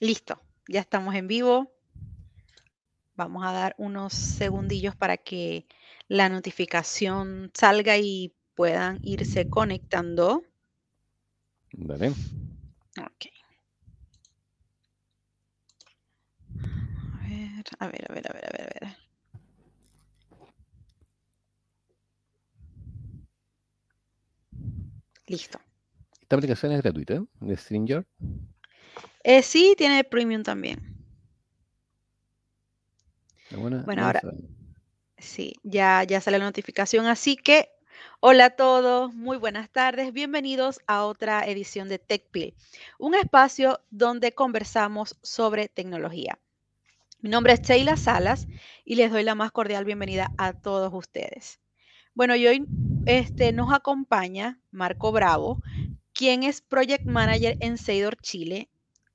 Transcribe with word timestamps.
Listo, 0.00 0.40
ya 0.66 0.80
estamos 0.80 1.14
en 1.14 1.28
vivo. 1.28 1.70
Vamos 3.16 3.44
a 3.44 3.52
dar 3.52 3.74
unos 3.76 4.14
segundillos 4.14 4.96
para 4.96 5.18
que 5.18 5.66
la 6.08 6.30
notificación 6.30 7.50
salga 7.52 7.98
y 7.98 8.34
puedan 8.54 8.98
irse 9.02 9.50
conectando. 9.50 10.42
Dale. 11.72 12.14
Ok. 12.98 13.26
A 17.18 17.28
ver, 17.28 17.64
a 17.78 17.86
ver, 17.88 18.06
a 18.08 18.14
ver, 18.14 18.26
a 18.26 18.32
ver, 18.32 18.44
a 18.46 18.86
ver. 18.86 18.96
Listo. 25.26 25.60
Esta 26.22 26.36
aplicación 26.36 26.72
es 26.72 26.80
gratuita, 26.80 27.22
de 27.40 27.56
Stringer. 27.56 28.06
Eh, 29.22 29.42
sí, 29.42 29.74
tiene 29.76 30.02
premium 30.04 30.42
también. 30.42 30.96
Buena, 33.50 33.82
Bueno, 33.82 34.06
ahora 34.06 34.22
sí, 35.18 35.54
ya, 35.62 36.04
ya 36.04 36.20
sale 36.20 36.38
la 36.38 36.46
notificación. 36.46 37.06
Así 37.06 37.36
que, 37.36 37.68
hola 38.20 38.46
a 38.46 38.50
todos, 38.50 39.12
muy 39.12 39.36
buenas 39.36 39.68
tardes. 39.68 40.12
Bienvenidos 40.14 40.80
a 40.86 41.04
otra 41.04 41.46
edición 41.46 41.88
de 41.88 41.98
TechPil, 41.98 42.54
un 42.98 43.14
espacio 43.14 43.80
donde 43.90 44.32
conversamos 44.32 45.18
sobre 45.22 45.68
tecnología. 45.68 46.38
Mi 47.20 47.28
nombre 47.28 47.52
es 47.52 47.60
Sheila 47.60 47.98
Salas 47.98 48.46
y 48.84 48.94
les 48.94 49.10
doy 49.10 49.22
la 49.22 49.34
más 49.34 49.52
cordial 49.52 49.84
bienvenida 49.84 50.32
a 50.38 50.54
todos 50.54 50.94
ustedes. 50.94 51.60
Bueno, 52.14 52.34
y 52.36 52.46
hoy 52.46 52.64
este, 53.04 53.52
nos 53.52 53.74
acompaña 53.74 54.58
Marco 54.70 55.12
Bravo, 55.12 55.60
quien 56.14 56.42
es 56.42 56.62
Project 56.62 57.04
Manager 57.04 57.58
en 57.60 57.76
Seidor 57.76 58.16
Chile, 58.22 58.69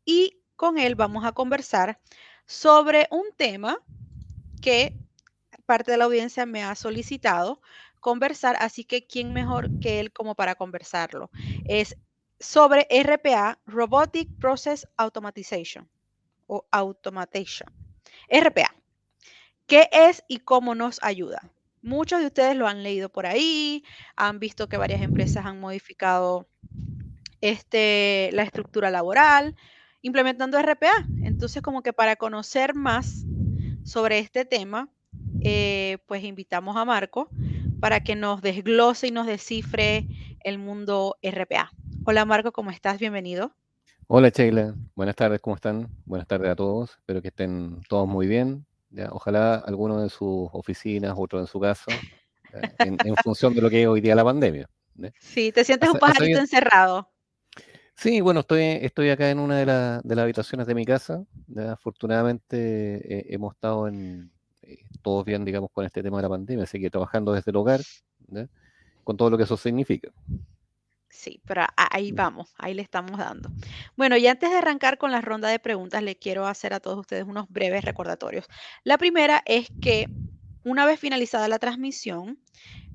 y 0.05 0.39
con 0.55 0.77
él 0.77 0.95
vamos 0.95 1.25
a 1.25 1.33
conversar 1.33 1.99
sobre 2.45 3.07
un 3.11 3.25
tema 3.35 3.77
que 4.61 4.95
parte 5.65 5.91
de 5.91 5.97
la 5.97 6.05
audiencia 6.05 6.45
me 6.45 6.63
ha 6.63 6.75
solicitado 6.75 7.61
conversar, 7.99 8.55
así 8.59 8.83
que 8.83 9.07
quién 9.07 9.33
mejor 9.33 9.79
que 9.79 9.99
él 9.99 10.13
como 10.13 10.35
para 10.35 10.55
conversarlo. 10.55 11.31
Es 11.65 11.97
sobre 12.39 12.87
RPA, 12.89 13.59
Robotic 13.65 14.29
Process 14.39 14.87
Automatization 14.95 15.89
o 16.47 16.65
Automation. 16.69 17.67
RPA. 18.29 18.75
¿Qué 19.65 19.89
es 19.91 20.23
y 20.27 20.37
cómo 20.37 20.75
nos 20.75 21.01
ayuda? 21.01 21.49
Muchos 21.81 22.19
de 22.19 22.27
ustedes 22.27 22.55
lo 22.55 22.67
han 22.67 22.83
leído 22.83 23.09
por 23.09 23.25
ahí, 23.25 23.83
han 24.15 24.39
visto 24.39 24.69
que 24.69 24.77
varias 24.77 25.01
empresas 25.01 25.45
han 25.45 25.59
modificado 25.59 26.47
este, 27.41 28.29
la 28.33 28.43
estructura 28.43 28.91
laboral 28.91 29.55
implementando 30.05 30.61
RPA. 30.61 31.07
Entonces, 31.23 31.63
como 31.63 31.81
que 31.81 31.91
para 31.91 32.15
conocer 32.15 32.75
más 32.75 33.25
sobre 33.83 34.19
este 34.19 34.45
tema, 34.45 34.87
eh, 35.41 35.97
pues 36.05 36.23
invitamos 36.23 36.77
a 36.77 36.85
Marco 36.85 37.27
para 37.79 38.01
que 38.01 38.15
nos 38.15 38.43
desglose 38.43 39.07
y 39.07 39.11
nos 39.11 39.25
descifre 39.25 40.07
el 40.43 40.59
mundo 40.59 41.17
RPA. 41.23 41.71
Hola 42.05 42.23
Marco, 42.23 42.51
¿cómo 42.51 42.69
estás? 42.69 42.99
Bienvenido. 42.99 43.55
Hola 44.05 44.29
Sheila, 44.29 44.75
buenas 44.93 45.15
tardes, 45.15 45.41
¿cómo 45.41 45.55
están? 45.55 45.89
Buenas 46.05 46.27
tardes 46.27 46.51
a 46.51 46.55
todos, 46.55 46.91
espero 46.91 47.23
que 47.23 47.29
estén 47.29 47.81
todos 47.89 48.07
muy 48.07 48.27
bien. 48.27 48.63
Ya, 48.91 49.09
ojalá 49.11 49.55
alguno 49.55 50.03
en 50.03 50.09
sus 50.09 50.47
oficinas, 50.53 51.15
otro 51.17 51.39
en 51.39 51.47
su 51.47 51.59
casa, 51.59 51.91
en, 52.77 52.95
en, 53.03 53.15
función 53.23 53.55
de 53.55 53.61
lo 53.61 53.71
que 53.71 53.81
es 53.81 53.87
hoy 53.87 54.01
día 54.01 54.13
la 54.13 54.23
pandemia. 54.23 54.69
¿ya? 54.93 55.11
Sí, 55.19 55.51
te 55.51 55.63
sientes 55.63 55.89
un 55.89 55.97
pajarito 55.97 56.37
encerrado. 56.37 57.09
Sí, 57.95 58.19
bueno, 58.21 58.41
estoy, 58.41 58.61
estoy 58.81 59.09
acá 59.09 59.29
en 59.29 59.39
una 59.39 59.57
de, 59.57 59.65
la, 59.65 60.01
de 60.03 60.15
las 60.15 60.23
habitaciones 60.23 60.67
de 60.67 60.75
mi 60.75 60.85
casa. 60.85 61.23
Ya, 61.47 61.71
afortunadamente 61.73 63.19
eh, 63.19 63.25
hemos 63.29 63.55
estado 63.55 63.87
en, 63.87 64.31
eh, 64.61 64.83
todos 65.01 65.23
bien, 65.25 65.45
digamos, 65.45 65.71
con 65.71 65.85
este 65.85 66.03
tema 66.03 66.17
de 66.17 66.23
la 66.23 66.29
pandemia, 66.29 66.63
así 66.65 66.79
que 66.79 66.89
trabajando 66.89 67.31
desde 67.31 67.51
el 67.51 67.57
hogar, 67.57 67.81
¿ya? 68.27 68.47
con 69.03 69.15
todo 69.15 69.29
lo 69.29 69.37
que 69.37 69.43
eso 69.43 69.55
significa. 69.55 70.11
Sí, 71.09 71.41
pero 71.45 71.65
ahí 71.77 72.11
vamos, 72.11 72.53
ahí 72.57 72.73
le 72.73 72.81
estamos 72.81 73.17
dando. 73.17 73.49
Bueno, 73.95 74.17
y 74.17 74.27
antes 74.27 74.49
de 74.49 74.57
arrancar 74.57 74.97
con 74.97 75.11
la 75.11 75.21
ronda 75.21 75.47
de 75.47 75.59
preguntas, 75.59 76.03
le 76.03 76.17
quiero 76.17 76.45
hacer 76.45 76.73
a 76.73 76.81
todos 76.81 76.99
ustedes 76.99 77.23
unos 77.23 77.47
breves 77.47 77.85
recordatorios. 77.85 78.47
La 78.83 78.97
primera 78.97 79.41
es 79.45 79.69
que 79.81 80.09
una 80.65 80.85
vez 80.85 80.99
finalizada 80.99 81.47
la 81.47 81.59
transmisión, 81.59 82.37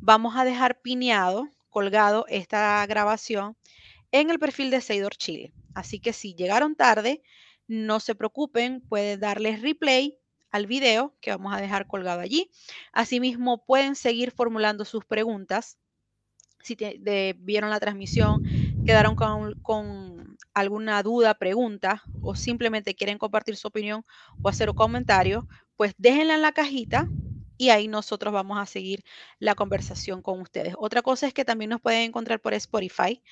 vamos 0.00 0.37
a 0.37 0.44
dejar 0.44 0.81
pineado, 0.83 1.49
colgado 1.71 2.27
esta 2.28 2.84
grabación 2.87 3.56
en 4.12 4.31
el 4.31 4.38
perfil 4.38 4.71
de 4.71 4.81
Seidor 4.81 5.16
Chile. 5.16 5.53
Así 5.75 6.00
que 6.00 6.12
si 6.12 6.34
llegaron 6.34 6.75
tarde, 6.75 7.22
no 7.69 8.00
se 8.00 8.15
preocupen, 8.15 8.81
pueden 8.81 9.21
darles 9.21 9.62
replay 9.62 10.19
al 10.50 10.66
video 10.66 11.15
que 11.21 11.31
vamos 11.31 11.54
a 11.54 11.60
dejar 11.60 11.87
colgado 11.87 12.21
allí. 12.21 12.50
Asimismo, 12.93 13.65
pueden 13.65 13.94
seguir 13.94 14.32
formulando 14.32 14.84
sus 14.84 15.04
preguntas 15.04 15.78
si 16.62 16.76
te, 16.76 17.34
vieron 17.38 17.71
la 17.71 17.81
transmisión, 17.81 18.43
quedaron 18.84 19.15
con, 19.15 19.54
con, 19.62 20.37
alguna 20.53 21.03
duda, 21.03 21.34
pregunta 21.34 22.03
o 22.21 22.34
simplemente 22.34 22.94
quieren 22.94 23.19
compartir 23.19 23.56
su 23.56 23.69
opinión 23.69 24.04
o 24.42 24.48
hacer 24.48 24.69
un 24.69 24.77
comentario, 24.77 25.47
pues 25.77 25.94
déjenla 25.97 26.34
en 26.34 26.42
la 26.42 26.53
cajita 26.53 27.09
y 27.60 27.69
ahí 27.69 27.88
nosotros 27.88 28.32
vamos 28.32 28.59
a 28.59 28.65
seguir 28.65 29.04
la 29.38 29.54
conversación 29.54 30.22
con 30.22 30.41
ustedes. 30.41 30.75
Otra 30.78 31.03
cosa 31.03 31.26
es 31.26 31.34
que 31.34 31.44
también 31.44 31.69
nos 31.69 31.82
pueden 31.82 32.00
encontrar 32.00 32.41
por 32.41 32.54
Spotify. 32.54 33.22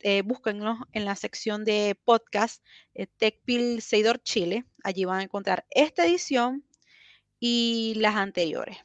Eh, 0.00 0.22
búsquennos 0.22 0.80
en 0.90 1.04
la 1.04 1.14
sección 1.14 1.64
de 1.64 1.96
podcast 2.04 2.60
eh, 2.94 3.06
TechPil 3.06 3.80
Seidor 3.80 4.20
Chile. 4.20 4.64
Allí 4.82 5.04
van 5.04 5.20
a 5.20 5.22
encontrar 5.22 5.64
esta 5.70 6.04
edición 6.04 6.64
y 7.38 7.94
las 7.98 8.16
anteriores. 8.16 8.78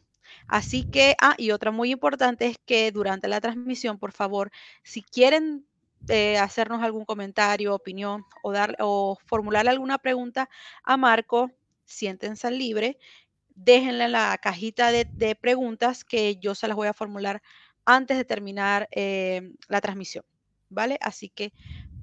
Así 0.47 0.83
que, 0.83 1.15
ah, 1.19 1.33
y 1.39 1.49
otra 1.49 1.71
muy 1.71 1.89
importante 1.89 2.45
es 2.45 2.57
que 2.63 2.91
durante 2.91 3.27
la 3.27 3.41
transmisión, 3.41 3.97
por 3.97 4.11
favor, 4.11 4.51
si 4.83 5.01
quieren 5.01 5.65
eh, 6.07 6.37
hacernos 6.37 6.83
algún 6.83 7.05
comentario, 7.05 7.73
opinión 7.73 8.25
o, 8.43 8.51
dar, 8.51 8.77
o 8.79 9.17
formular 9.25 9.67
alguna 9.67 9.97
pregunta 9.97 10.51
a 10.83 10.97
Marco, 10.97 11.49
siéntense 11.85 12.51
libre, 12.51 12.97
déjenla 13.55 14.05
en 14.05 14.11
la 14.11 14.37
cajita 14.37 14.91
de, 14.91 15.05
de, 15.05 15.35
preguntas 15.35 16.03
que 16.03 16.37
yo 16.37 16.55
se 16.55 16.67
las 16.67 16.75
voy 16.75 16.87
a 16.87 16.93
formular 16.93 17.41
antes 17.85 18.17
de 18.17 18.25
terminar 18.25 18.87
eh, 18.91 19.53
la 19.67 19.81
transmisión, 19.81 20.25
¿vale? 20.69 20.97
Así 21.01 21.29
que 21.29 21.53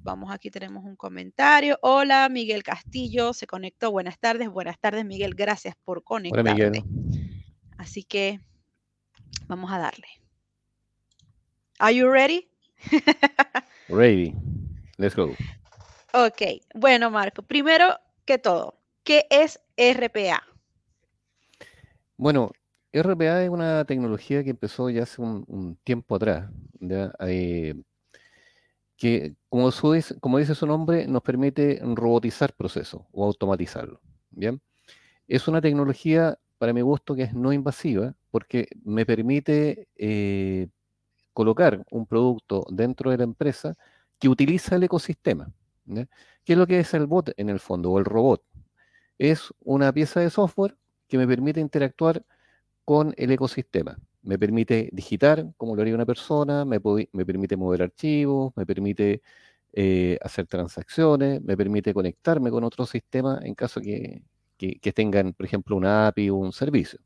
vamos, 0.03 0.31
aquí 0.31 0.49
tenemos 0.49 0.83
un 0.83 0.95
comentario. 0.95 1.77
Hola, 1.81 2.27
Miguel 2.29 2.63
Castillo, 2.63 3.33
se 3.33 3.47
conectó. 3.47 3.91
Buenas 3.91 4.19
tardes, 4.19 4.49
buenas 4.49 4.79
tardes, 4.79 5.05
Miguel, 5.05 5.33
gracias 5.35 5.75
por 5.83 6.03
conectarte. 6.03 6.51
Hola, 6.51 6.69
Miguel. 6.69 6.83
Así 7.77 8.03
que 8.03 8.39
vamos 9.47 9.71
a 9.71 9.79
darle. 9.79 10.07
Are 11.79 11.95
you 11.95 12.11
ready? 12.11 12.47
ready. 13.89 14.35
Let's 14.97 15.15
go. 15.15 15.35
Ok, 16.13 16.41
bueno, 16.75 17.09
Marco, 17.09 17.41
primero 17.41 17.97
que 18.25 18.37
todo, 18.37 18.79
¿qué 19.03 19.25
es 19.29 19.59
RPA? 19.77 20.43
Bueno, 22.21 22.51
RPA 22.93 23.43
es 23.43 23.49
una 23.49 23.83
tecnología 23.85 24.43
que 24.43 24.51
empezó 24.51 24.91
ya 24.91 25.01
hace 25.01 25.23
un, 25.23 25.79
tiempo 25.83 26.15
atrás. 26.15 26.51
Eh, 27.27 27.73
que 28.95 29.33
como, 29.49 29.71
su, 29.71 29.99
como, 30.19 30.37
dice 30.37 30.53
su 30.53 30.67
nombre, 30.67 31.07
nos 31.07 31.23
permite 31.23 31.81
robotizar 31.81 32.53
procesos 32.53 33.01
o 33.11 33.25
automatizarlo. 33.25 34.01
¿bien? 34.29 34.61
Es 35.27 35.47
una 35.47 35.61
tecnología 35.61 36.37
para 36.59 36.73
mi 36.73 36.81
gusto, 36.81 37.15
que 37.15 37.23
es 37.23 37.33
no 37.33 37.53
invasiva, 37.53 38.13
porque 38.29 38.67
me 38.83 39.03
permite 39.03 39.87
eh, 39.95 40.67
colocar 41.33 41.83
un 41.89 42.05
producto 42.05 42.67
dentro 42.69 43.09
de 43.09 43.17
la 43.17 43.23
empresa 43.23 43.75
que 44.19 44.29
utiliza 44.29 44.75
el 44.75 44.83
ecosistema. 44.83 45.51
¿ya? 45.85 46.07
¿Qué 46.45 46.53
es 46.53 46.59
lo 46.59 46.67
que 46.67 46.81
es 46.81 46.93
el 46.93 47.07
bot 47.07 47.31
en 47.35 47.49
el 47.49 47.59
fondo, 47.59 47.89
o 47.89 47.97
el 47.97 48.05
robot? 48.05 48.43
Es 49.17 49.51
una 49.63 49.91
pieza 49.91 50.19
de 50.19 50.29
software 50.29 50.77
que 51.11 51.17
me 51.17 51.27
permite 51.27 51.59
interactuar 51.59 52.23
con 52.85 53.13
el 53.17 53.31
ecosistema. 53.31 53.99
Me 54.23 54.39
permite 54.39 54.89
digitar 54.93 55.45
como 55.57 55.75
lo 55.75 55.81
haría 55.81 55.93
una 55.93 56.05
persona, 56.05 56.63
me, 56.63 56.79
permite 56.79 57.57
mover 57.57 57.83
archivos, 57.83 58.53
me 58.55 58.65
permite 58.65 59.21
eh, 59.73 60.17
hacer 60.21 60.47
transacciones, 60.47 61.41
me 61.41 61.57
permite 61.57 61.93
conectarme 61.93 62.49
con 62.49 62.63
otro 62.63 62.85
sistema 62.85 63.41
en 63.43 63.55
caso 63.55 63.81
que, 63.81 64.23
que, 64.57 64.93
tengan, 64.93 65.33
por 65.33 65.45
ejemplo, 65.45 65.75
una 65.75 66.07
API 66.07 66.29
o 66.29 66.35
un 66.35 66.53
servicio. 66.53 67.01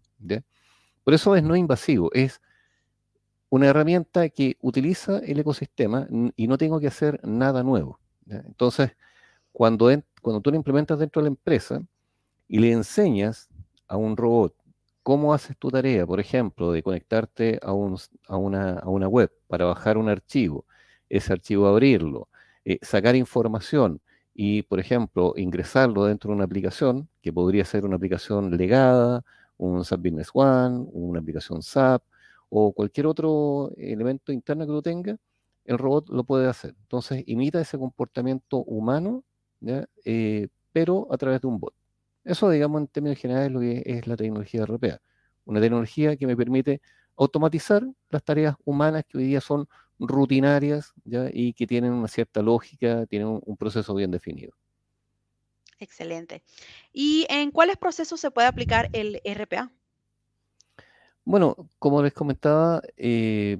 Por 1.03 1.15
eso 1.15 1.35
es 1.35 1.41
no 1.41 1.55
invasivo, 1.55 2.11
es 2.13 2.41
una 3.49 3.67
herramienta 3.67 4.29
que 4.29 4.57
utiliza 4.61 5.17
el 5.17 5.39
ecosistema 5.39 6.07
y 6.35 6.47
no 6.47 6.59
tengo 6.59 6.79
que 6.79 6.87
hacer 6.87 7.19
nada 7.23 7.63
nuevo. 7.63 7.99
Entonces, 8.27 8.95
cuando, 9.51 9.89
cuando 10.21 10.41
tú 10.41 10.51
lo 10.51 10.57
implementas 10.57 10.99
dentro 10.99 11.23
de 11.23 11.29
la 11.29 11.29
empresa 11.29 11.81
y 12.47 12.59
le 12.59 12.71
enseñas 12.71 13.49
a 13.87 13.97
un 13.97 14.17
robot 14.17 14.55
cómo 15.05 15.35
haces 15.35 15.55
tu 15.57 15.69
tarea, 15.69 16.03
por 16.07 16.19
ejemplo, 16.19 16.71
de 16.71 16.81
conectarte 16.81 17.59
a, 17.61 17.73
un, 17.73 17.95
a, 18.27 18.37
una, 18.37 18.79
a 18.79 18.89
una, 18.89 19.07
web 19.07 19.31
para 19.47 19.65
bajar 19.65 19.97
un 19.99 20.09
archivo, 20.09 20.65
ese 21.09 21.31
archivo 21.31 21.67
abrirlo, 21.67 22.27
eh, 22.65 22.79
sacar 22.81 23.15
información, 23.15 24.01
y, 24.33 24.63
por 24.63 24.79
ejemplo, 24.79 25.33
ingresarlo 25.37 26.05
dentro 26.05 26.29
de 26.29 26.35
una 26.35 26.45
aplicación, 26.45 27.07
que 27.21 27.31
podría 27.31 27.65
ser 27.65 27.85
una 27.85 27.97
aplicación 27.97 28.57
legada, 28.57 29.23
un 29.57 29.85
SAP 29.85 30.01
Business 30.01 30.29
One, 30.33 30.87
una 30.91 31.19
aplicación 31.19 31.61
SAP 31.61 32.03
o 32.49 32.73
cualquier 32.73 33.05
otro 33.05 33.71
elemento 33.77 34.31
interno 34.31 34.65
que 34.65 34.71
tú 34.71 34.81
tengas, 34.81 35.19
el 35.65 35.77
robot 35.77 36.09
lo 36.09 36.23
puede 36.23 36.47
hacer. 36.47 36.75
Entonces, 36.81 37.23
imita 37.27 37.61
ese 37.61 37.77
comportamiento 37.77 38.57
humano, 38.63 39.23
eh, 40.03 40.47
pero 40.73 41.07
a 41.11 41.17
través 41.17 41.41
de 41.41 41.47
un 41.47 41.59
bot. 41.59 41.75
Eso, 42.25 42.49
digamos, 42.49 42.81
en 42.81 42.87
términos 42.87 43.19
generales, 43.19 43.51
lo 43.51 43.59
que 43.59 43.83
es 43.85 44.07
la 44.07 44.17
tecnología 44.17 44.63
RPA. 44.63 44.99
Una 45.45 45.61
tecnología 45.61 46.17
que 46.17 46.25
me 46.25 46.35
permite 46.35 46.81
automatizar 47.15 47.83
las 48.09 48.23
tareas 48.23 48.55
humanas 48.65 49.05
que 49.07 49.19
hoy 49.19 49.25
día 49.25 49.39
son 49.39 49.67
rutinarias 49.99 50.93
y 51.31 51.53
que 51.53 51.67
tienen 51.67 51.93
una 51.93 52.07
cierta 52.07 52.41
lógica, 52.41 53.05
tienen 53.05 53.39
un, 53.41 53.57
proceso 53.57 53.93
bien 53.93 54.11
definido. 54.11 54.53
Excelente. 55.79 56.43
¿Y 56.91 57.25
en 57.29 57.51
cuáles 57.51 57.77
procesos 57.77 58.19
se 58.19 58.31
puede 58.31 58.47
aplicar 58.47 58.89
el 58.91 59.21
RPA? 59.23 59.71
Bueno, 61.23 61.69
como 61.79 62.01
les 62.03 62.13
comentaba, 62.13 62.81
eh, 62.97 63.59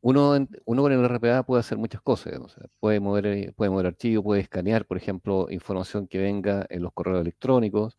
uno, 0.00 0.46
uno, 0.64 0.82
con 0.82 0.92
el 0.92 1.04
RPA 1.04 1.42
puede 1.42 1.60
hacer 1.60 1.78
muchas 1.78 2.00
cosas. 2.02 2.34
puede, 2.80 3.00
mover, 3.00 3.26
eh, 3.26 3.52
puede 3.56 3.70
mover 3.70 3.86
archivos, 3.86 4.24
puede 4.24 4.42
escanear, 4.42 4.86
por 4.86 4.96
ejemplo, 4.96 5.48
información 5.50 6.06
que 6.06 6.18
venga 6.18 6.66
en 6.70 6.82
los 6.82 6.92
correos 6.92 7.20
electrónicos, 7.20 7.98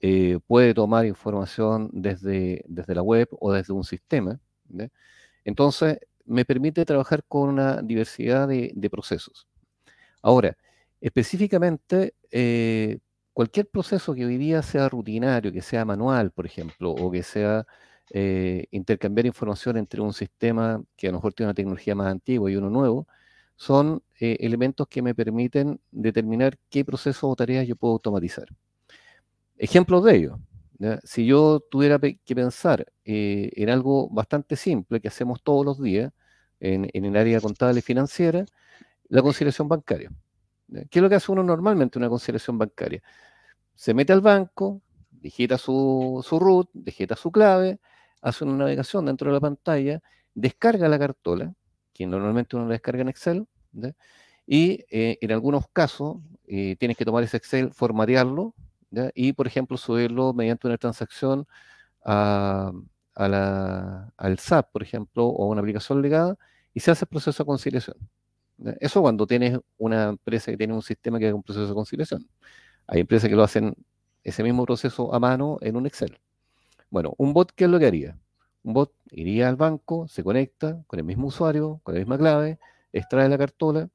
eh, 0.00 0.38
puede 0.46 0.74
tomar 0.74 1.06
información 1.06 1.90
desde, 1.92 2.64
desde 2.68 2.94
la 2.94 3.02
web 3.02 3.28
o 3.40 3.52
desde 3.52 3.72
un 3.72 3.84
sistema. 3.84 4.40
Entonces, 5.44 5.98
me 6.24 6.44
permite 6.44 6.84
trabajar 6.84 7.24
con 7.26 7.48
una 7.50 7.82
diversidad 7.82 8.48
de, 8.48 8.90
procesos. 8.90 9.48
Ahora, 10.22 10.56
específicamente, 11.00 12.14
eh, 12.30 12.98
cualquier 13.32 13.68
proceso 13.68 14.14
que 14.14 14.26
hoy 14.26 14.36
día 14.36 14.62
sea 14.62 14.88
rutinario, 14.88 15.52
que 15.52 15.62
sea 15.62 15.84
manual, 15.84 16.32
por 16.32 16.46
ejemplo, 16.46 16.90
o 16.90 17.10
que 17.10 17.22
sea 17.22 17.66
eh, 18.10 18.66
intercambiar 18.70 19.26
información 19.26 19.76
entre 19.76 20.00
un 20.00 20.12
sistema 20.12 20.82
que 20.96 21.08
a 21.08 21.10
lo 21.10 21.18
mejor 21.18 21.34
tiene 21.34 21.48
una 21.48 21.54
tecnología 21.54 21.94
más 21.94 22.08
antigua 22.08 22.50
y 22.50 22.56
uno 22.56 22.70
nuevo, 22.70 23.06
son 23.56 24.02
elementos 24.20 24.86
que 24.88 25.02
me 25.02 25.14
permiten 25.14 25.80
determinar 25.90 26.58
qué 26.70 26.84
procesos 26.84 27.24
o 27.24 27.36
tareas 27.36 27.66
yo 27.66 27.76
puedo 27.76 27.94
automatizar. 27.94 28.46
Ejemplos 29.56 30.04
de 30.04 30.16
ello. 30.16 30.38
Si 31.02 31.26
yo 31.26 31.60
tuviera 31.60 31.98
que 31.98 32.34
pensar 32.36 32.86
eh, 33.04 33.50
en 33.56 33.68
algo 33.68 34.08
bastante 34.08 34.54
simple 34.54 35.00
que 35.00 35.08
hacemos 35.08 35.42
todos 35.42 35.66
los 35.66 35.82
días 35.82 36.12
en, 36.60 36.88
el 36.92 37.16
área 37.16 37.40
contable 37.40 37.80
y 37.80 37.82
financiera, 37.82 38.44
la 39.08 39.22
conciliación 39.22 39.68
bancaria. 39.68 40.10
¿Qué 40.90 40.98
es 40.98 41.02
lo 41.02 41.08
que 41.08 41.16
hace 41.16 41.32
uno 41.32 41.42
normalmente 41.42 41.98
en 41.98 42.02
una 42.04 42.10
conciliación 42.10 42.58
bancaria? 42.58 43.02
Se 43.74 43.92
mete 43.94 44.12
al 44.12 44.20
banco, 44.20 44.82
digita 45.10 45.58
su, 45.58 46.24
root, 46.40 46.68
digita 46.72 47.16
su 47.16 47.32
clave, 47.32 47.80
hace 48.20 48.44
una 48.44 48.54
navegación 48.56 49.06
dentro 49.06 49.30
de 49.30 49.34
la 49.34 49.40
pantalla, 49.40 50.00
descarga 50.34 50.88
la 50.88 50.98
cartola, 50.98 51.54
que 51.92 52.06
normalmente 52.06 52.56
uno 52.56 52.66
la 52.66 52.72
descarga 52.72 53.02
en 53.02 53.08
Excel, 53.08 53.46
y 54.46 54.84
eh, 54.90 55.18
en 55.20 55.32
algunos 55.32 55.66
casos 55.72 56.18
eh, 56.46 56.76
tienes 56.78 56.96
que 56.96 57.04
tomar 57.04 57.22
ese 57.24 57.36
Excel, 57.36 57.72
formatearlo, 57.72 58.54
y, 59.14 59.34
por 59.34 59.46
ejemplo, 59.46 59.76
subirlo 59.76 60.32
mediante 60.32 60.66
una 60.66 60.78
transacción 60.78 61.46
al 62.02 62.82
SAP, 64.38 64.72
por 64.72 64.82
ejemplo, 64.82 65.26
o 65.26 65.44
a 65.44 65.48
una 65.48 65.60
aplicación 65.60 66.00
legada, 66.00 66.36
y 66.72 66.80
se 66.80 66.90
hace 66.90 67.04
el 67.04 67.08
proceso 67.08 67.42
de 67.42 67.46
conciliación. 67.46 67.96
Eso 68.80 69.02
cuando 69.02 69.26
tienes 69.26 69.58
una 69.76 70.08
empresa 70.08 70.50
que 70.50 70.56
tiene 70.56 70.74
un 70.74 70.82
sistema 70.82 71.18
que 71.18 71.26
haga 71.26 71.34
un 71.34 71.42
proceso 71.42 71.68
de 71.68 71.74
conciliación. 71.74 72.26
Hay 72.86 73.00
empresas 73.00 73.28
que 73.28 73.36
lo 73.36 73.42
hacen 73.42 73.74
ese 74.24 74.42
mismo 74.42 74.64
proceso 74.64 75.14
a 75.14 75.20
mano 75.20 75.58
en 75.60 75.76
un 75.76 75.86
Excel. 75.86 76.18
Bueno, 76.90 77.14
un 77.18 77.32
bot, 77.34 77.52
¿qué 77.52 77.64
es 77.64 77.70
lo 77.70 77.78
que 77.78 77.86
haría? 77.86 78.18
Un 78.62 78.72
bot 78.72 78.92
iría 79.10 79.48
al 79.48 79.56
banco, 79.56 80.08
se 80.08 80.24
conecta 80.24 80.82
con 80.86 80.98
el 80.98 81.04
mismo 81.04 81.28
usuario, 81.28 81.80
con 81.82 81.94
la 81.94 82.00
misma 82.00 82.18
clave, 82.18 82.58
extrae 82.92 83.28
la 83.28 83.38
cartola, 83.38 83.88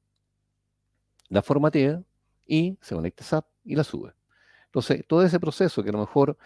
la 1.28 1.42
formatea 1.42 2.02
y 2.46 2.78
se 2.80 2.94
conecta 2.94 3.24
a 3.24 3.26
SAP 3.26 3.46
y 3.64 3.74
la 3.74 3.84
sube. 3.84 4.12
Entonces, 4.66 5.04
todo 5.06 5.22
ese 5.24 5.40
proceso 5.40 5.82
que 5.82 5.88
a 5.88 5.92
lo 5.92 5.98
mejor 5.98 6.36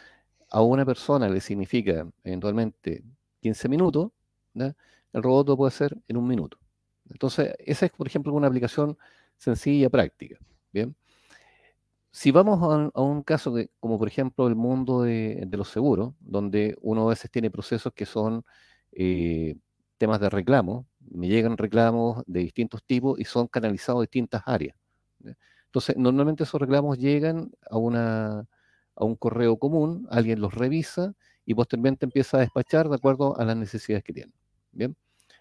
a 0.50 0.62
una 0.62 0.84
persona 0.86 1.28
le 1.28 1.40
significa 1.40 2.06
eventualmente 2.24 3.02
15 3.40 3.68
minutos, 3.68 4.10
el 4.54 4.74
robot 5.22 5.48
lo 5.48 5.56
puede 5.56 5.68
hacer 5.68 5.96
en 6.08 6.16
un 6.16 6.26
minuto. 6.26 6.58
Entonces, 7.10 7.54
esa 7.58 7.86
es, 7.86 7.92
por 7.92 8.06
ejemplo, 8.06 8.32
una 8.32 8.46
aplicación 8.48 8.96
sencilla, 9.36 9.88
práctica. 9.90 10.38
Bien. 10.72 10.94
Si 12.10 12.30
vamos 12.30 12.90
a 12.94 13.00
un, 13.02 13.22
caso 13.22 13.52
de, 13.52 13.70
como 13.80 13.98
por 13.98 14.08
ejemplo 14.08 14.48
el 14.48 14.56
mundo 14.56 15.02
de, 15.02 15.46
los 15.52 15.68
seguros, 15.68 16.14
donde 16.20 16.76
uno 16.80 17.06
a 17.06 17.10
veces 17.10 17.30
tiene 17.30 17.50
procesos 17.50 17.92
que 17.94 18.06
son 18.06 18.44
eh, 18.92 19.56
temas 19.98 20.20
de 20.20 20.30
reclamo, 20.30 20.86
me 21.10 21.28
llegan 21.28 21.56
reclamos 21.56 22.22
de 22.26 22.40
distintos 22.40 22.82
tipos 22.84 23.18
y 23.20 23.24
son 23.24 23.46
canalizados 23.48 24.00
a 24.00 24.02
distintas 24.02 24.42
áreas. 24.46 24.76
Entonces, 25.66 25.96
normalmente 25.96 26.44
esos 26.44 26.60
reclamos 26.60 26.98
llegan 26.98 27.52
a, 27.70 27.76
una, 27.76 28.46
a 28.96 29.04
un 29.04 29.16
correo 29.16 29.58
común, 29.58 30.06
alguien 30.10 30.40
los 30.40 30.54
revisa 30.54 31.14
y 31.44 31.54
posteriormente 31.54 32.06
empieza 32.06 32.38
a 32.38 32.40
despachar 32.40 32.88
de 32.88 32.96
acuerdo 32.96 33.38
a 33.38 33.44
las 33.44 33.56
necesidades 33.56 34.02
que 34.02 34.12
tienen. 34.14 34.32
Bien. 34.72 34.96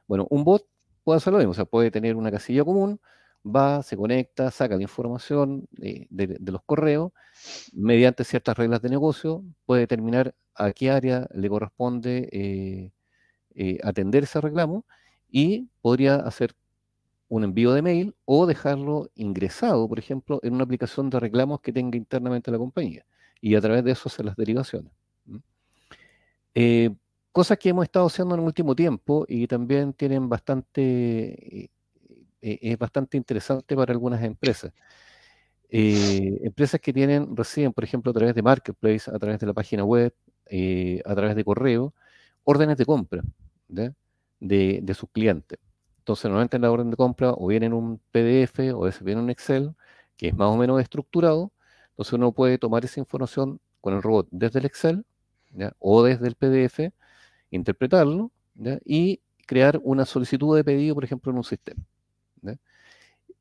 Bueno, 0.06 0.28
un 0.30 0.44
bot 0.44 0.66
puede 1.04 1.18
hacer 1.18 1.32
lo 1.32 1.40
mismo, 1.40 1.52
o 1.52 1.56
sea, 1.56 1.66
puede 1.66 1.92
tener 1.92 2.16
una 2.18 2.32
casilla 2.32 2.64
común, 2.66 3.00
va, 3.48 3.84
se 3.84 3.98
conecta, 3.98 4.52
saca 4.52 4.76
la 4.76 4.82
información 4.82 5.68
de, 5.72 6.08
los 6.46 6.62
correos, 6.64 7.12
mediante 7.74 8.24
ciertas 8.24 8.58
reglas 8.58 8.82
de 8.82 8.90
negocio, 8.90 9.44
puede 9.66 9.82
determinar 9.82 10.36
a 10.56 10.72
qué 10.72 10.92
área 10.92 11.28
le 11.34 11.50
corresponde 11.50 12.30
eh, 12.32 12.92
eh, 13.56 13.80
atender 13.84 14.24
ese 14.24 14.42
reclamo 14.42 14.86
y 15.30 15.68
podría 15.82 16.16
hacer 16.16 16.56
un 17.30 17.44
envío 17.44 17.74
de 17.74 17.82
mail 17.82 18.16
o 18.26 18.46
dejarlo 18.46 19.10
ingresado, 19.16 19.88
por 19.88 20.00
ejemplo, 20.00 20.40
en 20.44 20.54
una 20.54 20.64
aplicación 20.64 21.10
de 21.10 21.20
reclamos 21.20 21.62
que 21.62 21.74
tenga 21.74 21.98
internamente 21.98 22.52
la 22.52 22.58
compañía 22.58 23.06
y 23.42 23.56
a 23.56 23.62
través 23.62 23.84
de 23.84 23.92
eso 23.92 24.10
hacer 24.10 24.26
las 24.26 24.36
derivaciones. 24.36 24.92
Eh, 26.56 26.90
cosas 27.32 27.58
que 27.60 27.70
hemos 27.70 27.84
estado 27.84 28.08
haciendo 28.08 28.34
en 28.36 28.42
el 28.42 28.48
último 28.48 28.76
tiempo 28.76 29.26
y 29.28 29.46
también 29.46 29.94
tienen 29.94 30.28
bastante, 30.28 31.70
eh, 32.42 32.52
eh, 32.54 32.60
es 32.74 32.78
bastante 32.78 33.18
interesante 33.18 33.76
para 33.76 33.92
algunas 33.94 34.24
empresas. 34.24 34.72
empresas 35.70 36.80
que 36.80 36.94
tienen, 36.94 37.36
reciben, 37.36 37.74
por 37.74 37.84
ejemplo, 37.84 38.12
a 38.12 38.14
través 38.14 38.36
de 38.36 38.42
Marketplace, 38.42 39.12
a 39.14 39.20
través 39.20 39.40
de 39.40 39.48
la 39.48 39.54
página 39.54 39.84
web, 39.84 40.14
a 41.06 41.16
través 41.16 41.36
de 41.36 41.44
correo, 41.44 41.94
órdenes 42.44 42.78
de 42.78 42.86
compra 42.86 43.22
de, 43.68 43.94
de 44.40 44.94
sus 44.94 45.10
clientes. 45.12 45.60
Entonces, 46.00 46.26
normalmente 46.26 46.56
en 46.56 46.62
la 46.62 46.72
orden 46.72 46.90
de 46.90 46.96
compra 46.96 47.32
o 47.34 47.48
viene 47.48 47.66
en 47.66 47.74
un 47.74 48.00
PDF 48.12 48.60
o 48.74 48.90
viene 49.02 49.20
en 49.20 49.26
un 49.26 49.30
Excel, 49.30 49.76
que 50.16 50.30
es 50.30 50.36
más 50.36 50.48
o 50.48 50.56
menos 50.56 50.82
estructurado. 50.82 51.52
Entonces, 51.90 52.14
uno 52.14 52.32
puede 52.32 52.58
tomar 52.58 52.86
esa 52.86 53.02
información 53.02 53.60
con 53.82 53.94
el 53.94 54.02
robot 54.02 54.28
desde 54.32 54.60
el 54.60 54.66
Excel 54.66 55.06
o 55.80 56.04
desde 56.04 56.28
el 56.28 56.36
PDF, 56.36 56.92
interpretarlo 57.52 58.32
y 58.86 59.22
crear 59.46 59.80
una 59.84 60.06
solicitud 60.06 60.56
de 60.56 60.64
pedido, 60.64 60.96
por 60.96 61.04
ejemplo, 61.04 61.32
en 61.32 61.38
un 61.38 61.44
sistema. 61.44 61.84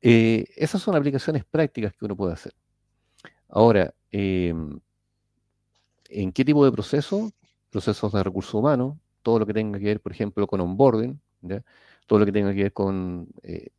Eh, 0.01 0.45
esas 0.55 0.81
son 0.81 0.95
aplicaciones 0.95 1.43
prácticas 1.45 1.93
que 1.93 2.05
uno 2.05 2.15
puede 2.15 2.33
hacer. 2.33 2.53
Ahora, 3.49 3.93
em, 4.11 4.79
¿en 6.09 6.31
qué 6.31 6.45
tipo 6.45 6.63
de 6.65 6.71
proceso? 6.71 7.31
Procesos 7.69 8.11
de 8.13 8.23
recursos 8.23 8.53
humanos, 8.53 8.97
todo 9.21 9.39
lo 9.39 9.45
que 9.45 9.53
tenga 9.53 9.79
que 9.79 9.85
ver, 9.85 10.01
por 10.01 10.11
ejemplo, 10.11 10.47
con 10.47 10.61
onboarding, 10.61 11.19
todo 12.07 12.19
lo 12.19 12.25
que 12.25 12.31
tenga 12.31 12.53
que 12.53 12.63
ver 12.63 12.73
con 12.73 13.27
eh, 13.43 13.69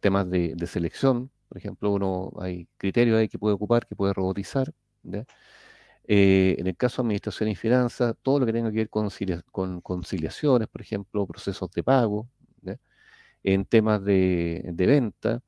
temas 0.00 0.28
de, 0.30 0.56
selección, 0.66 1.30
por 1.48 1.58
ejemplo, 1.58 1.92
uno 1.92 2.32
hay 2.40 2.66
criterios 2.76 3.18
ahí 3.18 3.28
que 3.28 3.38
puede 3.38 3.54
ocupar, 3.54 3.86
que 3.86 3.94
puede 3.96 4.12
robotizar. 4.12 4.72
Eh, 6.06 6.56
en 6.58 6.66
el 6.66 6.76
caso 6.76 7.02
de 7.02 7.06
administración 7.06 7.48
y 7.48 7.54
finanzas, 7.56 8.14
todo 8.22 8.40
lo 8.40 8.46
que 8.46 8.52
tenga 8.52 8.70
que 8.70 8.76
ver 8.78 8.90
con, 8.90 9.80
conciliaciones, 9.80 10.68
por 10.68 10.80
ejemplo, 10.82 11.26
procesos 11.26 11.70
de 11.70 11.82
pago, 11.82 12.28
en 13.42 13.66
temas 13.66 14.02
de, 14.02 14.74
venta, 14.74 15.42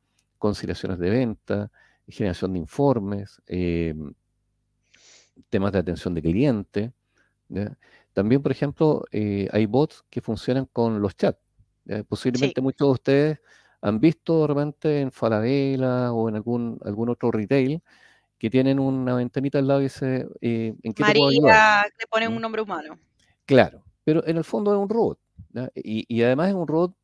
conciliaciones 0.47 0.99
de 0.99 1.11
venta, 1.11 1.71
generación 2.09 2.53
de 2.53 2.61
informes, 2.61 3.43
eh, 3.49 3.95
temas 5.49 5.73
de 5.73 5.79
atención 5.81 6.15
de 6.15 6.23
cliente. 6.23 6.93
También, 8.13 8.43
por 8.43 8.53
ejemplo, 8.53 9.05
hay 9.13 9.67
bots 9.67 10.05
que 10.09 10.21
funcionan 10.21 10.67
con 10.73 11.03
los 11.03 11.17
chats. 11.17 11.41
Eh, 11.89 12.05
posiblemente 12.09 12.61
muchos 12.61 12.87
de 12.87 12.93
ustedes 12.93 13.41
han 13.81 14.01
visto 14.01 14.47
realmente 14.47 15.01
en 15.01 15.13
Falabella 15.13 16.13
o 16.13 16.29
en 16.29 16.37
algún, 16.37 16.79
algún 16.85 17.09
otro 17.09 17.31
retail 17.31 17.81
que 18.39 18.51
tienen 18.51 18.79
una 18.79 19.15
ventanita 19.15 19.59
al 19.59 19.69
lado 19.69 19.81
y 19.81 19.85
dice, 19.85 20.27
eh, 20.41 20.75
¿en 20.83 20.93
qué 20.93 21.03
María, 21.03 21.85
te 21.97 22.05
le 22.05 22.07
ponen 22.11 22.33
¿Mm? 22.33 22.37
un 22.37 22.43
nombre 22.43 22.63
humano. 22.63 22.99
Claro, 23.45 23.83
pero 24.05 24.27
en 24.27 24.37
el 24.37 24.45
fondo 24.45 24.73
es 24.73 24.79
un 24.79 24.89
robot. 24.89 25.19
Y, 25.75 26.23
además 26.23 26.49
es 26.49 26.55
un 26.55 26.69
robot 26.69 26.95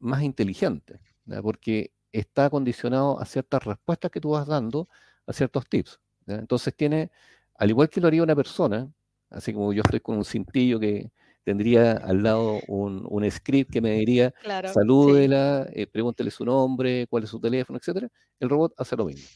más 0.00 0.22
inteligente, 0.22 1.00
porque 1.42 1.92
está 2.12 2.50
condicionado 2.50 3.20
a 3.20 3.24
ciertas 3.24 3.64
respuestas 3.64 4.10
que 4.10 4.20
tú 4.20 4.30
vas 4.30 4.46
dando 4.46 4.88
a 5.26 5.32
ciertos 5.32 5.68
tips. 5.68 5.98
Entonces 6.26 6.74
tiene, 6.76 7.10
al 7.56 7.70
igual 7.70 7.88
que 7.88 8.00
lo 8.00 8.08
haría 8.08 8.22
una 8.22 8.36
persona, 8.36 8.90
así 9.30 9.52
como 9.52 9.72
yo 9.72 9.82
estoy 9.84 10.00
con 10.00 10.16
un 10.16 10.24
cintillo 10.24 10.78
que 10.78 11.10
tendría 11.44 11.92
al 11.92 12.22
lado 12.22 12.60
un, 12.68 13.30
script 13.30 13.72
que 13.72 13.80
me 13.80 13.92
diría, 13.92 14.32
salúdela, 14.72 15.66
eh, 15.72 15.86
pregúntele 15.86 16.30
su 16.30 16.44
nombre, 16.44 17.06
cuál 17.08 17.24
es 17.24 17.30
su 17.30 17.40
teléfono, 17.40 17.78
etcétera, 17.78 18.08
el 18.38 18.48
robot 18.48 18.74
hace 18.76 18.96
lo 18.96 19.06
mismo. 19.06 19.28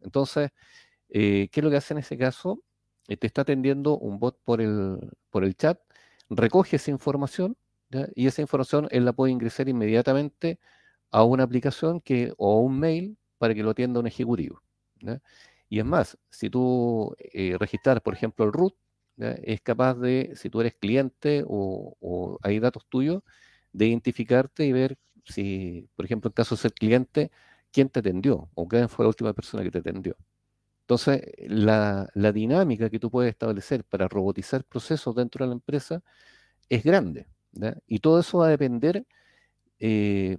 Entonces, 0.00 0.50
eh, 1.08 1.48
¿qué 1.50 1.60
es 1.60 1.64
lo 1.64 1.70
que 1.70 1.76
hace 1.76 1.92
en 1.92 1.98
ese 1.98 2.16
caso? 2.16 2.62
Eh, 3.08 3.16
te 3.16 3.26
está 3.26 3.42
atendiendo 3.42 3.98
un 3.98 4.18
bot 4.18 4.38
por 4.44 4.60
el, 4.60 4.98
por 5.30 5.44
el 5.44 5.56
chat, 5.56 5.78
recoge 6.30 6.76
esa 6.76 6.90
información 6.90 7.56
y 8.14 8.26
esa 8.26 8.42
información 8.42 8.86
él 8.90 9.06
la 9.06 9.14
puede 9.14 9.32
ingresar 9.32 9.66
inmediatamente 9.68 10.60
a 11.10 11.24
una 11.24 11.44
aplicación 11.44 12.00
que, 12.00 12.32
o 12.36 12.60
un 12.60 12.78
mail 12.78 13.16
para 13.38 13.54
que 13.54 13.62
lo 13.62 13.70
atienda 13.70 14.00
un 14.00 14.06
ejecutivo. 14.06 14.62
Y 15.68 15.78
es 15.78 15.84
más, 15.84 16.18
si 16.30 16.50
tú 16.50 17.14
eh, 17.18 17.56
registras, 17.58 18.00
por 18.00 18.14
ejemplo, 18.14 18.44
el 18.44 18.52
root, 18.52 18.74
es 19.18 19.60
capaz 19.62 19.94
de, 19.94 20.32
si 20.36 20.48
tú 20.48 20.60
eres 20.60 20.74
cliente 20.74 21.44
o, 21.46 22.38
hay 22.42 22.60
datos 22.60 22.86
tuyos, 22.88 23.22
de 23.72 23.86
identificarte 23.86 24.64
y 24.64 24.72
ver 24.72 24.96
si, 25.24 25.88
por 25.96 26.04
ejemplo, 26.04 26.28
en 26.28 26.32
caso 26.34 26.54
de 26.54 26.62
ser 26.62 26.72
cliente, 26.72 27.30
quién 27.72 27.88
te 27.88 28.00
atendió 28.00 28.48
o 28.54 28.68
quién 28.68 28.88
fue 28.88 29.04
la 29.04 29.08
última 29.08 29.32
persona 29.32 29.62
que 29.62 29.70
te 29.70 29.78
atendió. 29.78 30.16
Entonces, 30.82 31.22
la, 31.40 32.08
dinámica 32.32 32.90
que 32.90 32.98
tú 32.98 33.10
puedes 33.10 33.30
establecer 33.30 33.84
para 33.84 34.08
robotizar 34.08 34.64
procesos 34.64 35.14
dentro 35.14 35.44
de 35.44 35.48
la 35.50 35.54
empresa 35.54 36.02
es 36.68 36.84
grande. 36.84 37.26
Y 37.86 38.00
todo 38.00 38.20
eso 38.20 38.38
va 38.38 38.46
a 38.48 38.50
depender 38.50 39.04
eh, 39.80 40.38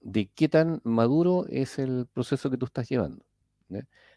de 0.00 0.28
qué 0.34 0.48
tan 0.48 0.80
maduro 0.84 1.46
es 1.48 1.78
el 1.78 2.06
proceso 2.12 2.50
que 2.50 2.56
tú 2.56 2.66
estás 2.66 2.88
llevando. 2.88 3.24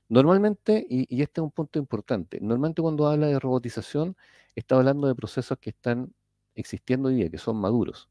Normalmente, 0.10 0.86
y, 0.90 1.22
este 1.22 1.40
es 1.40 1.44
un 1.44 1.52
punto 1.52 1.80
importante, 1.80 2.40
normalmente 2.42 2.82
cuando 2.82 3.08
habla 3.08 3.28
de 3.28 3.40
robotización, 3.40 4.18
está 4.56 4.76
hablando 4.76 5.08
de 5.08 5.16
procesos 5.16 5.58
que 5.58 5.70
están 5.70 6.14
existiendo 6.54 7.08
hoy 7.08 7.16
día, 7.16 7.30
que 7.30 7.38
son 7.38 7.56
maduros, 7.58 8.10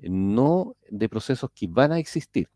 no 0.00 0.74
de 0.90 1.08
procesos 1.08 1.50
que 1.54 1.68
van 1.68 1.92
a 1.92 1.98
existir. 1.98 2.48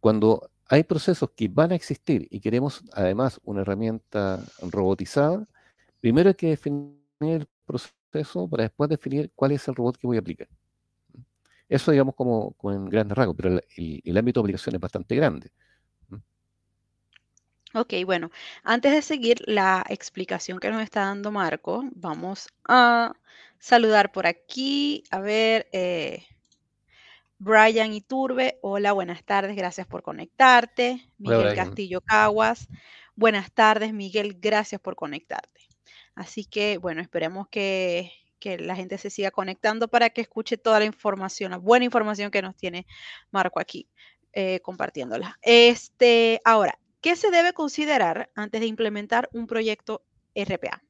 Cuando 0.00 0.50
hay 0.68 0.82
procesos 0.82 1.30
que 1.36 1.48
van 1.48 1.72
a 1.72 1.76
existir 1.76 2.26
y 2.30 2.40
queremos 2.40 2.82
además 2.92 3.40
una 3.44 3.62
herramienta 3.62 4.44
robotizada, 4.60 5.46
primero 6.00 6.28
hay 6.30 6.34
que 6.34 6.48
definir 6.48 6.98
el 7.20 7.46
proceso 7.64 8.48
para 8.48 8.64
después 8.64 8.90
definir 8.90 9.30
cuál 9.34 9.52
es 9.52 9.66
el 9.68 9.74
robot 9.74 9.96
que 9.96 10.06
voy 10.06 10.16
a 10.16 10.20
aplicar. 10.20 10.48
Eso 11.68 11.90
digamos 11.90 12.14
como, 12.14 12.54
en 12.64 12.86
grandes 12.86 13.16
rasgos, 13.16 13.36
pero 13.36 13.60
el, 13.76 14.18
ámbito 14.18 14.40
de 14.40 14.44
aplicación 14.44 14.74
es 14.74 14.80
bastante 14.80 15.16
grande. 15.16 15.50
Ok, 17.76 17.94
bueno, 18.06 18.30
antes 18.62 18.92
de 18.92 19.02
seguir 19.02 19.42
la 19.46 19.84
explicación 19.88 20.60
que 20.60 20.70
nos 20.70 20.82
está 20.82 21.00
dando 21.00 21.32
Marco, 21.32 21.84
vamos 21.96 22.48
a 22.68 23.14
saludar 23.58 24.12
por 24.12 24.28
aquí. 24.28 25.02
A 25.10 25.18
ver, 25.18 25.68
eh, 25.72 26.24
Brian 27.38 27.92
Iturbe, 27.92 28.58
hola, 28.62 28.92
buenas 28.92 29.24
tardes, 29.24 29.56
gracias 29.56 29.88
por 29.88 30.02
conectarte. 30.02 31.08
Miguel 31.18 31.56
Castillo 31.56 32.00
Caguas, 32.00 32.68
buenas 33.16 33.50
tardes, 33.50 33.92
Miguel, 33.92 34.36
gracias 34.40 34.80
por 34.80 34.94
conectarte. 34.94 35.62
Así 36.14 36.44
que, 36.44 36.78
bueno, 36.78 37.02
esperemos 37.02 37.48
que, 37.48 38.12
la 38.58 38.76
gente 38.76 38.98
se 38.98 39.10
siga 39.10 39.30
conectando 39.30 39.88
para 39.88 40.10
que 40.10 40.20
escuche 40.20 40.56
toda 40.56 40.78
la 40.78 40.84
información, 40.84 41.50
la 41.50 41.58
buena 41.58 41.84
información 41.84 42.30
que 42.30 42.42
nos 42.42 42.56
tiene 42.56 42.86
Marco 43.30 43.60
aquí, 43.60 43.88
eh, 44.32 44.60
compartiéndola. 44.60 45.38
Este, 45.42 46.40
ahora, 46.44 46.78
¿Qué 47.04 47.16
se 47.16 47.30
debe 47.30 47.52
considerar 47.52 48.30
antes 48.34 48.62
de 48.62 48.66
implementar 48.66 49.28
un 49.34 49.46
proyecto 49.46 50.06
RPA? 50.34 50.82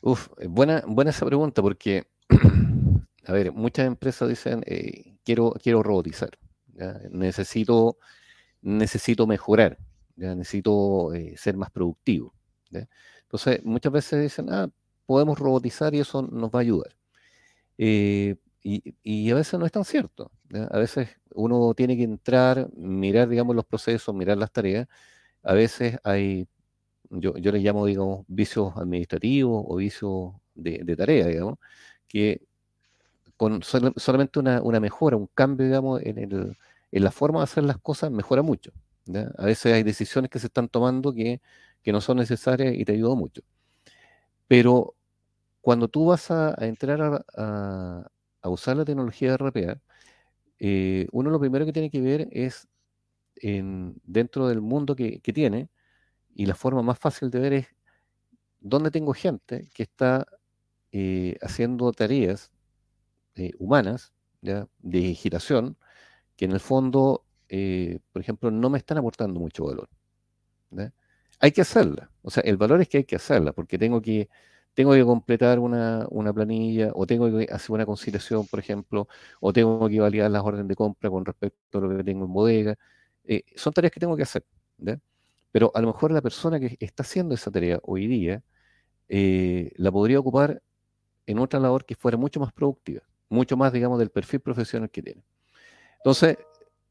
Uf, 0.00 0.28
eh, 0.38 0.46
buena, 0.46 0.84
buena 0.86 1.10
esa 1.10 1.26
pregunta 1.26 1.60
porque, 1.60 2.06
a 3.26 3.32
ver, 3.32 3.50
muchas 3.50 3.84
empresas 3.84 4.28
dicen, 4.28 4.62
eh, 4.64 5.16
quiero, 5.24 5.52
quiero 5.60 5.82
robotizar, 5.82 6.38
necesito 7.10 7.98
necesito 8.60 9.26
mejorar, 9.26 9.76
necesito 10.14 11.10
ser 11.34 11.56
más 11.56 11.72
productivo. 11.72 12.32
Entonces, 13.22 13.64
muchas 13.64 13.92
veces 13.92 14.22
dicen, 14.22 14.52
ah, 14.52 14.70
podemos 15.12 15.38
robotizar 15.38 15.94
y 15.94 16.00
eso 16.00 16.22
nos 16.22 16.50
va 16.50 16.60
a 16.60 16.62
ayudar. 16.62 16.96
Y, 17.76 19.30
a 19.30 19.34
veces 19.34 19.58
no 19.58 19.66
es 19.66 19.72
tan 19.72 19.84
cierto. 19.84 20.30
A 20.70 20.78
veces 20.78 21.08
uno 21.34 21.74
tiene 21.74 21.96
que 21.96 22.04
entrar, 22.04 22.68
mirar, 22.74 23.28
digamos, 23.28 23.54
los 23.56 23.64
procesos, 23.66 24.14
mirar 24.14 24.38
las 24.38 24.52
tareas. 24.52 24.88
A 25.42 25.52
veces 25.54 25.98
hay, 26.04 26.48
yo, 27.10 27.36
yo 27.36 27.52
les 27.52 27.62
llamo, 27.62 27.86
digamos, 27.86 28.24
vicios 28.28 28.72
administrativos 28.76 29.64
o 29.66 29.76
vicios 29.76 30.32
de, 30.54 30.96
tarea, 30.96 31.26
digamos, 31.26 31.58
que 32.08 32.42
con 33.36 33.62
solamente 33.62 34.38
una, 34.38 34.80
mejora, 34.80 35.16
un 35.16 35.28
cambio, 35.34 35.66
digamos, 35.66 36.00
en, 36.02 36.18
el, 36.18 36.56
en 36.92 37.04
la 37.04 37.10
forma 37.10 37.40
de 37.40 37.44
hacer 37.44 37.64
las 37.64 37.78
cosas, 37.78 38.10
mejora 38.10 38.42
mucho. 38.42 38.72
A 39.38 39.46
veces 39.46 39.72
hay 39.74 39.82
decisiones 39.82 40.30
que 40.30 40.38
se 40.38 40.46
están 40.46 40.68
tomando 40.68 41.12
que, 41.12 41.40
no 41.86 42.00
son 42.00 42.18
necesarias 42.18 42.74
y 42.76 42.84
te 42.84 42.92
ayudan 42.92 43.18
mucho. 43.18 43.42
Pero 44.46 44.94
cuando 45.62 45.88
tú 45.88 46.06
vas 46.06 46.30
a, 46.30 46.54
entrar 46.60 47.24
a, 47.36 48.10
usar 48.44 48.76
la 48.76 48.84
tecnología 48.84 49.28
de 49.30 49.34
RPA, 49.36 49.80
eh, 50.58 51.06
uno 51.12 51.30
lo 51.30 51.40
primero 51.40 51.64
que 51.64 51.72
tiene 51.72 51.88
que 51.88 52.00
ver 52.00 52.28
es 52.32 52.68
en, 53.36 53.94
dentro 54.04 54.48
del 54.48 54.60
mundo 54.60 54.96
que, 54.96 55.20
tiene, 55.20 55.70
y 56.34 56.46
la 56.46 56.56
forma 56.56 56.82
más 56.82 56.98
fácil 56.98 57.30
de 57.30 57.38
ver 57.38 57.52
es 57.52 57.66
dónde 58.60 58.90
tengo 58.90 59.14
gente 59.14 59.68
que 59.72 59.84
está 59.84 60.26
eh, 60.90 61.36
haciendo 61.40 61.92
tareas 61.92 62.50
eh, 63.36 63.52
humanas 63.58 64.12
de 64.40 64.66
digitación 64.80 65.76
que 66.36 66.46
en 66.46 66.52
el 66.52 66.60
fondo, 66.60 67.24
por 68.12 68.22
ejemplo, 68.22 68.50
no 68.50 68.68
me 68.68 68.78
están 68.78 68.98
aportando 68.98 69.38
mucho 69.38 69.64
valor. 69.66 69.88
Hay 71.38 71.52
que 71.52 71.60
hacerla. 71.60 72.10
O 72.22 72.30
sea, 72.30 72.42
el 72.42 72.56
valor 72.56 72.80
es 72.80 72.88
que 72.88 72.98
hay 72.98 73.04
que 73.04 73.16
hacerla, 73.16 73.52
porque 73.52 73.78
tengo 73.78 74.02
que 74.02 74.28
tengo 74.74 74.92
que 74.92 75.04
completar 75.04 75.58
una, 75.58 76.06
planilla 76.34 76.90
o 76.94 77.06
tengo 77.06 77.30
que 77.38 77.46
hacer 77.52 77.72
una 77.72 77.86
conciliación, 77.86 78.46
por 78.46 78.58
ejemplo, 78.58 79.08
o 79.40 79.52
tengo 79.52 79.88
que 79.88 80.00
validar 80.00 80.30
las 80.30 80.42
órdenes 80.42 80.68
de 80.68 80.74
compra 80.76 81.10
con 81.10 81.24
respecto 81.24 81.78
a 81.78 81.80
lo 81.82 81.96
que 81.96 82.04
tengo 82.04 82.24
en 82.24 82.32
bodega. 82.32 82.78
Eh, 83.24 83.44
son 83.56 83.72
tareas 83.72 83.92
que 83.92 84.00
tengo 84.00 84.16
que 84.16 84.22
hacer. 84.22 84.44
Pero 85.52 85.70
a 85.74 85.80
lo 85.80 85.88
mejor 85.88 86.12
la 86.12 86.22
persona 86.22 86.58
que 86.58 86.76
está 86.80 87.02
haciendo 87.02 87.34
esa 87.34 87.50
tarea 87.50 87.78
hoy 87.82 88.06
día 88.06 88.42
eh, 89.08 89.72
la 89.76 89.92
podría 89.92 90.18
ocupar 90.18 90.62
en 91.26 91.38
otra 91.38 91.60
labor 91.60 91.84
que 91.84 91.94
fuera 91.94 92.16
mucho 92.16 92.40
más 92.40 92.52
productiva, 92.52 93.02
mucho 93.28 93.56
más, 93.56 93.72
digamos, 93.72 93.98
del 93.98 94.10
perfil 94.10 94.40
profesional 94.40 94.90
que 94.90 95.02
tiene. 95.02 95.22
Entonces, 95.98 96.38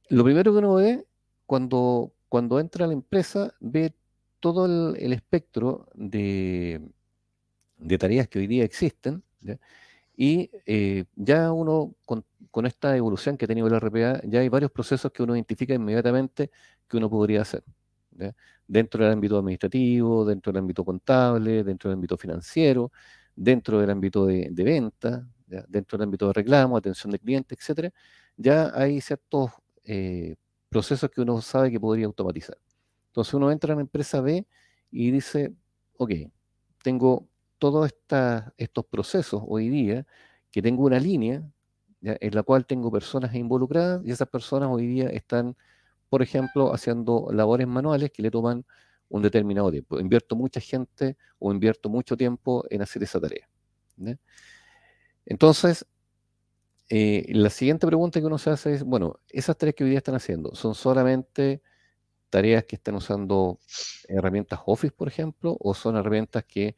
lo 0.09 0.23
primero 0.23 0.51
que 0.53 0.59
uno 0.59 0.75
ve 0.75 1.05
cuando, 1.45 2.13
cuando 2.29 2.59
entra 2.59 2.85
a 2.85 2.87
la 2.87 2.93
empresa, 2.93 3.53
ve 3.59 3.93
todo 4.39 4.65
el 4.95 5.13
espectro 5.13 5.87
de 5.95 6.81
de 7.81 7.97
tareas 7.97 8.27
que 8.27 8.39
hoy 8.39 8.47
día 8.47 8.63
existen, 8.63 9.23
y 10.15 10.51
eh, 10.65 11.05
ya 11.15 11.51
uno, 11.51 11.95
con, 12.05 12.23
esta 12.65 12.95
evolución 12.95 13.37
que 13.37 13.45
ha 13.45 13.47
tenido 13.47 13.67
el 13.67 13.73
RPA, 13.73 14.21
ya 14.25 14.41
hay 14.41 14.49
varios 14.49 14.71
procesos 14.71 15.11
que 15.11 15.23
uno 15.23 15.35
identifica 15.35 15.73
inmediatamente 15.73 16.51
que 16.87 16.97
uno 16.97 17.09
podría 17.09 17.41
hacer. 17.41 17.63
Dentro 18.67 19.03
del 19.03 19.13
ámbito 19.13 19.37
administrativo, 19.39 20.25
dentro 20.25 20.51
del 20.51 20.59
ámbito 20.59 20.85
contable, 20.85 21.63
dentro 21.63 21.89
del 21.89 21.95
ámbito 21.95 22.17
financiero, 22.17 22.91
dentro 23.35 23.79
del 23.79 23.89
ámbito 23.89 24.25
de, 24.27 24.51
venta, 24.51 25.27
dentro 25.67 25.97
del 25.97 26.05
ámbito 26.05 26.27
de 26.27 26.33
reclamo, 26.33 26.77
atención 26.77 27.11
de 27.11 27.19
clientes, 27.19 27.57
etcétera, 27.57 27.91
ya 28.37 28.71
hay 28.75 29.01
ciertos 29.01 29.51
eh, 29.85 30.35
procesos 30.69 31.09
que 31.09 31.21
uno 31.21 31.41
sabe 31.41 31.71
que 31.71 31.79
podría 31.79 32.05
automatizar. 32.05 32.57
Entonces 33.07 33.33
uno 33.33 33.51
entra 33.51 33.73
en 33.73 33.77
la 33.79 33.81
empresa 33.81 34.21
B 34.21 34.45
y 34.91 35.11
dice, 35.11 35.53
ok, 35.97 36.11
tengo 36.83 37.30
todos 37.61 37.93
estos 38.57 38.85
procesos 38.87 39.43
hoy 39.45 39.69
día, 39.69 40.07
que 40.49 40.63
tengo 40.63 40.83
una 40.83 40.99
línea 40.99 41.43
en 42.01 42.33
la 42.33 42.41
cual 42.41 42.65
tengo 42.65 42.91
personas 42.91 43.35
involucradas 43.35 44.01
y 44.03 44.09
esas 44.09 44.27
personas 44.27 44.69
hoy 44.71 44.87
día 44.87 45.09
están, 45.09 45.55
por 46.09 46.23
ejemplo, 46.23 46.73
haciendo 46.73 47.27
labores 47.31 47.67
manuales 47.67 48.09
que 48.09 48.23
le 48.23 48.31
toman 48.31 48.65
un 49.09 49.21
determinado 49.21 49.69
tiempo. 49.69 49.99
Invierto 49.99 50.35
mucha 50.35 50.59
gente 50.59 51.17
o 51.37 51.51
invierto 51.51 51.87
mucho 51.87 52.17
tiempo 52.17 52.65
en 52.71 52.81
hacer 52.81 53.03
esa 53.03 53.19
tarea. 53.19 53.47
Entonces, 55.27 55.85
eh, 56.89 57.27
la 57.29 57.51
siguiente 57.51 57.85
pregunta 57.85 58.19
que 58.19 58.25
uno 58.25 58.39
se 58.39 58.49
hace 58.49 58.73
es, 58.73 58.83
bueno, 58.83 59.19
esas 59.29 59.55
tareas 59.55 59.75
que 59.75 59.83
hoy 59.83 59.91
día 59.91 59.99
están 59.99 60.15
haciendo, 60.15 60.55
¿son 60.55 60.73
solamente 60.73 61.61
tareas 62.31 62.63
que 62.63 62.77
están 62.77 62.95
usando 62.95 63.59
herramientas 64.07 64.61
Office, 64.65 64.95
por 64.97 65.07
ejemplo, 65.07 65.55
o 65.59 65.75
son 65.75 65.95
herramientas 65.95 66.43
que 66.45 66.75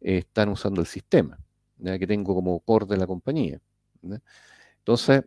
están 0.00 0.48
usando 0.48 0.80
el 0.80 0.86
sistema, 0.86 1.38
que 1.82 2.06
tengo 2.06 2.34
como 2.34 2.60
core 2.60 2.86
de 2.86 2.96
la 2.96 3.06
compañía. 3.06 3.60
Entonces, 4.78 5.24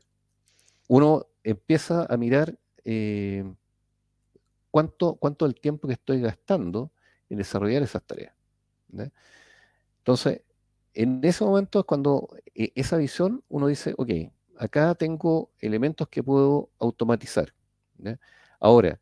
uno 0.88 1.26
empieza 1.44 2.06
a 2.10 2.18
mirar 2.18 2.58
eh, 2.86 3.44
cuánto, 4.72 5.16
cuánto 5.16 5.46
el 5.46 5.56
tiempo 5.56 5.88
que 5.88 5.94
estoy 5.94 6.22
gastando 6.22 6.92
en 7.30 7.38
desarrollar 7.38 7.84
esas 7.84 8.04
tareas. 8.04 8.34
Entonces, 10.00 10.42
en 10.94 11.24
ese 11.24 11.44
momento 11.44 11.80
es 11.80 11.86
cuando 11.86 12.30
eh, 12.56 12.72
esa 12.76 12.98
visión 12.98 13.44
uno 13.50 13.68
dice, 13.68 13.94
ok, 13.98 14.10
acá 14.58 14.96
tengo 14.96 15.52
elementos 15.60 16.08
que 16.10 16.24
puedo 16.24 16.70
automatizar. 16.80 17.54
Ahora, 18.60 19.00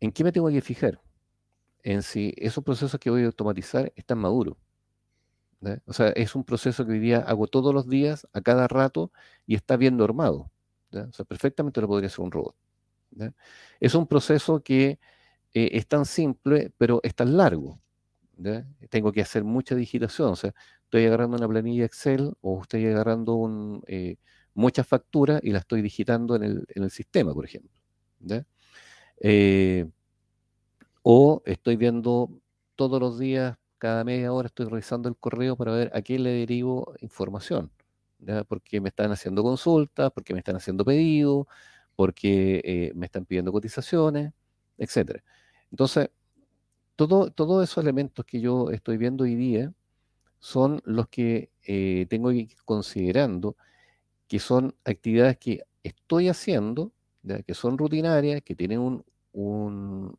¿en 0.00 0.12
qué 0.12 0.24
me 0.24 0.32
tengo 0.32 0.48
que 0.48 0.60
fijar? 0.60 1.00
En 1.82 2.02
si 2.02 2.34
esos 2.36 2.62
procesos 2.64 2.98
que 3.00 3.10
voy 3.10 3.22
a 3.22 3.26
automatizar 3.26 3.92
están 3.96 4.18
maduros. 4.18 4.56
O 5.86 5.92
sea, 5.92 6.08
es 6.08 6.34
un 6.34 6.44
proceso 6.44 6.84
que 6.84 6.92
hoy 6.92 6.98
día 6.98 7.18
hago 7.18 7.46
todos 7.46 7.72
los 7.72 7.88
días, 7.88 8.26
a 8.32 8.40
cada 8.40 8.66
rato, 8.68 9.12
y 9.46 9.54
está 9.54 9.76
bien 9.76 9.96
normado. 9.96 10.50
O 10.92 11.12
sea, 11.12 11.24
perfectamente 11.24 11.80
lo 11.80 11.86
podría 11.88 12.08
hacer 12.08 12.20
un 12.20 12.32
robot. 12.32 12.56
Es 13.80 13.94
un 13.94 14.06
proceso 14.06 14.62
que 14.62 14.98
eh, 15.54 15.70
es 15.72 15.86
tan 15.86 16.04
simple, 16.04 16.72
pero 16.78 17.00
es 17.02 17.14
tan 17.14 17.36
largo. 17.36 17.80
Tengo 18.90 19.12
que 19.12 19.20
hacer 19.20 19.44
mucha 19.44 19.74
digitación. 19.74 20.30
O 20.30 20.36
sea, 20.36 20.52
estoy 20.84 21.06
agarrando 21.06 21.36
una 21.36 21.48
planilla 21.48 21.84
Excel 21.84 22.32
o 22.40 22.62
estoy 22.62 22.86
agarrando 22.86 23.34
un, 23.34 23.82
eh, 23.86 24.16
muchas 24.54 24.86
facturas 24.86 25.40
y 25.44 25.50
las 25.50 25.62
estoy 25.62 25.82
digitando 25.82 26.36
en 26.36 26.64
el, 26.68 26.90
sistema, 26.90 27.32
por 27.32 27.44
ejemplo. 27.44 27.70
Eh, 29.20 29.88
o 31.02 31.42
estoy 31.46 31.76
viendo 31.76 32.30
todos 32.76 33.00
los 33.00 33.18
días, 33.18 33.58
cada 33.78 34.04
media 34.04 34.32
hora 34.32 34.46
estoy 34.46 34.66
revisando 34.66 35.08
el 35.08 35.16
correo 35.16 35.56
para 35.56 35.72
ver 35.72 35.90
a 35.94 36.02
quién 36.02 36.22
le 36.22 36.30
derivo 36.30 36.94
información. 37.00 37.70
Porque 38.48 38.80
me 38.80 38.90
están 38.90 39.10
haciendo 39.10 39.42
consultas, 39.42 40.12
porque 40.12 40.32
me 40.32 40.38
están 40.38 40.56
haciendo 40.56 40.84
pedidos, 40.84 41.46
porque 41.96 42.60
eh, 42.64 42.92
me 42.94 43.06
están 43.06 43.24
pidiendo 43.26 43.50
cotizaciones, 43.52 44.32
etc. 44.78 45.22
Entonces, 45.70 46.10
todo, 46.96 47.30
todos 47.30 47.64
esos 47.64 47.82
elementos 47.82 48.24
que 48.24 48.40
yo 48.40 48.70
estoy 48.70 48.96
viendo 48.96 49.24
hoy 49.24 49.34
día 49.34 49.72
son 50.38 50.82
los 50.84 51.08
que 51.08 51.50
eh, 51.64 52.06
tengo 52.08 52.30
que 52.30 52.36
ir 52.36 52.48
considerando 52.64 53.56
que 54.28 54.38
son 54.38 54.74
actividades 54.84 55.38
que 55.38 55.62
estoy 55.82 56.28
haciendo, 56.28 56.92
que 57.46 57.54
son 57.54 57.76
rutinarias, 57.78 58.42
que 58.42 58.54
tienen 58.54 59.04
un, 59.32 60.18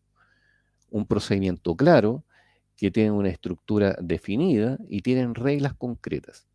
un 0.93 1.07
procedimiento 1.07 1.75
claro, 1.75 2.23
que 2.77 2.91
tienen 2.91 3.13
una 3.13 3.29
estructura 3.29 3.97
definida 3.99 4.77
y 4.87 5.01
tienen 5.01 5.35
reglas 5.35 5.73
concretas. 5.73 6.47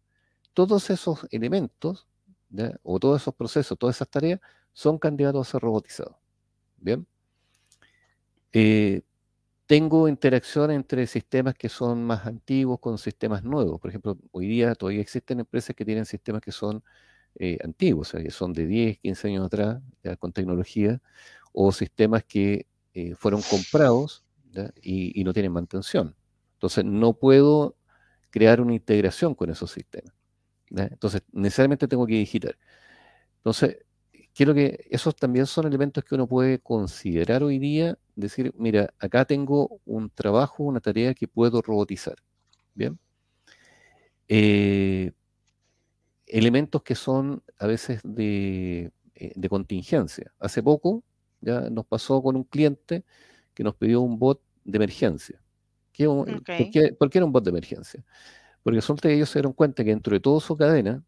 Todos 0.54 0.90
esos 0.90 1.26
elementos, 1.30 2.06
o 2.82 2.98
todos 3.00 3.22
esos 3.22 3.34
procesos, 3.34 3.76
todas 3.78 3.96
esas 3.96 4.08
tareas, 4.08 4.40
son 4.72 4.98
candidatos 4.98 5.48
a 5.48 5.50
ser 5.50 5.60
robotizados. 5.62 6.16
Bien. 6.76 7.06
Eh, 8.52 9.02
tengo 9.66 10.08
interacción 10.08 10.70
entre 10.70 11.06
sistemas 11.06 11.54
que 11.54 11.68
son 11.68 12.04
más 12.04 12.26
antiguos 12.26 12.78
con 12.80 12.96
sistemas 12.96 13.42
nuevos. 13.42 13.80
Por 13.80 13.90
ejemplo, 13.90 14.16
hoy 14.30 14.46
día 14.46 14.74
todavía 14.74 15.00
existen 15.00 15.40
empresas 15.40 15.74
que 15.74 15.84
tienen 15.84 16.06
sistemas 16.06 16.42
que 16.42 16.52
son 16.52 16.82
eh, 17.34 17.58
antiguos, 17.64 18.08
o 18.08 18.10
sea, 18.12 18.22
que 18.22 18.30
son 18.30 18.52
de 18.52 18.66
10, 18.66 18.98
15 18.98 19.28
años 19.28 19.46
atrás, 19.46 19.82
ya, 20.04 20.16
con 20.16 20.32
tecnología, 20.32 21.00
o 21.52 21.72
sistemas 21.72 22.24
que 22.24 22.66
eh, 22.94 23.14
fueron 23.16 23.42
comprados 23.42 24.24
y, 24.82 25.22
no 25.24 25.32
tienen 25.32 25.52
mantención. 25.52 26.14
Entonces, 26.54 26.84
no 26.84 27.14
puedo 27.14 27.76
crear 28.30 28.60
una 28.60 28.74
integración 28.74 29.34
con 29.34 29.50
esos 29.50 29.70
sistemas. 29.70 30.14
Entonces, 30.70 31.22
necesariamente 31.32 31.88
tengo 31.88 32.06
que 32.06 32.14
digitar. 32.14 32.58
Entonces, 33.38 33.78
quiero 34.34 34.54
que 34.54 34.86
esos 34.90 35.16
también 35.16 35.46
son 35.46 35.66
elementos 35.66 36.04
que 36.04 36.14
uno 36.14 36.26
puede 36.26 36.60
considerar 36.60 37.42
hoy 37.42 37.58
día, 37.58 37.98
decir, 38.16 38.52
mira, 38.56 38.92
acá 38.98 39.24
tengo 39.24 39.80
un 39.84 40.10
trabajo, 40.10 40.64
una 40.64 40.80
tarea 40.80 41.14
que 41.14 41.28
puedo 41.28 41.62
robotizar. 41.62 42.16
Bien. 42.74 42.98
Eh, 44.28 45.12
elementos 46.26 46.82
que 46.82 46.94
son 46.94 47.42
a 47.58 47.66
veces 47.66 48.00
de, 48.04 48.92
eh, 49.14 49.32
de, 49.34 49.48
contingencia. 49.48 50.32
Hace 50.38 50.62
poco 50.62 51.02
ya 51.40 51.70
nos 51.70 51.86
pasó 51.86 52.22
con 52.22 52.36
un 52.36 52.44
cliente 52.44 53.04
que 53.54 53.64
nos 53.64 53.74
pidió 53.74 54.00
un 54.00 54.18
bot 54.18 54.40
de 54.68 54.76
emergencia. 54.76 55.40
¿Por, 55.96 56.44
qué, 56.44 56.94
era 57.14 57.24
un 57.24 57.32
bot 57.32 57.42
de 57.42 57.50
emergencia? 57.50 58.04
Porque 58.62 58.76
resulta 58.76 59.08
que 59.08 59.14
ellos 59.14 59.30
se 59.30 59.38
dieron 59.38 59.52
cuenta 59.52 59.82
que 59.82 59.90
dentro 59.90 60.12
de 60.12 60.20
toda 60.20 60.40
su 60.40 60.56
cadena 60.56 61.02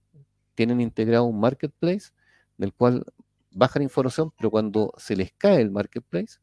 tienen 0.54 0.80
integrado 0.80 1.24
un 1.24 1.38
marketplace 1.38 2.10
del 2.56 2.72
cual 2.72 3.04
bajan 3.52 3.82
información, 3.82 4.32
pero 4.36 4.50
cuando 4.50 4.92
se 4.96 5.14
les 5.14 5.32
cae 5.32 5.60
el 5.60 5.70
marketplace, 5.70 6.38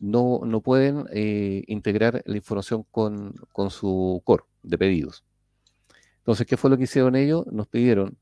no, 0.00 0.40
no 0.44 0.60
pueden 0.62 1.04
eh, 1.12 1.62
integrar 1.66 2.22
la 2.24 2.36
información 2.36 2.84
con, 2.90 3.34
su 3.70 4.20
core 4.24 4.44
de 4.62 4.78
pedidos. 4.78 5.24
Entonces, 6.18 6.46
¿qué 6.46 6.56
fue 6.56 6.70
lo 6.70 6.76
que 6.76 6.84
hicieron 6.84 7.14
ellos? 7.16 7.46
Nos 7.46 7.68
pidieron 7.68 8.18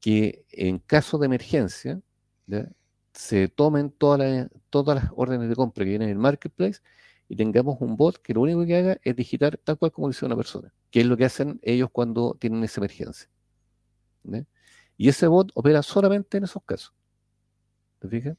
que 0.00 0.44
en 0.50 0.78
caso 0.78 1.18
de 1.18 1.26
emergencia 1.26 2.00
se 3.12 3.48
tomen 3.48 3.90
todas 3.90 4.48
todas 4.70 5.02
las 5.02 5.12
órdenes 5.16 5.48
de 5.48 5.56
compra 5.56 5.84
que 5.84 5.90
vienen 5.90 6.08
en 6.08 6.16
el 6.16 6.20
marketplace 6.20 6.80
y 7.28 7.36
tengamos 7.36 7.76
un 7.80 7.96
bot 7.96 8.18
que 8.18 8.34
lo 8.34 8.40
único 8.40 8.64
que 8.64 8.76
haga 8.76 8.98
es 9.02 9.14
digitar 9.14 9.58
tal 9.58 9.78
cual 9.78 9.92
como 9.92 10.08
dice 10.08 10.24
una 10.24 10.36
persona, 10.36 10.72
que 10.90 11.00
es 11.00 11.06
lo 11.06 11.16
que 11.16 11.24
hacen 11.24 11.60
ellos 11.62 11.90
cuando 11.92 12.36
tienen 12.40 12.64
esa 12.64 12.80
emergencia. 12.80 13.28
Y 14.96 15.08
ese 15.08 15.26
bot 15.26 15.50
opera 15.54 15.82
solamente 15.82 16.38
en 16.38 16.44
esos 16.44 16.62
casos. 16.64 16.92
¿Te 18.00 18.08
fijas? 18.08 18.36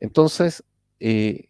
Entonces, 0.00 0.64
eh, 1.00 1.48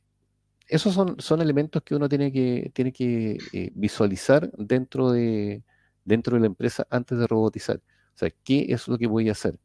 esos 0.66 0.94
son, 0.94 1.20
son, 1.20 1.40
elementos 1.40 1.82
que 1.82 1.94
uno 1.94 2.08
tiene 2.08 2.32
que, 2.32 2.70
tiene 2.74 2.92
que 2.92 3.38
eh, 3.52 3.70
visualizar 3.74 4.50
dentro 4.56 5.12
de, 5.12 5.62
dentro 6.04 6.34
de 6.34 6.40
la 6.40 6.46
empresa 6.46 6.86
antes 6.90 7.18
de 7.18 7.26
robotizar. 7.26 7.76
O 7.76 8.18
sea, 8.18 8.30
¿qué 8.44 8.66
es 8.68 8.88
lo 8.88 8.98
que 8.98 9.06
voy 9.06 9.28
a 9.28 9.32
hacer? 9.32 9.58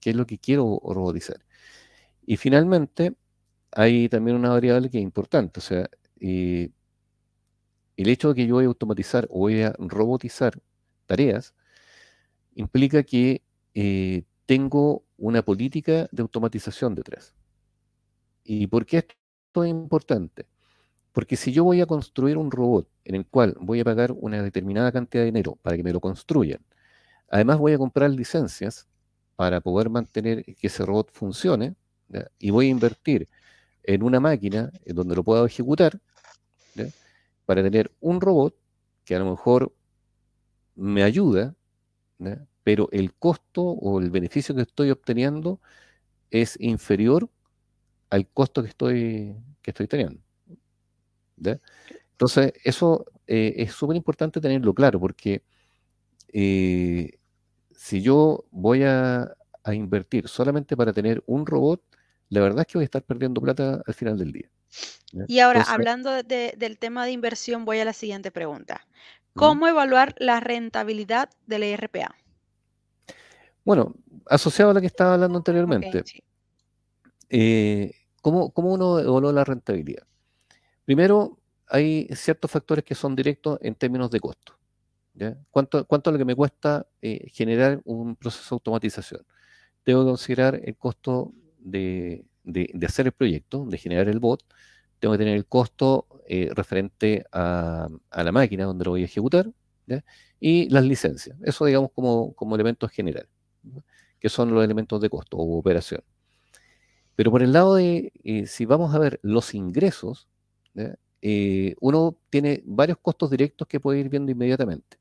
¿Qué 0.00 0.10
es 0.10 0.16
lo 0.16 0.26
que 0.26 0.38
quiero 0.38 0.80
robotizar? 0.82 1.44
Y 2.26 2.36
finalmente, 2.36 3.14
hay 3.72 4.08
también 4.08 4.36
una 4.36 4.50
variable 4.50 4.90
que 4.90 4.98
es 4.98 5.02
importante. 5.02 5.60
O 5.60 5.62
sea, 5.62 5.88
el 6.20 6.72
hecho 7.96 8.28
de 8.28 8.34
que 8.34 8.46
yo 8.46 8.56
voy 8.56 8.64
a 8.64 8.68
automatizar 8.68 9.26
o 9.30 9.40
voy 9.40 9.62
a 9.62 9.72
robotizar 9.78 10.60
tareas 11.06 11.54
implica 12.54 13.02
que 13.02 13.42
eh, 13.74 14.24
tengo 14.46 15.04
una 15.18 15.42
política 15.42 16.08
de 16.10 16.22
automatización 16.22 16.94
detrás. 16.94 17.34
¿Y 18.44 18.66
por 18.66 18.86
qué 18.86 18.98
esto 18.98 19.64
es 19.64 19.70
importante? 19.70 20.46
Porque 21.12 21.36
si 21.36 21.52
yo 21.52 21.64
voy 21.64 21.80
a 21.80 21.86
construir 21.86 22.36
un 22.36 22.50
robot 22.50 22.88
en 23.04 23.14
el 23.14 23.26
cual 23.26 23.56
voy 23.60 23.80
a 23.80 23.84
pagar 23.84 24.12
una 24.12 24.42
determinada 24.42 24.92
cantidad 24.92 25.22
de 25.22 25.26
dinero 25.26 25.58
para 25.62 25.76
que 25.76 25.82
me 25.82 25.92
lo 25.92 26.00
construyan, 26.00 26.60
además 27.30 27.58
voy 27.58 27.72
a 27.72 27.78
comprar 27.78 28.10
licencias 28.10 28.88
para 29.36 29.60
poder 29.60 29.90
mantener 29.90 30.44
que 30.44 30.66
ese 30.66 30.84
robot 30.84 31.10
funcione, 31.12 31.76
y 32.38 32.50
voy 32.50 32.66
a 32.66 32.70
invertir 32.70 33.28
en 33.82 34.02
una 34.02 34.20
máquina 34.20 34.70
donde 34.86 35.16
lo 35.16 35.24
pueda 35.24 35.46
ejecutar, 35.46 36.00
para 37.44 37.62
tener 37.62 37.92
un 38.00 38.20
robot 38.20 38.56
que 39.04 39.14
a 39.14 39.20
lo 39.20 39.30
mejor 39.30 39.72
me 40.74 41.04
ayuda, 41.04 41.54
pero 42.64 42.88
el 42.90 43.14
costo 43.14 43.62
o 43.62 44.00
el 44.00 44.10
beneficio 44.10 44.54
que 44.54 44.62
estoy 44.62 44.90
obteniendo 44.90 45.60
es 46.30 46.56
inferior 46.60 47.30
al 48.10 48.26
costo 48.28 48.62
que 48.62 48.68
estoy, 48.68 49.36
que 49.62 49.70
estoy 49.70 49.86
teniendo. 49.86 50.20
Entonces, 52.12 52.52
eso 52.64 53.04
eh, 53.26 53.54
es 53.56 53.72
súper 53.72 53.96
importante 53.96 54.40
tenerlo 54.40 54.74
claro, 54.74 54.98
porque 54.98 55.42
eh, 56.32 57.18
si 57.72 58.02
yo 58.02 58.44
voy 58.50 58.82
a, 58.84 59.32
invertir 59.72 60.28
solamente 60.28 60.76
para 60.76 60.92
tener 60.92 61.24
un 61.26 61.44
robot, 61.44 61.82
la 62.28 62.40
verdad 62.40 62.60
es 62.60 62.66
que 62.66 62.78
voy 62.78 62.84
a 62.84 62.86
estar 62.86 63.02
perdiendo 63.02 63.40
plata 63.40 63.82
al 63.86 63.94
final 63.94 64.18
del 64.18 64.32
día. 64.32 64.50
Y 65.28 65.38
ahora, 65.38 65.62
hablando 65.62 66.22
del 66.22 66.78
tema 66.78 67.04
de 67.04 67.12
inversión, 67.12 67.64
voy 67.64 67.78
a 67.78 67.84
la 67.84 67.92
siguiente 67.92 68.30
pregunta. 68.30 68.86
¿Cómo 69.34 69.68
evaluar 69.68 70.14
la 70.18 70.40
rentabilidad 70.40 71.30
del 71.46 71.62
ERPA? 71.62 72.14
Bueno, 73.64 73.94
asociado 74.26 74.70
a 74.70 74.74
lo 74.74 74.80
que 74.80 74.86
estaba 74.86 75.14
hablando 75.14 75.38
anteriormente, 75.38 76.04
eh, 77.28 77.92
¿cómo, 78.22 78.52
uno 78.54 78.98
evalúa 78.98 79.32
la 79.32 79.44
rentabilidad? 79.44 80.04
Primero, 80.84 81.38
hay 81.68 82.08
ciertos 82.14 82.50
factores 82.50 82.84
que 82.84 82.94
son 82.94 83.14
directos 83.16 83.58
en 83.62 83.74
términos 83.74 84.10
de 84.10 84.20
costo. 84.20 84.56
¿Cuánto, 85.50 85.86
¿Cuánto, 85.86 86.10
es 86.10 86.12
lo 86.12 86.18
que 86.18 86.24
me 86.24 86.34
cuesta 86.34 86.86
eh, 87.00 87.28
generar 87.32 87.80
un 87.84 88.16
proceso 88.16 88.54
de 88.54 88.56
automatización? 88.56 89.22
Tengo 89.82 90.02
que 90.02 90.08
considerar 90.08 90.60
el 90.62 90.76
costo 90.76 91.32
de, 91.66 92.24
hacer 92.84 93.06
el 93.06 93.12
proyecto, 93.12 93.66
de 93.66 93.78
generar 93.78 94.08
el 94.08 94.18
bot, 94.18 94.42
tengo 94.98 95.12
que 95.12 95.18
tener 95.18 95.36
el 95.36 95.46
costo 95.46 96.06
eh, 96.28 96.50
referente 96.54 97.24
a, 97.32 97.88
la 98.10 98.32
máquina 98.32 98.64
donde 98.64 98.84
lo 98.84 98.92
voy 98.92 99.02
a 99.02 99.06
ejecutar 99.06 99.50
y 100.40 100.68
las 100.70 100.84
licencias. 100.84 101.36
Eso 101.42 101.64
digamos 101.64 101.90
como, 101.92 102.32
como 102.34 102.54
elementos 102.54 102.90
generales, 102.90 103.30
que 104.18 104.28
son 104.28 104.52
los 104.52 104.64
elementos 104.64 105.00
de 105.00 105.10
costo 105.10 105.36
o 105.36 105.58
operación. 105.58 106.02
Pero 107.14 107.30
por 107.30 107.42
el 107.42 107.52
lado 107.52 107.76
de, 107.76 108.12
eh, 108.24 108.46
si 108.46 108.66
vamos 108.66 108.94
a 108.94 108.98
ver 108.98 109.18
los 109.22 109.54
ingresos, 109.54 110.28
eh, 111.22 111.74
uno 111.80 112.18
tiene 112.30 112.62
varios 112.66 112.98
costos 112.98 113.30
directos 113.30 113.66
que 113.66 113.80
puede 113.80 114.00
ir 114.00 114.08
viendo 114.08 114.30
inmediatamente. 114.30 114.98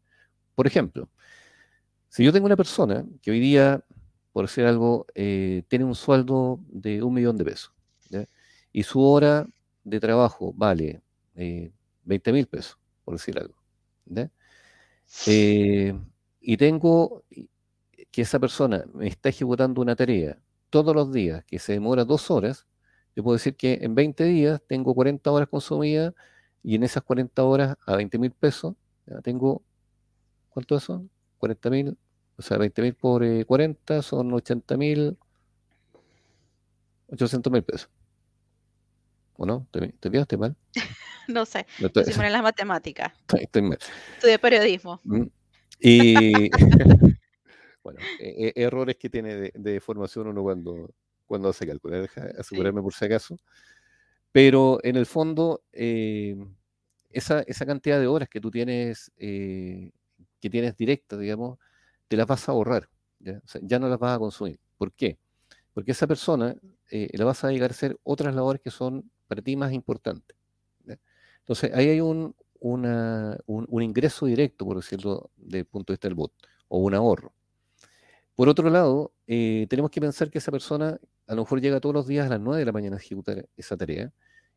Por 0.56 0.68
ejemplo, 0.68 1.10
si 2.10 2.24
yo 2.24 2.32
tengo 2.32 2.46
una 2.46 2.56
persona 2.56 3.06
que 3.22 3.32
hoy 3.32 3.42
día, 3.42 3.84
por 4.36 4.48
decir 4.48 4.66
algo, 4.66 5.06
eh, 5.16 5.64
tiene 5.70 5.86
un 5.86 5.96
sueldo 5.96 6.60
de 6.68 7.02
un 7.02 7.14
millón 7.14 7.38
de 7.38 7.46
pesos, 7.46 7.72
y 8.74 8.84
su 8.84 9.02
hora 9.02 9.48
de 9.86 10.00
trabajo 10.02 10.52
vale 10.54 11.02
20 12.04 12.34
mil 12.34 12.46
pesos, 12.46 12.78
por 13.06 13.14
decir 13.14 13.40
algo, 13.40 13.56
y 16.42 16.58
tengo 16.58 17.24
que 18.12 18.22
esa 18.24 18.38
persona 18.38 18.84
me 18.94 19.08
está 19.08 19.30
ejecutando 19.30 19.82
una 19.82 19.96
tarea 19.96 20.38
todos 20.70 20.94
los 20.94 21.14
días 21.14 21.46
que 21.46 21.58
se 21.58 21.72
demora 21.72 22.04
dos 22.04 22.30
horas, 22.30 22.68
yo 23.16 23.24
puedo 23.24 23.38
decir 23.38 23.56
que 23.56 23.80
en 23.84 23.96
20 23.96 24.26
días 24.26 24.62
tengo 24.68 24.94
40 24.94 25.32
horas 25.32 25.48
consumidas 25.48 26.14
y 26.62 26.76
en 26.76 26.84
esas 26.84 27.04
40 27.04 27.42
horas 27.42 27.78
a 27.86 27.96
20 27.96 28.20
mil 28.20 28.32
pesos, 28.32 28.76
tengo, 29.24 29.62
¿cuánto 30.50 30.78
son? 30.82 31.10
40 31.38 31.70
mil, 31.70 31.98
o 32.38 32.42
sea, 32.42 32.58
20 32.58 32.82
mil 32.82 32.94
por 32.94 33.46
40 33.46 33.98
eh, 33.98 34.02
son 34.02 34.34
80 34.34 34.78
mil, 34.78 35.18
800 37.08 37.52
mil 37.52 37.64
pesos. 37.64 37.90
¿O 39.38 39.46
no? 39.46 39.68
¿Te, 39.72 39.94
te 40.00 40.38
mal? 40.38 40.56
no 41.28 41.46
sé, 41.46 41.66
no 41.80 41.88
estoy, 41.88 42.06
en 42.08 42.32
las 42.32 42.44
matemáticas. 42.44 43.14
Estoy, 43.38 43.62
mal. 43.62 43.78
Estudié 44.16 44.40
periodismo. 44.40 45.02
Mm, 45.04 45.26
y 45.80 46.50
Bueno, 47.86 48.00
e, 48.20 48.52
e, 48.56 48.64
errores 48.64 48.96
que 48.96 49.12
tiene 49.12 49.52
de, 49.54 49.80
formación 49.80 50.26
uno 50.26 50.42
cuando, 50.42 50.96
cuando 51.28 51.50
hace 51.50 51.68
cálculo. 51.68 52.02
Deja 52.02 52.32
asegurarme 52.40 52.82
por 52.82 52.96
si 52.96 53.06
acaso. 53.06 53.40
Pero 54.32 54.80
en 54.82 54.96
el 54.96 55.06
fondo, 55.06 55.62
eh, 55.72 56.36
esa, 57.12 57.42
esa, 57.42 57.64
cantidad 57.68 58.00
de 58.00 58.08
horas 58.08 58.28
que 58.28 58.42
tú 58.42 58.50
tienes, 58.50 59.12
eh, 59.18 59.92
que 60.42 60.50
tienes 60.50 60.76
directas, 60.76 61.20
digamos, 61.20 61.60
te 62.08 62.18
las 62.18 62.28
vas 62.28 62.48
a 62.48 62.52
ahorrar. 62.52 62.90
¿ya? 63.20 63.80
no 63.80 63.90
las 63.90 64.00
vas 64.00 64.16
a 64.16 64.20
consumir. 64.20 64.60
¿Por 64.78 64.92
qué? 64.94 65.18
Porque 65.74 65.92
esa 65.92 66.08
persona 66.08 66.56
eh, 66.92 67.10
la 67.14 67.26
vas 67.26 67.44
a 67.44 67.48
dedicar 67.48 67.72
a 67.72 67.74
hacer 67.74 68.00
otras 68.04 68.34
labores 68.36 68.62
que 68.62 68.72
son 68.72 69.10
para 69.28 69.42
ti 69.42 69.56
más 69.56 69.74
importantes. 69.74 70.36
Entonces, 71.40 71.72
ahí 71.76 71.90
hay 71.90 72.02
un, 72.02 72.36
ingreso 73.82 74.26
directo, 74.26 74.66
por 74.66 74.78
decirlo, 74.78 75.30
desde 75.38 75.60
el 75.60 75.66
punto 75.66 75.94
de 75.94 75.96
vista 75.96 76.08
del 76.08 76.16
bot, 76.16 76.32
o 76.70 76.80
un 76.80 76.96
ahorro. 76.96 77.34
Por 78.34 78.50
otro 78.50 78.70
lado, 78.70 79.14
eh, 79.28 79.68
tenemos 79.70 79.92
que 79.92 80.02
pensar 80.02 80.32
que 80.32 80.40
esa 80.40 80.52
persona 80.52 81.00
a 81.28 81.36
lo 81.36 81.44
mejor 81.44 81.62
llega 81.62 81.80
todos 81.80 81.94
los 81.94 82.08
días 82.08 82.26
a 82.26 82.30
las 82.30 82.40
9 82.40 82.60
de 82.60 82.66
la 82.66 82.72
mañana 82.72 82.96
a 82.96 83.00
ejecutar 83.00 83.48
esa 83.56 83.78
tarea 83.78 84.12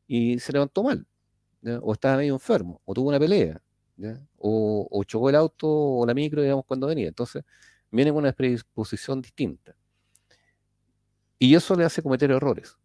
y 0.06 0.38
se 0.38 0.52
levantó 0.52 0.82
mal, 0.82 1.06
o 1.82 1.92
estaba 1.92 2.16
medio 2.16 2.34
enfermo, 2.34 2.80
o 2.86 2.94
tuvo 2.94 3.10
una 3.10 3.18
pelea, 3.18 3.60
O, 4.38 5.02
chocó 5.04 5.30
el 5.30 5.36
auto 5.36 5.68
o 5.68 6.06
la 6.06 6.14
micro, 6.14 6.42
digamos, 6.42 6.64
cuando 6.64 6.86
venía. 6.86 7.08
Entonces, 7.08 7.44
viene 7.90 8.10
con 8.10 8.20
una 8.20 8.32
predisposición 8.32 9.20
distinta. 9.20 9.74
Y 11.38 11.54
eso 11.54 11.74
le 11.74 11.84
hace 11.84 12.02
cometer 12.02 12.30
errores. 12.30 12.76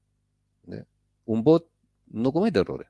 Un 1.26 1.44
bot 1.44 1.68
no 2.08 2.32
comete 2.32 2.60
errores. 2.60 2.88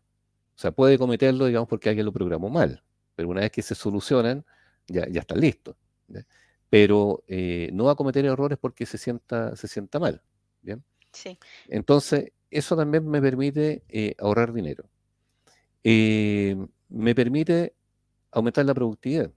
O 0.56 0.60
sea, 0.60 0.72
puede 0.72 0.98
cometerlo, 0.98 1.46
digamos, 1.46 1.68
porque 1.68 1.90
alguien 1.90 2.06
lo 2.06 2.12
programó 2.12 2.50
mal, 2.50 2.84
pero 3.16 3.30
una 3.30 3.42
vez 3.42 3.52
que 3.52 3.62
se 3.62 3.76
solucionan, 3.76 4.46
ya, 4.88 5.08
ya 5.10 5.22
están 5.22 5.40
listos 5.40 5.76
pero 6.74 7.24
eh, 7.28 7.70
no 7.72 7.84
va 7.84 7.92
a 7.92 7.96
cometer 7.96 8.26
errores 8.26 8.58
porque 8.60 8.88
se 8.88 8.98
sienta, 8.98 9.56
se 9.56 9.68
sienta 9.68 10.00
mal. 10.00 10.24
¿bien? 10.64 10.84
Sí. 11.12 11.38
Entonces, 11.68 12.32
eso 12.50 12.76
también 12.76 13.08
me 13.08 13.22
permite 13.22 13.84
eh, 13.90 14.16
ahorrar 14.18 14.52
dinero. 14.54 14.90
Eh, 15.84 16.58
me 16.90 17.14
permite 17.14 17.76
aumentar 18.34 18.66
la 18.66 18.74
productividad. 18.74 19.32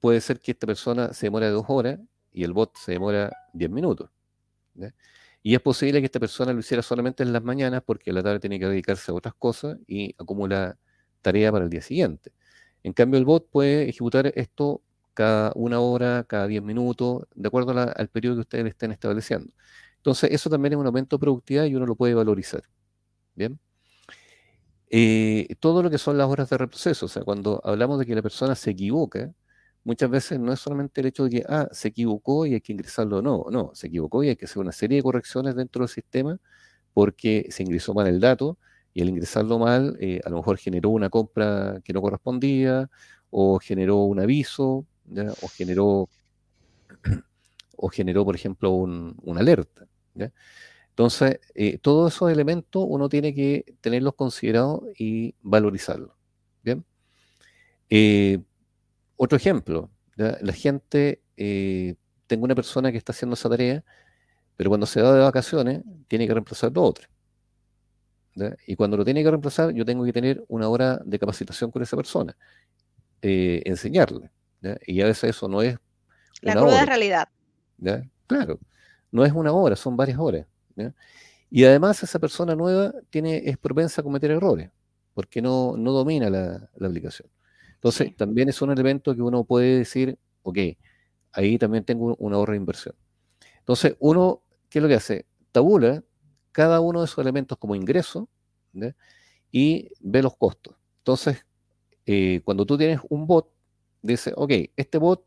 Puede 0.00 0.20
ser 0.20 0.40
que 0.40 0.52
esta 0.52 0.66
persona 0.66 1.12
se 1.12 1.26
demore 1.26 1.48
dos 1.48 1.66
horas 1.68 2.00
y 2.32 2.44
el 2.44 2.52
bot 2.52 2.76
se 2.76 2.92
demora 2.92 3.32
diez 3.52 3.70
minutos. 3.70 4.10
Y 5.42 5.54
es 5.54 5.60
posible 5.60 6.00
que 6.00 6.06
esta 6.06 6.20
persona 6.20 6.52
lo 6.52 6.60
hiciera 6.60 6.82
solamente 6.82 7.22
en 7.22 7.32
las 7.32 7.42
mañanas 7.42 7.82
porque 7.84 8.12
la 8.12 8.22
tarde 8.22 8.40
tiene 8.40 8.58
que 8.58 8.66
dedicarse 8.66 9.10
a 9.10 9.14
otras 9.14 9.34
cosas 9.34 9.78
y 9.86 10.14
acumula 10.18 10.78
tarea 11.22 11.50
para 11.52 11.64
el 11.64 11.70
día 11.70 11.82
siguiente. 11.82 12.32
En 12.82 12.92
cambio, 12.92 13.18
el 13.18 13.24
bot 13.24 13.48
puede 13.50 13.88
ejecutar 13.88 14.32
esto 14.36 14.82
cada 15.14 15.52
una 15.54 15.80
hora, 15.80 16.24
cada 16.24 16.46
diez 16.46 16.62
minutos, 16.62 17.24
de 17.34 17.48
acuerdo 17.48 17.72
al 17.78 18.08
periodo 18.08 18.36
que 18.36 18.40
ustedes 18.42 18.66
estén 18.66 18.92
estableciendo. 18.92 19.52
Entonces, 19.96 20.30
eso 20.32 20.48
también 20.50 20.74
es 20.74 20.78
un 20.78 20.86
aumento 20.86 21.16
de 21.16 21.20
productividad 21.20 21.64
y 21.66 21.74
uno 21.74 21.86
lo 21.86 21.96
puede 21.96 22.14
valorizar. 22.14 22.62
Bien. 23.34 23.58
Eh, 24.90 25.48
todo 25.60 25.82
lo 25.82 25.90
que 25.90 25.98
son 25.98 26.18
las 26.18 26.28
horas 26.28 26.50
de 26.50 26.58
reproceso, 26.58 27.06
o 27.06 27.08
sea, 27.08 27.22
cuando 27.22 27.60
hablamos 27.64 27.98
de 28.00 28.06
que 28.06 28.14
la 28.14 28.22
persona 28.22 28.54
se 28.56 28.72
equivoca, 28.72 29.32
muchas 29.84 30.10
veces 30.10 30.40
no 30.40 30.52
es 30.52 30.60
solamente 30.60 31.00
el 31.00 31.06
hecho 31.08 31.24
de 31.24 31.30
que, 31.30 31.44
ah, 31.48 31.68
se 31.72 31.88
equivocó 31.88 32.44
y 32.46 32.54
hay 32.54 32.60
que 32.60 32.72
ingresarlo 32.72 33.22
no, 33.22 33.46
no, 33.50 33.70
se 33.74 33.86
equivocó 33.88 34.24
y 34.24 34.30
hay 34.30 34.36
que 34.36 34.46
hacer 34.46 34.58
una 34.58 34.72
serie 34.72 34.96
de 34.98 35.02
correcciones 35.04 35.54
dentro 35.54 35.80
del 35.82 35.88
sistema 35.88 36.38
porque 36.94 37.46
se 37.50 37.62
ingresó 37.62 37.94
mal 37.94 38.08
el 38.08 38.20
dato 38.20 38.58
y 38.92 39.02
al 39.02 39.08
ingresarlo 39.10 39.58
mal, 39.58 39.96
eh, 40.00 40.20
a 40.24 40.30
lo 40.30 40.38
mejor 40.38 40.58
generó 40.58 40.90
una 40.90 41.08
compra 41.10 41.80
que 41.84 41.92
no 41.92 42.02
correspondía 42.02 42.90
o 43.30 43.58
generó 43.60 43.98
un 44.04 44.20
aviso 44.20 44.86
o 45.42 45.48
generó 45.48 46.08
o 47.76 47.88
generó, 47.88 48.24
por 48.24 48.34
ejemplo, 48.36 48.70
un, 48.72 49.16
una 49.22 49.40
alerta. 49.40 49.86
Entonces, 50.90 51.40
eh, 51.54 51.78
todos 51.78 52.14
esos 52.14 52.30
elementos 52.30 52.84
uno 52.86 53.08
tiene 53.08 53.34
que 53.34 53.64
tenerlos 53.80 54.14
considerados 54.14 54.82
y 54.98 55.34
valorizarlos. 55.40 56.10
¿bien? 56.62 56.84
Eh, 57.88 58.38
otro 59.16 59.36
ejemplo, 59.36 59.90
la 60.16 60.52
gente, 60.52 61.22
eh, 61.36 61.94
tengo 62.26 62.44
una 62.44 62.54
persona 62.54 62.92
que 62.92 62.98
está 62.98 63.12
haciendo 63.12 63.34
esa 63.34 63.48
tarea, 63.48 63.82
pero 64.56 64.68
cuando 64.68 64.86
se 64.86 65.00
va 65.00 65.14
de 65.14 65.20
vacaciones, 65.20 65.82
tiene 66.06 66.26
que 66.26 66.34
reemplazar 66.34 66.70
a 66.74 66.80
otra. 66.80 67.08
Y 68.66 68.76
cuando 68.76 68.96
lo 68.96 69.04
tiene 69.04 69.22
que 69.22 69.30
reemplazar, 69.30 69.72
yo 69.72 69.84
tengo 69.84 70.04
que 70.04 70.12
tener 70.12 70.44
una 70.48 70.68
hora 70.68 71.00
de 71.04 71.18
capacitación 71.18 71.70
con 71.70 71.82
esa 71.82 71.96
persona, 71.96 72.36
enseñarle. 73.22 74.30
Y 74.86 75.00
a 75.00 75.06
veces 75.06 75.30
eso 75.30 75.48
no 75.48 75.62
es... 75.62 75.78
La 76.42 76.54
cruda 76.54 76.84
realidad. 76.84 77.28
Claro, 78.26 78.58
no 79.10 79.24
es 79.24 79.32
una 79.32 79.52
hora, 79.52 79.76
son 79.76 79.96
varias 79.96 80.18
horas. 80.18 80.46
Y 81.50 81.64
además 81.64 82.02
esa 82.02 82.18
persona 82.18 82.54
nueva 82.54 82.94
tiene, 83.10 83.42
es 83.48 83.58
propensa 83.58 84.00
a 84.00 84.04
cometer 84.04 84.30
errores, 84.30 84.70
porque 85.14 85.42
no, 85.42 85.76
no 85.76 85.92
domina 85.92 86.30
la, 86.30 86.70
aplicación. 86.80 87.28
Entonces, 87.74 88.14
también 88.16 88.48
es 88.48 88.60
un 88.62 88.70
elemento 88.70 89.14
que 89.14 89.22
uno 89.22 89.44
puede 89.44 89.78
decir, 89.78 90.18
ok, 90.42 90.58
ahí 91.32 91.58
también 91.58 91.84
tengo 91.84 92.14
una 92.18 92.36
ahorro 92.36 92.52
de 92.52 92.58
inversión. 92.58 92.94
Entonces, 93.58 93.96
uno, 93.98 94.42
¿qué 94.68 94.78
es 94.78 94.82
lo 94.82 94.88
que 94.88 94.94
hace? 94.94 95.26
Tabula 95.52 96.04
cada 96.52 96.80
uno 96.80 97.00
de 97.00 97.06
esos 97.06 97.18
elementos 97.18 97.56
como 97.58 97.74
ingreso 97.74 98.28
y 99.50 99.90
ve 100.00 100.22
los 100.22 100.36
costos. 100.36 100.76
Entonces, 100.98 101.44
eh, 102.06 102.40
cuando 102.44 102.66
tú 102.66 102.76
tienes 102.76 103.00
un 103.08 103.26
bot, 103.26 103.48
dice, 104.02 104.32
ok, 104.36 104.52
este 104.76 104.98
bot 104.98 105.24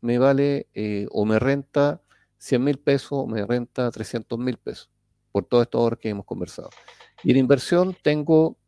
me 0.00 0.18
vale 0.18 0.68
eh, 0.74 1.06
o 1.10 1.24
me 1.24 1.38
renta 1.38 2.00
100 2.42 2.64
mil 2.64 2.76
pesos 2.76 3.24
me 3.28 3.46
renta 3.46 3.88
300 3.88 4.36
mil 4.36 4.56
pesos 4.56 4.90
por 5.30 5.44
todo 5.44 5.62
esto 5.62 5.78
ahora 5.78 5.94
que 5.94 6.08
hemos 6.08 6.26
conversado. 6.26 6.70
Y 7.22 7.30
en 7.30 7.36
inversión 7.36 7.96
tengo, 8.02 8.58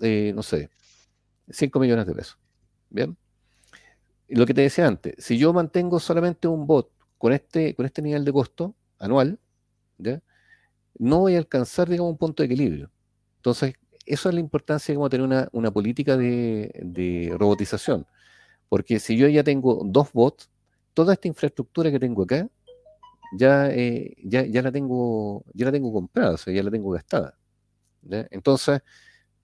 eh, 0.00 0.32
no 0.34 0.42
sé, 0.42 0.68
5 1.48 1.80
millones 1.80 2.06
de 2.06 2.14
pesos. 2.14 2.38
Bien. 2.90 3.16
Lo 4.28 4.44
que 4.44 4.52
te 4.52 4.60
decía 4.60 4.86
antes, 4.86 5.14
si 5.16 5.38
yo 5.38 5.50
mantengo 5.54 5.98
solamente 5.98 6.46
un 6.46 6.66
bot 6.66 6.90
con 7.16 7.32
este, 7.32 7.74
con 7.74 7.86
este 7.86 8.02
nivel 8.02 8.22
de 8.22 8.32
costo 8.32 8.74
anual, 8.98 9.40
no 10.98 11.20
voy 11.20 11.34
a 11.34 11.38
alcanzar, 11.38 11.88
digamos, 11.88 12.12
un 12.12 12.18
punto 12.18 12.42
de 12.42 12.48
equilibrio. 12.48 12.90
Entonces, 13.36 13.74
eso 14.04 14.28
es 14.28 14.34
la 14.34 14.40
importancia 14.42 14.94
de 14.94 15.08
tener 15.08 15.48
una, 15.52 15.70
política 15.70 16.18
de, 16.18 16.70
de 16.82 17.34
robotización. 17.38 18.06
Porque 18.68 19.00
si 19.00 19.16
yo 19.16 19.26
ya 19.26 19.42
tengo 19.42 19.80
dos 19.86 20.12
bots, 20.12 20.50
toda 20.92 21.14
esta 21.14 21.28
infraestructura 21.28 21.90
que 21.90 21.98
tengo 21.98 22.24
acá, 22.24 22.46
ya, 23.38 23.70
eh, 23.70 24.14
ya, 24.24 24.44
ya, 24.44 24.62
la 24.62 24.72
tengo, 24.72 25.44
ya 25.54 25.66
la 25.66 25.72
tengo 25.72 25.92
comprada, 25.92 26.34
o 26.34 26.36
sea, 26.36 26.52
ya 26.54 26.62
la 26.62 26.70
tengo 26.70 26.90
gastada. 26.90 27.36
Entonces, 28.30 28.82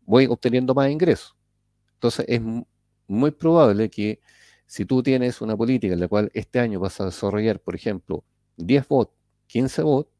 voy 0.06 0.26
obteniendo 0.26 0.74
más 0.74 0.90
ingresos. 0.90 1.36
Entonces, 1.94 2.26
es 2.28 2.40
muy 3.06 3.30
probable 3.32 3.90
que 3.90 4.20
si 4.66 4.84
tú 4.84 5.02
tienes 5.02 5.40
una 5.40 5.56
política 5.56 5.94
en 5.94 6.00
la 6.00 6.08
cual 6.08 6.30
este 6.34 6.60
año 6.60 6.80
vas 6.80 7.00
a 7.00 7.06
desarrollar, 7.06 7.60
por 7.60 7.74
ejemplo, 7.74 8.24
10 8.56 8.86
bots, 8.88 9.12
15 9.46 9.82
bots, 9.82 10.10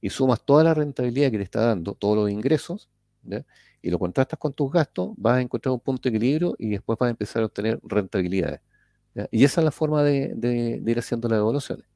y 0.00 0.10
sumas 0.10 0.44
toda 0.44 0.64
la 0.64 0.74
rentabilidad 0.74 1.30
que 1.30 1.38
te 1.38 1.44
está 1.44 1.60
dando, 1.60 1.94
todos 1.94 2.16
los 2.16 2.30
ingresos, 2.30 2.88
y 3.82 3.90
lo 3.90 3.98
contrastas 3.98 4.38
con 4.38 4.52
tus 4.52 4.72
gastos, 4.72 5.12
vas 5.16 5.38
a 5.38 5.40
encontrar 5.40 5.72
un 5.72 5.80
punto 5.80 6.08
de 6.08 6.16
equilibrio 6.16 6.54
y 6.58 6.70
después 6.70 6.98
vas 6.98 7.08
a 7.08 7.10
empezar 7.10 7.42
a 7.42 7.46
obtener 7.46 7.80
rentabilidades. 7.82 8.60
Y 9.30 9.44
esa 9.44 9.60
es 9.60 9.64
la 9.64 9.70
forma 9.70 10.02
de, 10.02 10.82
ir 10.84 10.98
haciendo 10.98 11.28
las 11.28 11.38
evaluaciones. 11.38 11.86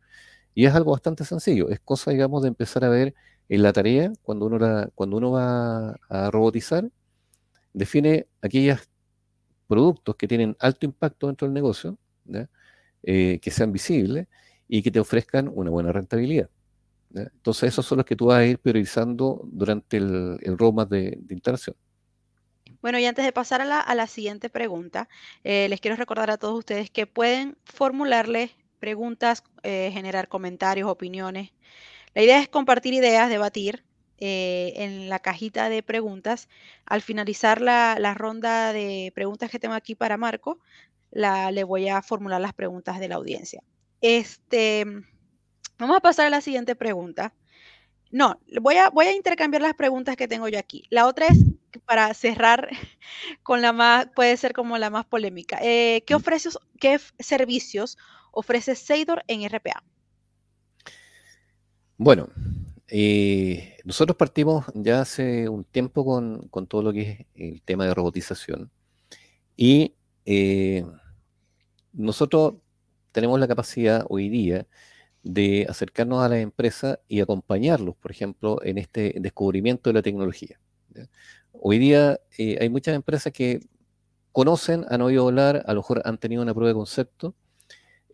Y 0.55 0.67
es 0.67 0.75
algo 0.75 0.93
bastante 0.93 1.25
sencillo, 1.25 1.69
es 1.69 1.81
cosa, 1.81 2.11
digamos, 2.11 2.43
de 2.43 2.49
empezar 2.49 2.85
a 2.85 2.89
ver 2.89 3.15
en 3.49 3.63
la 3.63 3.73
tarea, 3.73 4.13
cuando 4.23 4.47
uno, 4.47 4.91
cuando 4.95 5.17
uno 5.17 5.33
va 5.33 5.97
a 6.09 6.31
robotizar, 6.31 6.89
define 7.73 8.27
aquellos 8.41 8.89
productos 9.67 10.17
que 10.17 10.29
tienen 10.29 10.57
alto 10.61 10.87
impacto 10.87 11.27
dentro 11.27 11.47
del 11.47 11.55
negocio, 11.55 11.99
eh, 13.03 13.39
que 13.43 13.51
sean 13.51 13.73
visibles 13.73 14.29
y 14.69 14.83
que 14.83 14.91
te 14.91 15.01
ofrezcan 15.01 15.51
una 15.53 15.71
buena 15.71 15.93
rentabilidad. 15.93 16.49
Entonces, 17.15 17.69
esos 17.69 17.87
son 17.87 17.99
los 17.99 18.07
que 18.07 18.17
tú 18.17 18.27
vas 18.27 18.39
a 18.39 18.47
ir 18.47 18.59
priorizando 18.59 19.43
durante 19.45 19.99
el, 19.99 20.39
el 20.43 20.59
roadmap 20.59 20.91
de, 20.91 21.19
instalación. 21.31 21.77
Bueno, 22.81 22.99
y 22.99 23.07
antes 23.07 23.25
de 23.25 23.33
pasar 23.33 23.61
a 23.61 23.95
la, 23.95 24.07
siguiente 24.07 24.51
pregunta, 24.51 25.09
eh, 25.43 25.69
les 25.69 25.81
quiero 25.81 25.97
recordar 25.97 26.31
a 26.31 26.39
todos 26.39 26.59
ustedes 26.59 26.91
que 26.91 27.07
pueden 27.07 27.57
formularle 27.65 28.51
preguntas, 28.85 29.43
eh, 29.63 29.91
generar 29.95 30.29
comentarios, 30.29 30.91
opiniones. 30.91 31.53
La 32.15 32.23
idea 32.23 32.39
es 32.39 32.51
compartir 32.51 32.93
ideas, 32.93 33.31
debatir 33.31 33.83
eh, 34.19 34.75
en 34.77 35.09
la 35.09 35.21
cajita 35.21 35.71
de 35.71 35.83
preguntas. 35.83 36.51
Al 36.85 37.01
finalizar 37.01 37.63
la, 37.63 38.15
ronda 38.15 38.75
de 38.75 39.11
preguntas 39.15 39.51
que 39.51 39.59
tengo 39.59 39.75
aquí 39.75 39.95
para 39.95 40.19
Marco, 40.19 40.59
la, 41.11 41.51
le 41.51 41.65
voy 41.65 41.89
a 41.89 42.03
formular 42.03 42.43
las 42.43 42.53
preguntas 42.53 43.01
de 43.01 43.09
la 43.09 43.15
audiencia. 43.15 43.63
Este, 44.03 44.85
Vamos 45.79 45.97
a 45.97 46.01
pasar 46.01 46.27
a 46.27 46.31
la 46.31 46.41
siguiente 46.41 46.77
pregunta. 46.77 47.35
No, 48.11 48.39
voy 48.61 48.77
a, 48.77 48.91
voy 48.91 49.07
a 49.07 49.17
intercambiar 49.17 49.63
las 49.63 49.75
preguntas 49.75 50.17
que 50.17 50.29
tengo 50.29 50.49
yo 50.49 50.59
aquí. 50.59 50.87
La 50.91 51.07
otra 51.07 51.27
es 51.27 51.39
para 51.85 52.15
cerrar 52.15 52.69
con 53.43 53.61
la 53.61 53.73
más, 53.73 54.09
puede 54.15 54.37
ser 54.37 54.53
como 54.53 54.79
la 54.79 54.91
más 54.91 55.05
polémica. 55.05 55.59
Eh, 55.63 56.05
¿qué, 56.07 56.15
ofreces, 56.15 56.59
¿Qué 56.79 57.01
servicios 57.19 57.99
ofrece 58.35 58.75
Seidor 58.75 59.23
en 59.29 59.49
RPA? 59.49 59.83
Bueno, 61.97 62.29
eh, 62.89 63.79
nosotros 63.85 64.17
partimos 64.17 64.67
ya 64.75 65.01
hace 65.01 65.49
un 65.49 65.65
tiempo 65.65 66.05
con, 66.05 66.49
todo 66.69 66.83
lo 66.83 66.93
que 66.93 67.01
es 67.03 67.27
el 67.35 67.63
tema 67.63 67.87
de 67.87 67.95
robotización 67.95 68.71
y 69.57 69.95
eh, 70.27 70.85
nosotros 71.93 72.55
tenemos 73.13 73.39
la 73.39 73.49
capacidad 73.49 74.05
hoy 74.09 74.29
día 74.29 74.67
de 75.23 75.67
acercarnos 75.69 76.23
a 76.23 76.29
las 76.29 76.41
empresas 76.41 76.99
y 77.09 77.21
acompañarlos, 77.21 77.97
por 77.97 78.11
ejemplo, 78.11 78.61
en 78.63 78.79
este 78.79 79.15
descubrimiento 79.19 79.89
de 79.89 79.95
la 79.95 80.03
tecnología. 80.03 80.61
Hoy 81.53 81.79
día 81.79 82.21
eh, 82.37 82.59
hay 82.61 82.69
muchas 82.69 82.95
empresas 82.95 83.33
que 83.33 83.61
conocen, 84.33 84.85
han 84.91 85.01
oído 85.01 85.27
hablar, 85.27 85.65
a 85.67 85.73
lo 85.73 85.81
mejor 85.81 86.03
han 86.05 86.19
tenido 86.19 86.43
una 86.43 86.53
prueba 86.53 86.69
de 86.69 86.75
concepto, 86.75 87.35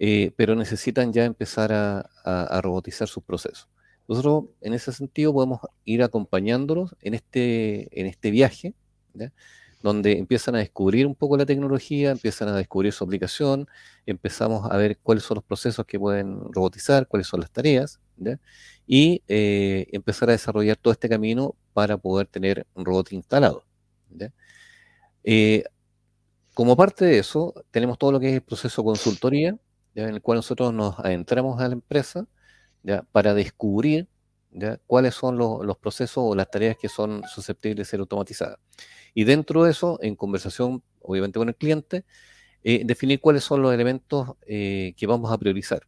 eh, 0.02 0.32
pero 0.34 0.54
necesitan 0.54 1.12
ya 1.12 1.26
empezar 1.26 1.72
a, 1.74 2.60
robotizar 2.62 3.06
sus 3.06 3.22
procesos. 3.22 3.68
Nosotros, 4.08 4.44
en 4.62 4.72
ese 4.72 4.92
sentido, 4.92 5.34
podemos 5.34 5.60
ir 5.84 6.02
acompañándolos 6.02 6.96
en 7.02 7.12
este, 7.12 8.00
en 8.00 8.06
este 8.06 8.30
viaje, 8.30 8.72
donde 9.82 10.12
empiezan 10.18 10.54
a 10.54 10.58
descubrir 10.58 11.06
un 11.06 11.14
poco 11.14 11.36
la 11.36 11.44
tecnología, 11.44 12.12
empiezan 12.12 12.48
a 12.48 12.56
descubrir 12.56 12.94
su 12.94 13.04
aplicación, 13.04 13.68
empezamos 14.06 14.70
a 14.70 14.76
ver 14.78 14.96
cuáles 15.02 15.24
son 15.24 15.34
los 15.36 15.44
procesos 15.44 15.84
que 15.84 15.98
pueden 15.98 16.50
robotizar, 16.50 17.06
cuáles 17.06 17.26
son 17.26 17.40
las 17.40 17.50
tareas, 17.50 18.00
y 18.86 19.22
eh, 19.28 19.86
empezar 19.92 20.30
a 20.30 20.32
desarrollar 20.32 20.78
todo 20.78 20.92
este 20.94 21.10
camino 21.10 21.54
para 21.74 21.98
poder 21.98 22.26
tener 22.26 22.66
un 22.74 22.86
robot 22.86 23.12
instalado. 23.12 23.64
Eh, 25.24 25.64
como 26.54 26.74
parte 26.74 27.04
de 27.04 27.18
eso, 27.18 27.52
tenemos 27.70 27.98
todo 27.98 28.12
lo 28.12 28.20
que 28.20 28.28
es 28.30 28.34
el 28.36 28.42
proceso 28.42 28.82
consultoría, 28.82 29.58
en 29.94 30.08
el 30.14 30.22
cual 30.22 30.36
nosotros 30.36 30.72
nos 30.72 30.98
adentramos 30.98 31.60
a 31.60 31.68
la 31.68 31.74
empresa 31.74 32.26
para 33.12 33.34
descubrir 33.34 34.08
cuáles 34.86 35.14
son 35.14 35.38
los 35.38 35.76
procesos 35.78 36.24
o 36.26 36.34
las 36.34 36.50
tareas 36.50 36.76
que 36.76 36.88
son 36.88 37.22
susceptibles 37.28 37.78
de 37.78 37.84
ser 37.84 38.00
automatizadas. 38.00 38.58
Y 39.14 39.24
dentro 39.24 39.64
de 39.64 39.70
eso, 39.70 39.98
en 40.02 40.16
conversación, 40.16 40.82
obviamente, 41.00 41.38
con 41.38 41.48
el 41.48 41.56
cliente, 41.56 42.04
eh, 42.62 42.82
definir 42.84 43.20
cuáles 43.20 43.44
son 43.44 43.62
los 43.62 43.72
elementos 43.72 44.32
eh, 44.46 44.94
que 44.96 45.06
vamos 45.06 45.32
a 45.32 45.38
priorizar, 45.38 45.86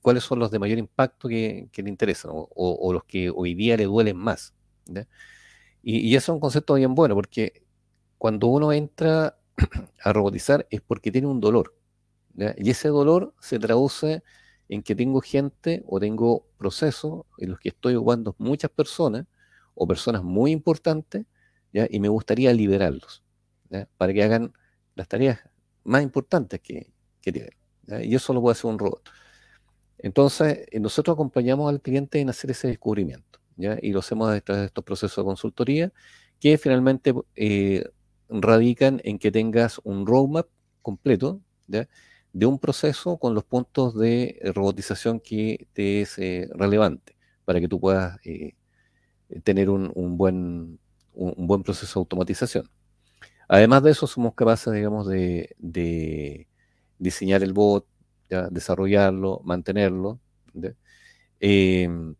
cuáles 0.00 0.24
son 0.24 0.38
los 0.38 0.50
de 0.50 0.58
mayor 0.58 0.78
impacto 0.78 1.28
que, 1.28 1.68
le 1.74 1.88
interesan 1.88 2.32
o, 2.34 2.92
los 2.92 3.04
que 3.04 3.30
hoy 3.30 3.54
día 3.54 3.76
le 3.76 3.84
duelen 3.84 4.16
más. 4.16 4.54
Y, 5.82 5.98
y, 6.10 6.16
eso 6.16 6.32
es 6.32 6.34
un 6.34 6.40
concepto 6.40 6.74
bien 6.74 6.94
bueno, 6.94 7.14
porque 7.14 7.64
cuando 8.18 8.46
uno 8.48 8.72
entra 8.72 9.38
a 10.02 10.12
robotizar 10.12 10.66
es 10.70 10.80
porque 10.80 11.12
tiene 11.12 11.26
un 11.26 11.40
dolor. 11.40 11.74
Y 12.36 12.70
ese 12.70 12.88
dolor 12.88 13.34
se 13.40 13.58
traduce 13.58 14.22
en 14.68 14.82
que 14.82 14.94
tengo 14.94 15.20
gente 15.20 15.82
o 15.86 16.00
tengo 16.00 16.46
procesos 16.56 17.24
en 17.38 17.50
los 17.50 17.58
que 17.58 17.70
estoy 17.70 17.94
ocupando 17.94 18.34
muchas 18.38 18.70
personas 18.70 19.26
o 19.74 19.86
personas 19.86 20.22
muy 20.22 20.50
importantes 20.50 21.26
y 21.72 22.00
me 22.00 22.08
gustaría 22.08 22.52
liberarlos 22.52 23.22
para 23.96 24.12
que 24.12 24.22
hagan 24.22 24.52
las 24.94 25.08
tareas 25.08 25.40
más 25.84 26.02
importantes 26.02 26.60
que, 26.60 26.92
tienen. 27.20 27.50
Y 28.02 28.14
eso 28.14 28.32
lo 28.32 28.40
puede 28.40 28.52
hacer 28.52 28.70
un 28.70 28.78
robot. 28.78 29.08
Entonces, 29.98 30.66
eh, 30.70 30.80
nosotros 30.80 31.14
acompañamos 31.14 31.68
al 31.68 31.80
cliente 31.80 32.20
en 32.20 32.30
hacer 32.30 32.50
ese 32.50 32.68
descubrimiento 32.68 33.40
y 33.56 33.92
lo 33.92 34.00
hacemos 34.00 34.28
a 34.28 34.40
través 34.40 34.62
de 34.62 34.66
estos 34.66 34.84
procesos 34.84 35.16
de 35.16 35.24
consultoría 35.24 35.92
que 36.40 36.58
finalmente 36.58 37.14
eh, 37.36 37.84
radican 38.28 39.00
en 39.04 39.18
que 39.18 39.30
tengas 39.30 39.80
un 39.84 40.06
roadmap 40.06 40.48
completo 40.80 41.40
de 42.32 42.46
un 42.46 42.58
proceso 42.58 43.18
con 43.18 43.34
los 43.34 43.44
puntos 43.44 43.94
de 43.96 44.40
robotización 44.54 45.20
que 45.20 45.68
te 45.72 46.02
es 46.02 46.18
eh, 46.18 46.48
relevante 46.54 47.16
para 47.44 47.60
que 47.60 47.68
tú 47.68 47.78
puedas 47.80 48.18
tener 49.44 49.70
un, 49.70 50.16
buen, 50.16 50.78
un, 51.14 51.46
buen 51.46 51.62
proceso 51.62 52.00
de 52.00 52.02
automatización. 52.02 52.70
Además 53.48 53.82
de 53.82 53.90
eso, 53.90 54.06
somos 54.06 54.34
capaces, 54.34 54.72
digamos, 54.72 55.08
de, 55.08 56.46
diseñar 56.98 57.42
el 57.42 57.52
bot, 57.52 57.86
desarrollarlo, 58.50 59.40
mantenerlo, 59.44 60.20
em, 61.40 62.14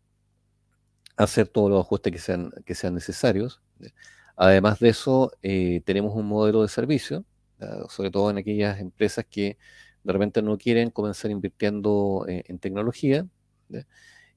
hacer 1.16 1.48
todos 1.48 1.70
los 1.70 1.81
ajustes 1.81 2.12
que 2.12 2.18
sean, 2.18 2.51
que 2.66 2.75
sean 2.75 2.94
necesarios. 2.94 3.62
Además 4.37 4.79
de 4.81 4.88
eso, 4.90 5.33
eh, 5.42 5.83
tenemos 5.85 6.14
un 6.14 6.27
modelo 6.27 6.62
de 6.62 6.68
servicio, 6.68 7.25
sobre 7.88 8.11
todo 8.11 8.31
en 8.31 8.38
aquellas 8.38 8.81
empresas 8.81 9.25
que 9.31 9.57
de 10.05 10.12
repente 10.12 10.43
no 10.43 10.59
quieren 10.59 10.91
comenzar 10.91 11.31
invirtiendo 11.31 12.25
en, 12.29 12.59
tecnología. 12.59 13.27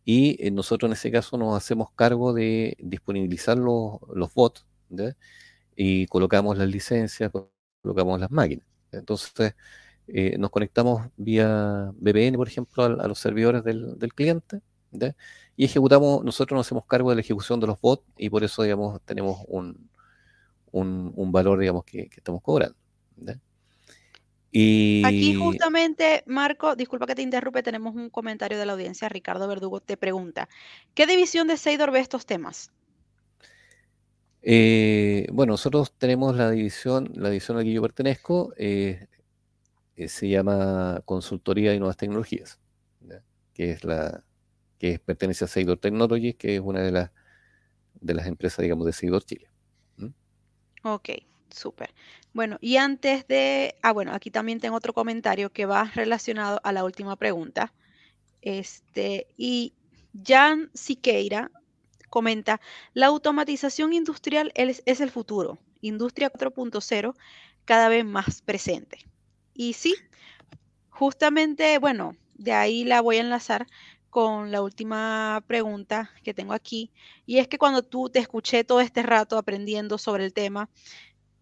Y 0.03 0.37
eh, 0.45 0.51
nosotros 0.51 0.89
en 0.89 0.93
ese 0.93 1.11
caso 1.11 1.37
nos 1.37 1.57
hacemos 1.57 1.91
cargo 1.91 2.33
de 2.33 2.77
disponibilizar 2.79 3.57
los, 3.57 3.99
bots 4.33 4.65
y 5.75 6.05
colocamos 6.07 6.57
las 6.57 6.69
licencias, 6.69 7.31
colocamos 7.81 8.19
las 8.19 8.31
máquinas. 8.31 8.65
Entonces, 8.91 9.55
eh, 10.07 10.37
nos 10.37 10.51
conectamos 10.51 11.09
vía 11.17 11.91
VPN, 11.97 12.37
por 12.37 12.47
ejemplo, 12.47 12.83
a, 12.83 13.07
los 13.07 13.19
servidores 13.19 13.63
del, 13.63 13.97
cliente 14.13 14.61
y 15.57 15.65
ejecutamos, 15.65 16.23
nosotros 16.23 16.57
nos 16.57 16.67
hacemos 16.67 16.85
cargo 16.85 17.09
de 17.09 17.15
la 17.15 17.21
ejecución 17.21 17.59
de 17.59 17.67
los 17.67 17.79
bots 17.79 18.03
y 18.17 18.29
por 18.29 18.43
eso, 18.43 18.63
digamos, 18.63 19.01
tenemos 19.03 19.39
un, 19.47 19.89
un, 20.71 21.31
valor, 21.31 21.59
digamos, 21.59 21.85
que, 21.85 22.09
que 22.09 22.19
estamos 22.19 22.41
cobrando. 22.41 22.75
Aquí 25.05 25.35
justamente, 25.35 26.23
Marco, 26.27 26.75
disculpa 26.77 27.05
que 27.05 27.15
te 27.15 27.21
interrumpe, 27.21 27.61
tenemos 27.61 27.93
un 27.93 28.09
comentario 28.09 28.57
de 28.57 28.65
la 28.65 28.73
audiencia. 28.73 29.09
Ricardo 29.09 29.47
Verdugo 29.47 29.81
te 29.81 29.97
pregunta, 29.97 30.47
¿qué 30.93 31.05
división 31.05 31.47
de 31.47 31.57
Seidor 31.57 31.91
ve 31.91 31.99
estos 31.99 32.25
temas? 32.25 32.71
Eh, 34.41 35.27
bueno, 35.33 35.53
nosotros 35.53 35.93
tenemos 35.97 36.37
la 36.37 36.51
división, 36.51 37.11
la 37.15 37.29
división 37.29 37.57
a 37.57 37.59
la 37.61 37.63
que 37.65 37.73
yo 37.73 37.81
pertenezco, 37.81 38.53
eh, 38.57 39.07
eh, 39.97 40.07
se 40.07 40.29
llama 40.29 41.01
Consultoría 41.03 41.71
de 41.71 41.79
Nuevas 41.79 41.97
Tecnologías, 41.97 42.59
que 43.53 43.71
es 43.71 43.83
la 43.83 44.23
que 44.77 44.99
pertenece 44.99 45.45
a 45.45 45.47
Seidor 45.47 45.79
Technologies, 45.79 46.35
que 46.35 46.55
es 46.55 46.61
una 46.61 46.81
de 46.81 46.91
las 46.91 47.11
de 47.99 48.13
las 48.13 48.27
empresas, 48.27 48.61
digamos, 48.61 48.85
de 48.85 48.93
Seidor 48.93 49.23
Chile. 49.23 49.49
Ok. 50.83 51.09
Súper. 51.49 51.93
Bueno, 52.33 52.57
y 52.59 52.77
antes 52.77 53.27
de, 53.27 53.75
ah, 53.81 53.93
bueno, 53.93 54.13
aquí 54.13 54.31
también 54.31 54.59
tengo 54.59 54.75
otro 54.75 54.93
comentario 54.93 55.51
que 55.51 55.65
va 55.65 55.91
relacionado 55.95 56.59
a 56.63 56.71
la 56.71 56.83
última 56.83 57.15
pregunta. 57.15 57.73
Este, 58.41 59.27
y 59.37 59.73
Jan 60.25 60.69
Siqueira 60.73 61.51
comenta, 62.09 62.61
la 62.93 63.07
automatización 63.07 63.93
industrial 63.93 64.51
es, 64.55 64.83
es 64.85 65.01
el 65.01 65.11
futuro, 65.11 65.59
industria 65.81 66.31
4.0 66.31 67.15
cada 67.65 67.89
vez 67.89 68.05
más 68.05 68.41
presente. 68.41 68.99
Y 69.53 69.73
sí, 69.73 69.95
justamente, 70.89 71.77
bueno, 71.79 72.15
de 72.35 72.53
ahí 72.53 72.83
la 72.83 73.01
voy 73.01 73.17
a 73.17 73.21
enlazar 73.21 73.67
con 74.09 74.51
la 74.51 74.61
última 74.61 75.43
pregunta 75.45 76.11
que 76.23 76.33
tengo 76.33 76.53
aquí, 76.53 76.91
y 77.25 77.39
es 77.39 77.49
que 77.49 77.57
cuando 77.57 77.83
tú 77.83 78.09
te 78.09 78.19
escuché 78.19 78.63
todo 78.63 78.79
este 78.79 79.03
rato 79.03 79.37
aprendiendo 79.37 79.97
sobre 79.97 80.23
el 80.23 80.33
tema, 80.33 80.69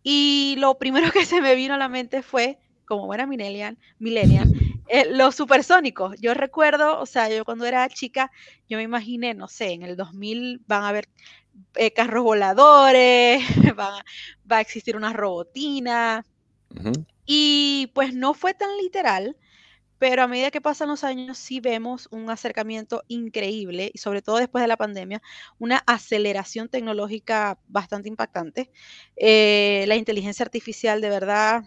y 0.03 0.55
lo 0.59 0.77
primero 0.77 1.11
que 1.11 1.25
se 1.25 1.41
me 1.41 1.55
vino 1.55 1.73
a 1.73 1.77
la 1.77 1.89
mente 1.89 2.21
fue, 2.21 2.59
como 2.85 3.05
buena 3.05 3.25
millennial, 3.25 3.77
millennial 3.99 4.51
Eh, 4.89 5.07
los 5.09 5.35
supersónicos, 5.35 6.19
yo 6.19 6.33
recuerdo, 6.33 6.99
o 6.99 7.05
sea, 7.05 7.29
yo 7.29 7.45
cuando 7.45 7.65
era 7.65 7.87
chica, 7.87 8.29
yo 8.67 8.77
me 8.77 8.83
imaginé, 8.83 9.33
no 9.33 9.47
sé, 9.47 9.71
en 9.71 9.81
el 9.81 9.95
2000 9.95 10.61
van 10.67 10.83
a 10.83 10.89
haber 10.89 11.07
eh, 11.75 11.93
carros 11.93 12.23
voladores, 12.23 13.41
va, 13.79 14.03
va, 14.51 14.57
a 14.57 14.61
existir 14.61 14.97
una 14.97 15.13
robotina. 15.13 16.25
Y 17.25 17.91
pues 17.93 18.13
no 18.13 18.33
fue 18.33 18.53
tan 18.53 18.75
literal, 18.77 19.37
pero 20.03 20.21
a 20.21 20.27
medida 20.27 20.51
que 20.51 20.59
pasan 20.59 20.89
los 20.89 21.05
años 21.05 21.37
sí 21.37 21.61
vemos 21.61 22.09
un 22.11 22.29
acercamiento 22.29 23.03
increíble 23.07 23.89
y 23.93 23.99
sobre 23.99 24.21
todo 24.21 24.35
después 24.35 24.61
de 24.61 24.67
la 24.67 24.75
pandemia, 24.75 25.21
una 25.59 25.77
aceleración 25.87 26.67
tecnológica 26.67 27.57
bastante 27.69 28.09
impactante. 28.09 28.69
Eh, 29.15 29.85
la 29.87 29.95
inteligencia 29.95 30.43
artificial 30.43 30.99
de 30.99 31.07
verdad, 31.07 31.63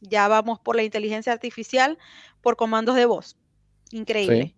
ya 0.00 0.28
vamos 0.28 0.60
por 0.60 0.76
la 0.76 0.84
inteligencia 0.84 1.32
artificial 1.32 1.98
por 2.42 2.54
comandos 2.54 2.94
de 2.94 3.06
voz. 3.06 3.36
Increíble. 3.90 4.54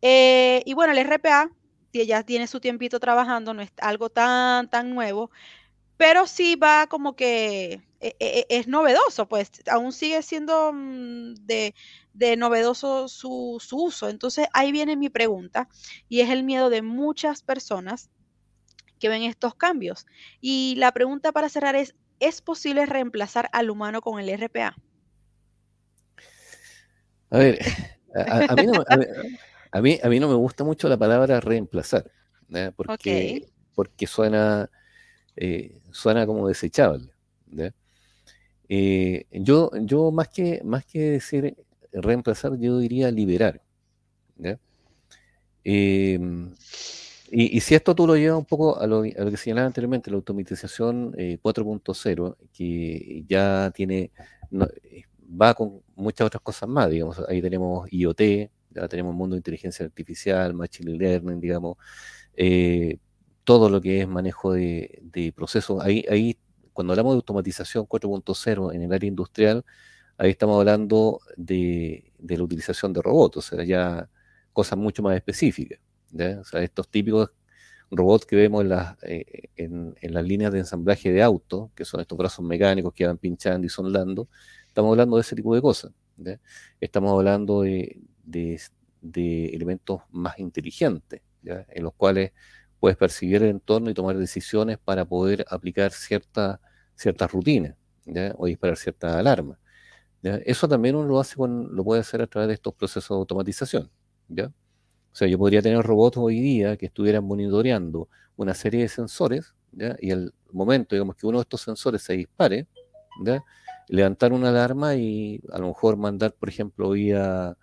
Eh, 0.00 0.62
y 0.64 0.72
bueno, 0.72 0.94
el 0.94 1.06
RPA 1.06 1.50
ya 1.92 2.22
tiene 2.22 2.46
su 2.46 2.60
tiempito 2.60 3.00
trabajando, 3.00 3.52
no 3.54 3.62
es 3.62 3.70
algo 3.78 4.10
tan, 4.10 4.70
tan 4.70 4.94
nuevo, 4.94 5.30
pero 5.98 6.26
sí 6.26 6.54
va 6.54 6.86
como 6.86 7.14
que 7.16 7.82
e, 8.00 8.16
e, 8.20 8.38
e, 8.38 8.46
es, 8.48 8.68
novedoso, 8.68 9.28
pues 9.28 9.50
aún 9.68 9.92
sigue 9.92 10.22
siendo 10.22 10.72
mm, 10.72 11.34
de, 11.44 11.74
novedoso 12.38 13.08
su, 13.08 13.58
uso. 13.72 14.08
Entonces 14.08 14.46
ahí 14.54 14.72
viene 14.72 14.96
mi 14.96 15.10
pregunta 15.10 15.68
y 16.08 16.20
es 16.20 16.30
el 16.30 16.44
miedo 16.44 16.70
de 16.70 16.82
muchas 16.82 17.42
personas 17.42 18.08
que 19.00 19.08
ven 19.08 19.24
estos 19.24 19.56
cambios. 19.56 20.06
Y 20.40 20.76
la 20.76 20.92
pregunta 20.92 21.32
para 21.32 21.48
cerrar 21.48 21.74
es, 21.74 21.96
¿es 22.20 22.40
posible 22.40 22.86
reemplazar 22.86 23.50
al 23.52 23.68
humano 23.68 24.00
con 24.00 24.20
el 24.20 24.28
RPA? 24.30 24.76
A 27.30 27.38
ver, 27.38 27.58
a, 28.14 29.82
mí, 29.82 30.20
no, 30.20 30.28
me 30.28 30.34
gusta 30.34 30.64
mucho 30.64 30.88
la 30.88 30.96
palabra 30.96 31.40
reemplazar, 31.40 32.10
porque, 32.74 33.48
porque 33.74 34.06
suena, 34.06 34.70
eh, 35.40 35.78
suena 35.92 36.26
como 36.26 36.48
desechable. 36.48 37.12
Eh, 38.68 39.26
yo, 39.30 39.70
yo 39.82 40.10
más 40.10 40.28
que, 40.28 40.60
más 40.64 40.84
que 40.84 41.12
decir 41.12 41.56
reemplazar, 41.92 42.58
yo 42.58 42.78
diría 42.78 43.10
liberar. 43.10 43.62
Em, 45.64 46.54
y, 47.30 47.60
si 47.60 47.74
esto 47.74 47.94
tú 47.94 48.06
lo 48.06 48.16
llevas 48.16 48.38
un 48.38 48.46
poco 48.46 48.80
a 48.80 48.86
lo, 48.86 49.02
que 49.02 49.36
señalaba 49.36 49.66
anteriormente, 49.66 50.10
la 50.10 50.16
automatización 50.16 51.12
4.0, 51.12 52.36
eh, 52.40 52.48
que 52.52 53.24
ya 53.28 53.70
tiene, 53.74 54.10
va 54.50 55.54
con 55.54 55.82
muchas 55.94 56.26
otras 56.26 56.42
cosas 56.42 56.68
más, 56.68 56.90
digamos, 56.90 57.20
ahí 57.28 57.42
tenemos 57.42 57.86
IoT, 57.92 58.20
ya 58.70 58.88
tenemos 58.88 59.14
mundo 59.14 59.34
de 59.34 59.40
inteligencia 59.40 59.84
artificial, 59.86 60.54
machine 60.54 60.92
learning, 60.96 61.40
digamos, 61.40 61.76
todo 63.48 63.70
lo 63.70 63.80
que 63.80 64.02
es 64.02 64.06
manejo 64.06 64.52
de, 64.52 64.98
de 65.00 65.32
procesos, 65.32 65.82
ahí, 65.82 66.04
ahí 66.10 66.36
cuando 66.74 66.92
hablamos 66.92 67.14
de 67.14 67.16
automatización 67.16 67.86
4.0 67.86 68.74
en 68.74 68.82
el 68.82 68.92
área 68.92 69.08
industrial, 69.08 69.64
ahí 70.18 70.32
estamos 70.32 70.58
hablando 70.58 71.20
de, 71.34 72.12
la 72.18 72.42
utilización 72.42 72.92
de 72.92 73.00
robots, 73.00 73.38
o 73.38 73.40
sea, 73.40 73.64
ya 73.64 74.10
cosas 74.52 74.78
mucho 74.78 75.02
más 75.02 75.16
específicas. 75.16 75.80
O 76.12 76.44
sea, 76.44 76.62
estos 76.62 76.90
típicos 76.90 77.30
robots 77.90 78.26
que 78.26 78.36
vemos 78.36 78.64
en 78.64 78.68
las, 78.68 79.02
eh, 79.02 79.48
en, 79.56 79.96
las 80.02 80.24
líneas 80.26 80.52
de 80.52 80.58
ensamblaje 80.58 81.10
de 81.10 81.22
autos, 81.22 81.70
que 81.74 81.86
son 81.86 82.02
estos 82.02 82.18
brazos 82.18 82.44
mecánicos 82.44 82.92
que 82.92 83.06
van 83.06 83.16
pinchando 83.16 83.66
y 83.66 83.70
sondando, 83.70 84.28
estamos 84.66 84.90
hablando 84.90 85.16
de 85.16 85.22
ese 85.22 85.34
tipo 85.34 85.54
de 85.54 85.62
cosas. 85.62 85.90
Estamos 86.78 87.12
hablando 87.12 87.62
de, 87.62 87.98
elementos 89.54 90.02
más 90.10 90.38
inteligentes, 90.38 91.22
en 91.44 91.82
los 91.82 91.94
cuales 91.94 92.32
puedes 92.80 92.96
percibir 92.96 93.42
el 93.42 93.50
entorno 93.50 93.90
y 93.90 93.94
tomar 93.94 94.16
decisiones 94.16 94.78
para 94.78 95.04
poder 95.04 95.44
aplicar 95.50 95.90
ciertas 95.92 96.58
ciertas 96.98 97.30
rutinas 97.30 97.76
o 98.36 98.46
disparar 98.46 98.76
ciertas 98.76 99.14
alarmas. 99.14 99.58
Eso 100.22 100.68
también 100.68 100.96
uno 100.96 101.06
lo 101.06 101.20
hace 101.20 101.36
con, 101.36 101.74
lo 101.74 101.84
puede 101.84 102.00
hacer 102.00 102.20
a 102.20 102.26
través 102.26 102.48
de 102.48 102.54
estos 102.54 102.74
procesos 102.74 103.08
de 103.10 103.20
automatización. 103.20 103.90
¿ya? 104.28 104.46
O 104.46 105.14
sea, 105.14 105.28
yo 105.28 105.38
podría 105.38 105.62
tener 105.62 105.80
robots 105.82 106.16
hoy 106.16 106.40
día 106.40 106.76
que 106.76 106.86
estuvieran 106.86 107.24
monitoreando 107.24 108.08
una 108.36 108.54
serie 108.54 108.82
de 108.82 108.88
sensores 108.88 109.54
y 110.00 110.10
al 110.10 110.34
momento, 110.50 110.96
digamos, 110.96 111.14
que 111.14 111.26
uno 111.26 111.38
de 111.38 111.42
estos 111.42 111.60
sensores 111.60 112.02
se 112.02 112.14
dispare, 112.14 112.66
levantar 113.88 114.32
una 114.32 114.48
alarma 114.48 114.96
y 114.96 115.40
a 115.52 115.58
lo 115.58 115.68
mejor 115.68 115.96
mandar, 115.96 116.32
por 116.32 116.48
ejemplo, 116.48 116.90
vía 116.90 117.56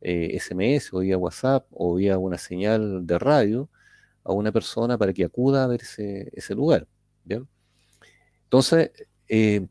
SMS 0.00 0.86
eh, 0.86 0.90
o 0.92 0.98
vía 1.00 1.18
WhatsApp 1.18 1.66
o 1.70 1.94
vía 1.94 2.18
una 2.18 2.38
señal 2.38 3.06
de 3.06 3.18
radio 3.18 3.68
a 4.30 4.34
una 4.34 4.52
persona 4.52 4.96
para 4.96 5.12
que 5.12 5.24
acuda 5.24 5.64
a 5.64 5.66
ver 5.66 5.82
ese, 5.82 6.54
lugar. 6.54 6.86
¿ya? 7.24 7.42
Entonces, 8.44 8.90
eh, 9.28 9.66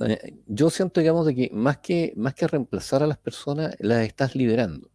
eh, 0.00 0.34
yo 0.46 0.70
siento, 0.70 1.00
digamos, 1.00 1.26
de 1.26 1.34
que 1.34 1.50
más 1.52 1.78
que, 1.78 2.12
más 2.16 2.34
que 2.34 2.46
reemplazar 2.46 3.02
a 3.02 3.06
las 3.06 3.18
personas, 3.18 3.74
las 3.78 4.04
estás 4.06 4.34
liberando. 4.34 4.90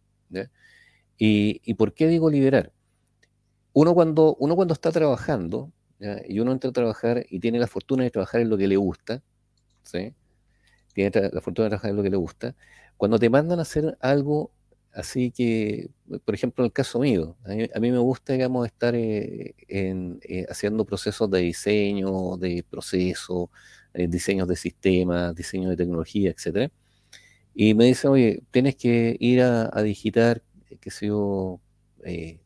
Y, 1.22 1.74
por 1.74 1.92
qué 1.92 2.08
digo 2.08 2.30
liberar? 2.30 2.72
Uno 3.74 3.92
cuando, 3.92 4.36
uno 4.36 4.56
cuando 4.56 4.72
está 4.72 4.90
trabajando, 4.90 5.70
y 6.26 6.40
uno 6.40 6.52
entra 6.52 6.70
a 6.70 6.72
trabajar 6.72 7.26
y 7.28 7.40
tiene 7.40 7.58
la 7.58 7.66
fortuna 7.66 8.04
de 8.04 8.10
trabajar 8.10 8.40
en 8.40 8.48
lo 8.48 8.56
que 8.56 8.66
le 8.66 8.76
gusta, 8.76 9.22
¿sí? 9.82 10.14
tiene 10.94 11.10
la 11.30 11.42
fortuna 11.42 11.66
de 11.66 11.70
trabajar 11.70 11.90
en 11.90 11.96
lo 11.98 12.02
que 12.02 12.08
le 12.08 12.16
gusta, 12.16 12.54
cuando 12.96 13.18
te 13.18 13.28
mandan 13.28 13.58
a 13.58 13.62
hacer 13.62 13.98
algo 14.00 14.50
Así 14.92 15.30
que, 15.30 15.90
por 16.24 16.34
ejemplo, 16.34 16.64
en 16.64 16.66
el 16.66 16.72
caso 16.72 16.98
mío, 16.98 17.36
a 17.44 17.80
mí, 17.80 17.92
me 17.92 17.98
gusta, 17.98 18.32
digamos, 18.32 18.66
estar 18.66 18.94
eh, 18.96 19.54
eh, 19.68 20.46
haciendo 20.48 20.84
procesos 20.84 21.30
de 21.30 21.40
diseño, 21.40 22.36
de 22.36 22.64
proceso, 22.68 23.50
eh, 23.94 24.08
diseños 24.08 24.48
de 24.48 24.56
sistemas, 24.56 25.34
diseño 25.34 25.70
de 25.70 25.76
tecnología, 25.76 26.30
etc. 26.30 26.72
Y 27.54 27.74
me 27.74 27.86
dicen, 27.86 28.10
oye, 28.10 28.42
tienes 28.50 28.74
que 28.76 29.16
ir 29.20 29.42
a, 29.42 29.82
digitar, 29.82 30.42
qué 30.80 30.90
sé 30.90 31.06
yo, 31.06 31.60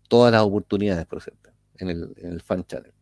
todas 0.09 0.33
las 0.33 0.43
oportunidades, 0.43 1.07
por 1.07 1.19
ejemplo, 1.19 1.53
en 1.79 1.89
el, 1.91 2.43
fan 2.43 2.65
channel. 2.67 2.93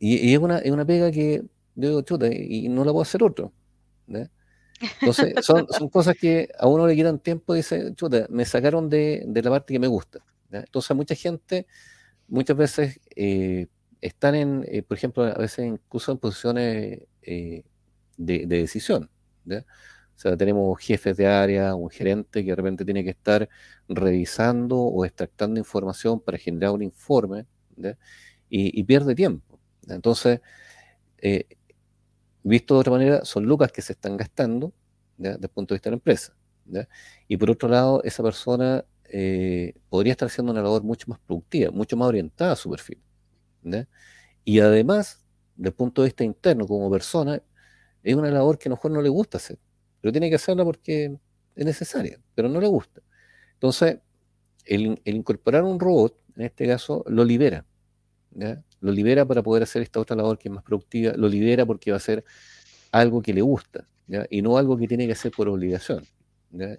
y, 0.00 0.32
es, 0.34 0.38
una, 0.38 0.58
es 0.58 0.70
una 0.72 0.84
pega 0.84 1.10
que 1.12 1.44
yo 1.76 1.88
digo, 1.88 2.02
chuta, 2.02 2.26
y 2.32 2.68
no 2.68 2.84
la 2.84 2.90
puedo 2.90 3.02
hacer 3.02 3.22
otro. 3.22 3.52
Entonces, 5.00 5.34
son, 5.44 5.66
son, 5.70 5.88
cosas 5.88 6.16
que 6.20 6.48
a 6.58 6.66
uno 6.66 6.86
le 6.86 6.94
quitan 6.94 7.18
tiempo 7.18 7.54
y 7.54 7.58
dice, 7.58 7.94
chuta, 7.94 8.26
me 8.28 8.44
sacaron 8.44 8.88
de, 8.90 9.24
de 9.26 9.42
la 9.42 9.50
parte 9.50 9.72
que 9.72 9.78
me 9.78 9.86
gusta. 9.86 10.20
Entonces, 10.50 10.96
mucha 10.96 11.14
gente, 11.14 11.66
muchas 12.28 12.56
veces 12.56 13.00
eh, 13.14 13.66
están 14.00 14.34
en, 14.34 14.64
eh, 14.68 14.82
por 14.82 14.96
ejemplo, 14.96 15.24
a 15.24 15.34
veces 15.34 15.66
incluso 15.66 16.12
en 16.12 16.18
posiciones 16.18 17.00
eh, 17.22 17.64
de, 18.16 18.46
decisión. 18.46 19.10
O 19.48 20.18
sea, 20.18 20.36
tenemos 20.36 20.78
jefes 20.80 21.16
de 21.16 21.26
área, 21.26 21.74
un 21.74 21.90
gerente 21.90 22.42
que 22.42 22.50
de 22.50 22.56
repente 22.56 22.84
tiene 22.84 23.04
que 23.04 23.10
estar 23.10 23.48
revisando 23.88 24.78
o 24.78 25.04
extractando 25.04 25.60
información 25.60 26.20
para 26.20 26.38
generar 26.38 26.70
un 26.70 26.82
informe 26.82 27.46
y, 28.48 28.80
y, 28.80 28.84
pierde 28.84 29.14
tiempo. 29.14 29.60
Entonces, 29.88 30.40
Visto 32.48 32.74
de 32.74 32.80
otra 32.80 32.92
manera, 32.92 33.24
son 33.24 33.44
lucas 33.44 33.72
que 33.72 33.82
se 33.82 33.92
están 33.94 34.16
gastando 34.16 34.72
desde 35.16 35.40
el 35.42 35.48
punto 35.48 35.74
de 35.74 35.78
vista 35.78 35.90
de 35.90 35.92
la 35.92 35.96
empresa. 35.96 36.32
Y 37.26 37.36
por 37.36 37.50
otro 37.50 37.68
lado, 37.68 38.02
esa 38.04 38.22
persona 38.22 38.84
eh, 39.04 39.74
podría 39.88 40.12
estar 40.12 40.26
haciendo 40.26 40.52
una 40.52 40.62
labor 40.62 40.84
mucho 40.84 41.06
más 41.08 41.18
productiva, 41.18 41.72
mucho 41.72 41.96
más 41.96 42.08
orientada 42.08 42.52
a 42.52 42.56
su 42.56 42.70
perfil. 42.70 43.00
Y 44.44 44.60
además, 44.60 45.24
desde 45.56 45.70
el 45.70 45.74
punto 45.74 46.02
de 46.02 46.08
vista 46.08 46.22
interno, 46.24 46.66
como 46.66 46.90
persona, 46.90 47.42
es 48.02 48.14
una 48.14 48.30
labor 48.30 48.58
que 48.58 48.68
a 48.68 48.70
lo 48.70 48.76
mejor 48.76 48.92
no 48.92 49.02
le 49.02 49.08
gusta 49.08 49.38
hacer, 49.38 49.58
pero 50.00 50.12
tiene 50.12 50.28
que 50.30 50.36
hacerla 50.36 50.64
porque 50.64 51.18
es 51.56 51.64
necesaria, 51.64 52.20
pero 52.34 52.48
no 52.48 52.60
le 52.60 52.68
gusta. 52.68 53.02
Entonces, 53.54 53.98
el, 54.64 55.00
el 55.04 55.16
incorporar 55.16 55.64
un 55.64 55.80
robot, 55.80 56.16
en 56.36 56.42
este 56.42 56.66
caso, 56.68 57.04
lo 57.08 57.24
libera. 57.24 57.66
¿ya? 58.32 58.62
Lo 58.80 58.92
libera 58.92 59.24
para 59.24 59.42
poder 59.42 59.62
hacer 59.62 59.82
esta 59.82 60.00
otra 60.00 60.16
labor 60.16 60.38
que 60.38 60.48
es 60.48 60.54
más 60.54 60.62
productiva, 60.62 61.12
lo 61.16 61.28
libera 61.28 61.64
porque 61.64 61.90
va 61.90 61.96
a 61.96 62.00
ser 62.00 62.24
algo 62.92 63.22
que 63.22 63.32
le 63.32 63.42
gusta, 63.42 63.86
y 64.30 64.42
no 64.42 64.56
algo 64.58 64.76
que 64.76 64.86
tiene 64.86 65.06
que 65.06 65.12
hacer 65.12 65.32
por 65.32 65.48
obligación, 65.48 66.04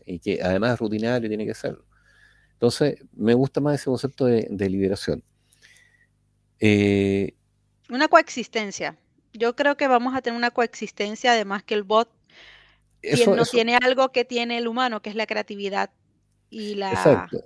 y 0.05 0.19
que 0.19 0.41
además 0.41 0.73
es 0.73 0.79
rutinario 0.79 1.29
tiene 1.29 1.45
que 1.45 1.51
hacerlo. 1.51 1.85
Entonces, 2.53 3.03
me 3.13 3.33
gusta 3.35 3.61
más 3.61 3.75
ese 3.75 3.85
concepto 3.85 4.25
de, 4.25 4.69
liberación. 4.69 5.23
Eh, 6.59 7.35
una 7.89 8.07
coexistencia. 8.07 8.97
Yo 9.33 9.55
creo 9.55 9.77
que 9.77 9.87
vamos 9.87 10.15
a 10.15 10.21
tener 10.21 10.35
una 10.35 10.49
coexistencia, 10.49 11.33
además 11.33 11.61
que 11.63 11.75
el 11.75 11.83
bot 11.83 12.09
no 13.27 13.45
tiene 13.45 13.75
algo 13.75 14.11
que 14.11 14.25
tiene 14.25 14.57
el 14.57 14.67
humano, 14.67 15.01
que 15.01 15.09
es 15.09 15.15
la 15.15 15.27
creatividad 15.27 15.91
y 16.49 16.75
la... 16.75 16.91
Exacto. 16.91 17.45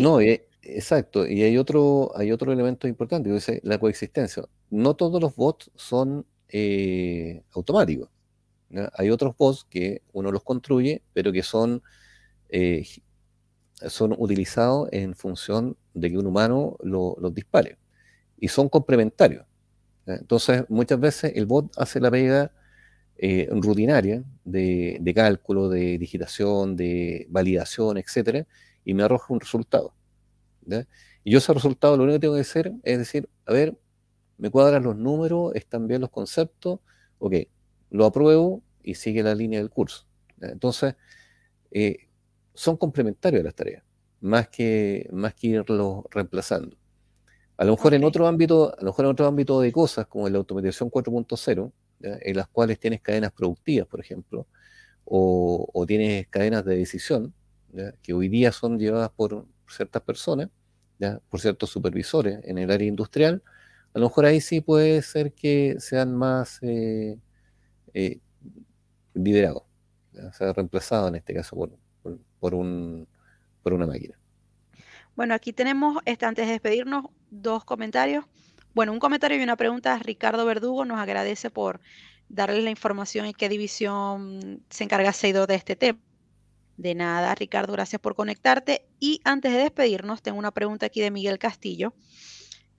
No, 0.00 0.18
Exacto, 0.62 1.26
y 1.26 1.42
hay 1.42 1.56
otro, 1.56 2.12
hay 2.16 2.32
otro 2.32 2.52
elemento 2.52 2.88
importante, 2.88 3.30
que 3.30 3.36
es 3.36 3.60
la 3.62 3.78
coexistencia. 3.78 4.44
No 4.70 4.94
todos 4.96 5.20
los 5.20 5.34
bots 5.36 5.70
son 5.76 6.26
eh, 6.48 7.42
automáticos. 7.52 8.10
Hay 8.94 9.10
otros 9.10 9.36
bots 9.36 9.64
que 9.64 10.02
uno 10.12 10.30
los 10.32 10.42
construye, 10.42 11.02
pero 11.14 11.32
que 11.32 11.42
son, 11.42 11.82
eh, 12.50 12.86
son 13.88 14.14
utilizados 14.18 14.88
en 14.92 15.14
función 15.14 15.76
de 15.94 16.10
que 16.10 16.18
un 16.18 16.26
humano 16.26 16.76
los 16.82 17.34
dispare. 17.34 17.78
Y 18.38 18.48
son 18.48 18.68
complementarios. 18.68 19.46
Entonces, 20.06 20.64
muchas 20.68 21.00
veces 21.00 21.32
el 21.36 21.46
bot 21.46 21.72
hace 21.78 22.00
la 22.00 22.10
pega 22.10 22.52
eh, 23.18 23.48
rutinaria 23.52 24.24
de, 24.44 25.12
cálculo, 25.14 25.68
de 25.68 25.98
digitación, 25.98 26.76
de 26.76 27.26
validación, 27.30 27.98
etcétera, 27.98 28.46
y 28.84 28.94
me 28.94 29.02
arroja 29.04 29.34
un 29.34 29.40
resultado. 29.40 29.94
Y 31.24 31.30
yo 31.32 31.38
ese 31.38 31.52
resultado 31.52 31.96
lo 31.96 32.04
único 32.04 32.16
que 32.16 32.20
tengo 32.20 32.34
que 32.34 32.40
hacer 32.40 32.72
es 32.82 32.98
decir, 32.98 33.28
a 33.46 33.52
ver, 33.52 33.78
me 34.38 34.50
cuadran 34.50 34.84
los 34.84 34.96
números, 34.96 35.54
están 35.54 35.88
bien 35.88 36.00
los 36.00 36.10
conceptos, 36.10 36.80
ok, 37.18 37.34
lo 37.90 38.04
apruebo 38.06 38.62
y 38.82 38.94
sigue 38.94 39.22
la 39.22 39.34
línea 39.34 39.58
del 39.58 39.70
curso. 39.70 40.06
Entonces, 40.40 40.94
eh, 41.70 42.08
son 42.54 42.76
complementarios 42.76 43.44
las 43.44 43.54
tareas, 43.54 43.84
más 44.20 44.48
que, 44.48 45.08
más 45.12 45.34
que 45.34 45.48
irlos 45.48 46.04
reemplazando. 46.10 46.76
A 47.56 47.64
lo 47.64 47.72
mejor 47.72 47.94
en 47.94 48.04
otro 48.04 48.26
ámbito, 48.26 48.72
a 48.72 48.80
lo 48.80 48.90
mejor 48.90 49.04
en 49.04 49.10
otro 49.10 49.26
ámbito 49.26 49.60
de 49.60 49.72
cosas, 49.72 50.06
como 50.06 50.28
la 50.28 50.38
automatización 50.38 50.90
4.0, 50.90 51.72
en 52.00 52.36
las 52.36 52.48
cuales 52.48 52.78
tienes 52.78 53.00
cadenas 53.00 53.32
productivas, 53.32 53.88
por 53.88 54.00
ejemplo, 54.00 54.46
o, 55.04 55.84
tienes 55.86 56.28
cadenas 56.28 56.64
de 56.64 56.76
decisión, 56.76 57.34
que 58.02 58.12
hoy 58.12 58.28
día 58.28 58.52
son 58.52 58.78
llevadas 58.78 59.10
por 59.10 59.46
ciertas 59.66 60.02
personas, 60.02 60.50
por 61.28 61.40
ciertos 61.40 61.70
supervisores 61.70 62.40
en 62.44 62.58
el 62.58 62.70
área 62.70 62.88
industrial, 62.88 63.42
a 63.94 63.98
lo 63.98 64.06
mejor 64.06 64.26
ahí 64.26 64.40
sí 64.40 64.60
puede 64.60 65.02
ser 65.02 65.32
que 65.32 65.76
sean 65.78 66.14
más 66.14 66.58
eh, 66.62 67.18
eh, 67.94 68.20
liderados, 69.14 69.62
o 70.14 70.32
sea, 70.32 70.52
reemplazados 70.52 71.08
en 71.08 71.16
este 71.16 71.34
caso 71.34 71.56
por, 72.40 72.54
un, 72.54 73.08
por 73.62 73.72
una 73.72 73.86
máquina. 73.86 74.18
Bueno, 75.16 75.34
aquí 75.34 75.52
tenemos, 75.52 75.98
este, 76.04 76.26
antes 76.26 76.46
de 76.46 76.52
despedirnos, 76.52 77.06
dos 77.30 77.64
comentarios. 77.64 78.24
Bueno, 78.74 78.92
un 78.92 79.00
comentario 79.00 79.36
y 79.36 79.42
una 79.42 79.56
pregunta. 79.56 79.98
Ricardo 79.98 80.44
Verdugo 80.46 80.84
nos 80.84 81.00
agradece 81.00 81.50
por 81.50 81.80
darle 82.28 82.62
la 82.62 82.70
información 82.70 83.26
y 83.26 83.34
qué 83.34 83.48
división 83.48 84.62
se 84.70 84.84
encarga 84.84 85.12
Seido 85.12 85.46
de 85.46 85.56
este 85.56 85.74
tema. 85.74 85.98
De 86.78 86.94
nada, 86.94 87.34
Ricardo, 87.34 87.72
gracias 87.74 88.00
por 88.00 88.14
conectarte. 88.14 88.86
Y 89.00 89.20
antes 89.24 89.52
de 89.52 89.58
despedirnos, 89.58 90.22
tengo 90.22 90.38
una 90.38 90.52
pregunta 90.52 90.86
aquí 90.86 91.00
de 91.00 91.10
Miguel 91.10 91.38
Castillo. 91.38 91.92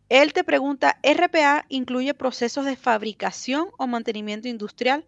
Él 0.07 0.33
te 0.33 0.43
pregunta, 0.43 0.99
¿RPA 1.03 1.65
incluye 1.69 2.13
procesos 2.13 2.65
de 2.65 2.75
fabricación 2.75 3.67
o 3.77 3.85
mantenimiento 3.85 4.47
industrial 4.47 5.05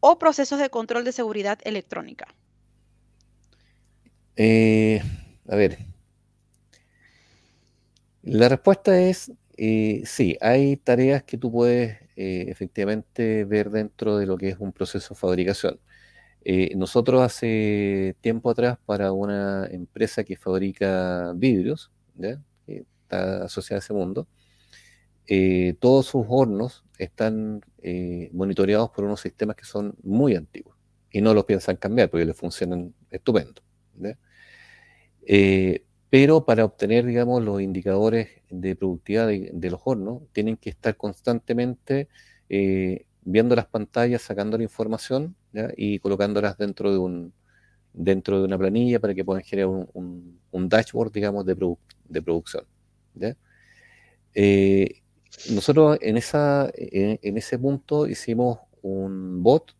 o 0.00 0.18
procesos 0.18 0.58
de 0.58 0.68
control 0.68 1.04
de 1.04 1.12
seguridad 1.12 1.58
electrónica? 1.62 2.26
Eh, 4.36 5.00
a 5.48 5.56
ver, 5.56 5.78
la 8.22 8.48
respuesta 8.48 9.00
es 9.00 9.30
eh, 9.56 10.02
sí, 10.04 10.36
hay 10.40 10.76
tareas 10.76 11.22
que 11.22 11.38
tú 11.38 11.52
puedes 11.52 11.98
eh, 12.16 12.46
efectivamente 12.48 13.44
ver 13.44 13.70
dentro 13.70 14.16
de 14.18 14.26
lo 14.26 14.36
que 14.36 14.48
es 14.48 14.56
un 14.58 14.72
proceso 14.72 15.14
de 15.14 15.20
fabricación. 15.20 15.78
Eh, 16.44 16.74
nosotros 16.76 17.22
hace 17.22 18.16
tiempo 18.20 18.50
atrás 18.50 18.78
para 18.84 19.12
una 19.12 19.66
empresa 19.70 20.24
que 20.24 20.36
fabrica 20.36 21.32
vidrios, 21.34 21.90
que 22.66 22.84
está 23.02 23.44
asociada 23.44 23.78
a 23.78 23.84
ese 23.84 23.94
mundo, 23.94 24.26
todos 25.80 26.06
sus 26.06 26.26
hornos 26.28 26.84
están 26.98 27.62
monitoreados 28.32 28.90
por 28.90 29.04
unos 29.04 29.20
sistemas 29.20 29.56
que 29.56 29.64
son 29.64 29.94
muy 30.02 30.34
antiguos 30.34 30.76
y 31.10 31.22
no 31.22 31.32
los 31.32 31.44
piensan 31.44 31.76
cambiar 31.76 32.10
porque 32.10 32.26
les 32.26 32.36
funcionan 32.36 32.94
estupendo 33.10 33.62
pero 36.14 36.44
para 36.44 36.64
obtener, 36.64 37.04
digamos, 37.04 37.42
los 37.42 37.60
indicadores 37.60 38.28
de 38.48 38.76
productividad 38.76 39.26
de, 39.26 39.68
los 39.68 39.80
hornos, 39.84 40.22
tienen 40.30 40.56
que 40.56 40.70
estar 40.70 40.96
constantemente 40.96 42.06
eh, 42.48 43.06
viendo 43.22 43.56
las 43.56 43.66
pantallas, 43.66 44.22
sacando 44.22 44.56
la 44.56 44.62
información 44.62 45.34
y 45.76 45.98
colocándolas 45.98 46.56
dentro 46.58 46.92
de, 46.92 46.98
un, 46.98 47.32
dentro 47.92 48.38
de 48.38 48.44
una 48.44 48.58
planilla 48.58 49.00
para 49.00 49.14
que 49.14 49.24
puedan 49.24 49.42
generar 49.42 49.68
un, 49.68 50.40
dashboard, 50.68 51.12
digamos, 51.12 51.46
de, 51.46 51.56
producción. 52.22 52.64
Eh, 54.34 55.02
nosotros 55.50 55.98
en, 56.00 56.16
esa, 56.16 56.70
en, 56.74 57.36
ese 57.36 57.58
punto 57.58 58.06
hicimos 58.06 58.58
un 58.82 59.42
bot 59.42 59.74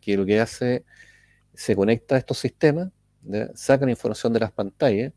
que 0.00 0.16
lo 0.16 0.24
que 0.24 0.40
hace, 0.40 0.84
se 1.54 1.76
conecta 1.76 2.14
a 2.14 2.18
estos 2.18 2.38
sistemas, 2.38 2.90
saca 3.54 3.84
la 3.84 3.90
información 3.90 4.32
de 4.32 4.40
las 4.40 4.52
pantallas, 4.52 5.12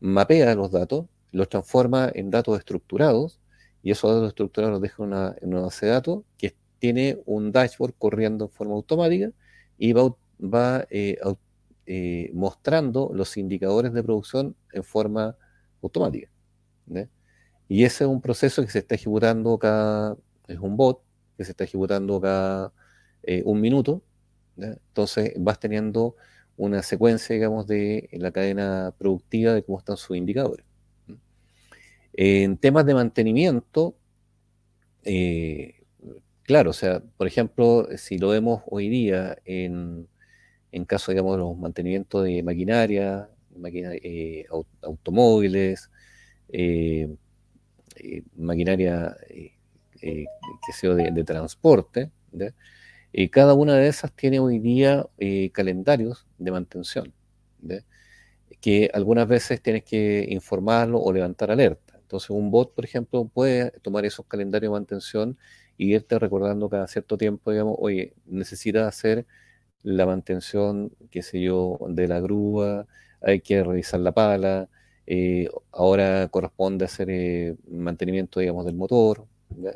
mapea 0.00 0.54
los 0.54 0.70
datos, 0.70 1.06
los 1.30 1.48
transforma 1.48 2.10
en 2.14 2.30
datos 2.30 2.58
estructurados 2.58 3.40
y 3.82 3.90
esos 3.90 4.10
datos 4.10 4.28
estructurados 4.28 4.74
los 4.74 4.82
deja 4.82 5.02
una, 5.02 5.34
en 5.40 5.52
una 5.54 5.62
base 5.62 5.86
de 5.86 5.92
datos 5.92 6.24
que 6.36 6.48
tiene 6.84 7.18
un 7.24 7.50
dashboard 7.50 7.94
corriendo 7.96 8.44
en 8.44 8.50
forma 8.50 8.74
automática 8.74 9.32
y 9.78 9.94
va, 9.94 10.14
va 10.38 10.86
eh, 10.90 11.16
eh, 11.86 12.30
mostrando 12.34 13.10
los 13.14 13.38
indicadores 13.38 13.94
de 13.94 14.02
producción 14.02 14.54
en 14.70 14.84
forma 14.84 15.34
automática. 15.82 16.28
Y 17.68 17.84
ese 17.84 18.04
es 18.04 18.10
un 18.10 18.20
proceso 18.20 18.62
que 18.62 18.70
se 18.70 18.80
está 18.80 18.96
ejecutando 18.96 19.58
cada, 19.58 20.18
es 20.46 20.58
un 20.58 20.76
bot 20.76 21.00
que 21.38 21.46
se 21.46 21.52
está 21.52 21.64
ejecutando 21.64 22.20
cada 22.20 22.70
eh, 23.22 23.42
un 23.46 23.62
minuto. 23.62 24.02
Entonces 24.58 25.32
vas 25.38 25.58
teniendo 25.58 26.16
una 26.58 26.82
secuencia, 26.82 27.32
digamos, 27.32 27.66
de 27.66 28.10
la 28.12 28.30
cadena 28.30 28.92
productiva 28.98 29.54
de 29.54 29.62
cómo 29.62 29.78
están 29.78 29.96
sus 29.96 30.18
indicadores. 30.18 30.66
En 32.12 32.58
temas 32.58 32.84
de 32.84 32.92
mantenimiento, 32.92 33.96
claro, 36.44 36.70
o 36.70 36.72
sea, 36.72 37.02
por 37.16 37.26
ejemplo, 37.26 37.88
si 37.96 38.18
lo 38.18 38.28
vemos 38.28 38.62
hoy 38.66 38.88
día 38.88 39.36
en, 39.44 40.08
en 40.72 40.84
caso, 40.86 41.12
digamos, 41.12 41.34
de 41.34 41.38
los 41.38 41.58
mantenimientos 41.58 42.24
de 42.24 42.42
maquinaria, 42.42 43.28
eh, 44.02 44.46
automóviles, 44.82 45.90
eh, 46.50 47.08
maquinaria 48.36 49.16
que 50.00 50.72
sea 50.72 50.94
de, 50.94 51.10
de 51.10 51.24
transporte, 51.24 52.10
eh, 53.12 53.30
cada 53.30 53.54
una 53.54 53.76
de 53.76 53.88
esas 53.88 54.12
tiene 54.12 54.40
hoy 54.40 54.58
día 54.58 55.06
eh, 55.18 55.50
calendarios 55.52 56.26
de 56.38 56.50
mantención, 56.50 57.12
que 58.60 58.90
algunas 58.94 59.28
veces 59.28 59.60
tienes 59.60 59.84
que 59.84 60.26
informarlo 60.30 61.00
o 61.00 61.12
levantar 61.12 61.50
alerta. 61.50 61.94
Entonces 62.00 62.30
un 62.30 62.50
bot, 62.50 62.74
por 62.74 62.84
ejemplo, 62.84 63.24
puede 63.26 63.70
tomar 63.82 64.04
esos 64.04 64.26
calendarios 64.26 64.70
de 64.72 64.78
mantención 64.78 65.38
y 65.76 65.94
irte 65.94 66.18
recordando 66.18 66.68
cada 66.68 66.86
cierto 66.86 67.18
tiempo, 67.18 67.50
digamos, 67.50 67.76
oye, 67.78 68.14
necesitas 68.26 68.86
hacer 68.88 69.26
la 69.82 70.06
mantención, 70.06 70.92
qué 71.10 71.22
sé 71.22 71.40
yo, 71.42 71.78
de 71.88 72.08
la 72.08 72.20
grúa, 72.20 72.86
hay 73.20 73.40
que 73.40 73.62
revisar 73.64 74.00
la 74.00 74.12
pala, 74.12 74.68
eh, 75.06 75.48
ahora 75.72 76.28
corresponde 76.28 76.84
hacer 76.86 77.56
mantenimiento, 77.70 78.40
digamos, 78.40 78.64
del 78.66 78.74
motor, 78.76 79.26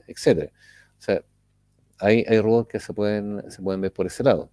etcétera. 0.07 0.53
O 0.99 1.03
sea, 1.03 1.22
hay, 1.99 2.24
hay 2.28 2.40
robots 2.40 2.68
que 2.68 2.80
se 2.80 2.92
pueden, 2.94 3.51
se 3.51 3.62
pueden 3.62 3.80
ver 3.80 3.92
por 3.92 4.07
ese 4.07 4.22
lado. 4.24 4.51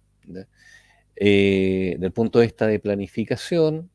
Eh, 1.16 1.96
del 1.98 2.12
punto 2.12 2.38
de 2.38 2.46
vista 2.46 2.66
de 2.66 2.78
planificación, 2.78 3.90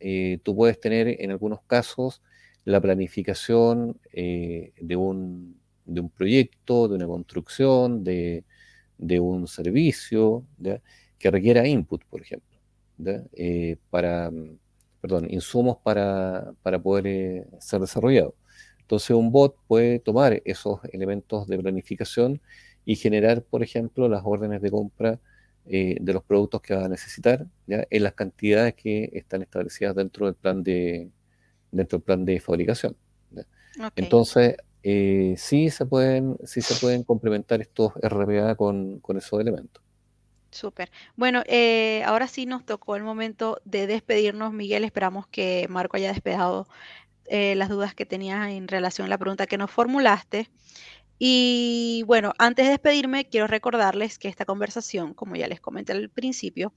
eh, 0.00 0.38
tú 0.42 0.54
puedes 0.56 0.80
tener 0.80 1.20
en 1.20 1.30
algunos 1.30 1.62
casos 1.62 2.22
la 2.64 2.80
planificación 2.80 4.00
eh, 4.12 4.72
de, 4.80 4.96
un, 4.96 5.60
de, 5.84 6.00
un, 6.00 6.10
proyecto, 6.10 6.88
de 6.88 6.96
una 6.96 7.06
construcción, 7.06 8.04
de, 8.04 8.44
de 8.98 9.20
un 9.20 9.46
servicio 9.46 10.44
que 11.18 11.30
requiera 11.30 11.66
input, 11.66 12.04
por 12.04 12.22
ejemplo, 12.22 12.58
para, 13.90 14.30
perdón, 15.00 15.26
insumos 15.30 15.78
para, 15.82 16.52
para 16.62 16.78
poder 16.80 17.46
ser 17.60 17.80
desarrollado. 17.80 18.34
Entonces 18.80 19.10
un 19.10 19.32
bot 19.32 19.56
puede 19.66 19.98
tomar 19.98 20.42
esos 20.44 20.80
elementos 20.92 21.46
de 21.46 21.58
planificación 21.58 22.40
y 22.84 22.96
generar, 22.96 23.42
por 23.42 23.62
ejemplo, 23.62 24.08
las 24.08 24.22
órdenes 24.24 24.60
de 24.60 24.70
compra 24.70 25.18
eh, 25.66 25.96
de 25.98 26.12
los 26.12 26.22
productos 26.22 26.60
que 26.60 26.74
va 26.74 26.84
a 26.84 26.88
necesitar 26.88 27.46
en 27.66 28.02
las 28.02 28.12
cantidades 28.12 28.74
que 28.74 29.08
están 29.14 29.40
establecidas 29.40 29.94
dentro 29.94 30.26
del 30.26 30.34
plan 30.34 30.62
de, 30.62 31.08
dentro 31.70 31.98
del 31.98 32.04
plan 32.04 32.24
de 32.26 32.40
fabricación. 32.40 32.94
Entonces, 33.96 34.56
eh, 34.84 35.34
sí, 35.36 35.70
se 35.70 35.86
pueden, 35.86 36.36
sí 36.44 36.60
se 36.60 36.74
pueden 36.74 37.02
complementar 37.02 37.60
estos 37.60 37.92
RPA 37.96 38.54
con, 38.54 39.00
esos 39.16 39.40
elementos. 39.40 39.82
Súper. 40.50 40.92
Bueno, 41.16 41.42
eh, 41.46 42.02
ahora 42.04 42.28
sí 42.28 42.46
nos 42.46 42.64
tocó 42.64 42.94
el 42.94 43.02
momento 43.02 43.60
de 43.64 43.88
despedirnos, 43.88 44.52
Miguel. 44.52 44.84
Esperamos 44.84 45.26
que 45.26 45.66
Marco 45.68 45.96
haya 45.96 46.12
despejado 46.12 46.68
las 47.28 47.70
dudas 47.70 47.94
que 47.94 48.04
tenías 48.04 48.48
en 48.48 48.68
relación 48.68 49.06
a 49.06 49.08
la 49.08 49.18
pregunta 49.18 49.46
que 49.46 49.56
nos 49.56 49.70
formulaste. 49.70 50.50
Y 51.18 52.02
bueno, 52.06 52.32
antes 52.38 52.66
de 52.66 52.72
despedirme, 52.72 53.28
quiero 53.28 53.46
recordarles 53.46 54.18
que 54.18 54.28
esta 54.28 54.44
conversación, 54.44 55.14
como 55.14 55.36
ya 55.36 55.46
les 55.46 55.60
comenté 55.60 55.92
al 55.92 56.10
principio, 56.10 56.72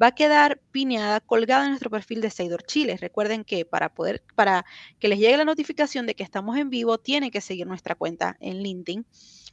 va 0.00 0.08
a 0.08 0.14
quedar 0.14 0.60
pineada, 0.70 1.20
colgada 1.20 1.64
en 1.64 1.70
nuestro 1.70 1.90
perfil 1.90 2.20
de 2.20 2.30
Seidor 2.30 2.62
Chile. 2.64 2.96
Recuerden 2.98 3.44
que 3.44 3.66
para 3.66 3.92
poder, 3.92 4.22
para 4.34 4.64
que 4.98 5.08
les 5.08 5.18
llegue 5.18 5.36
la 5.36 5.44
notificación 5.44 6.06
de 6.06 6.14
que 6.14 6.22
estamos 6.22 6.56
en 6.56 6.70
vivo, 6.70 6.98
tienen 6.98 7.30
que 7.30 7.40
seguir 7.40 7.66
nuestra 7.66 7.94
cuenta 7.94 8.36
en 8.40 8.62
LinkedIn. 8.62 9.06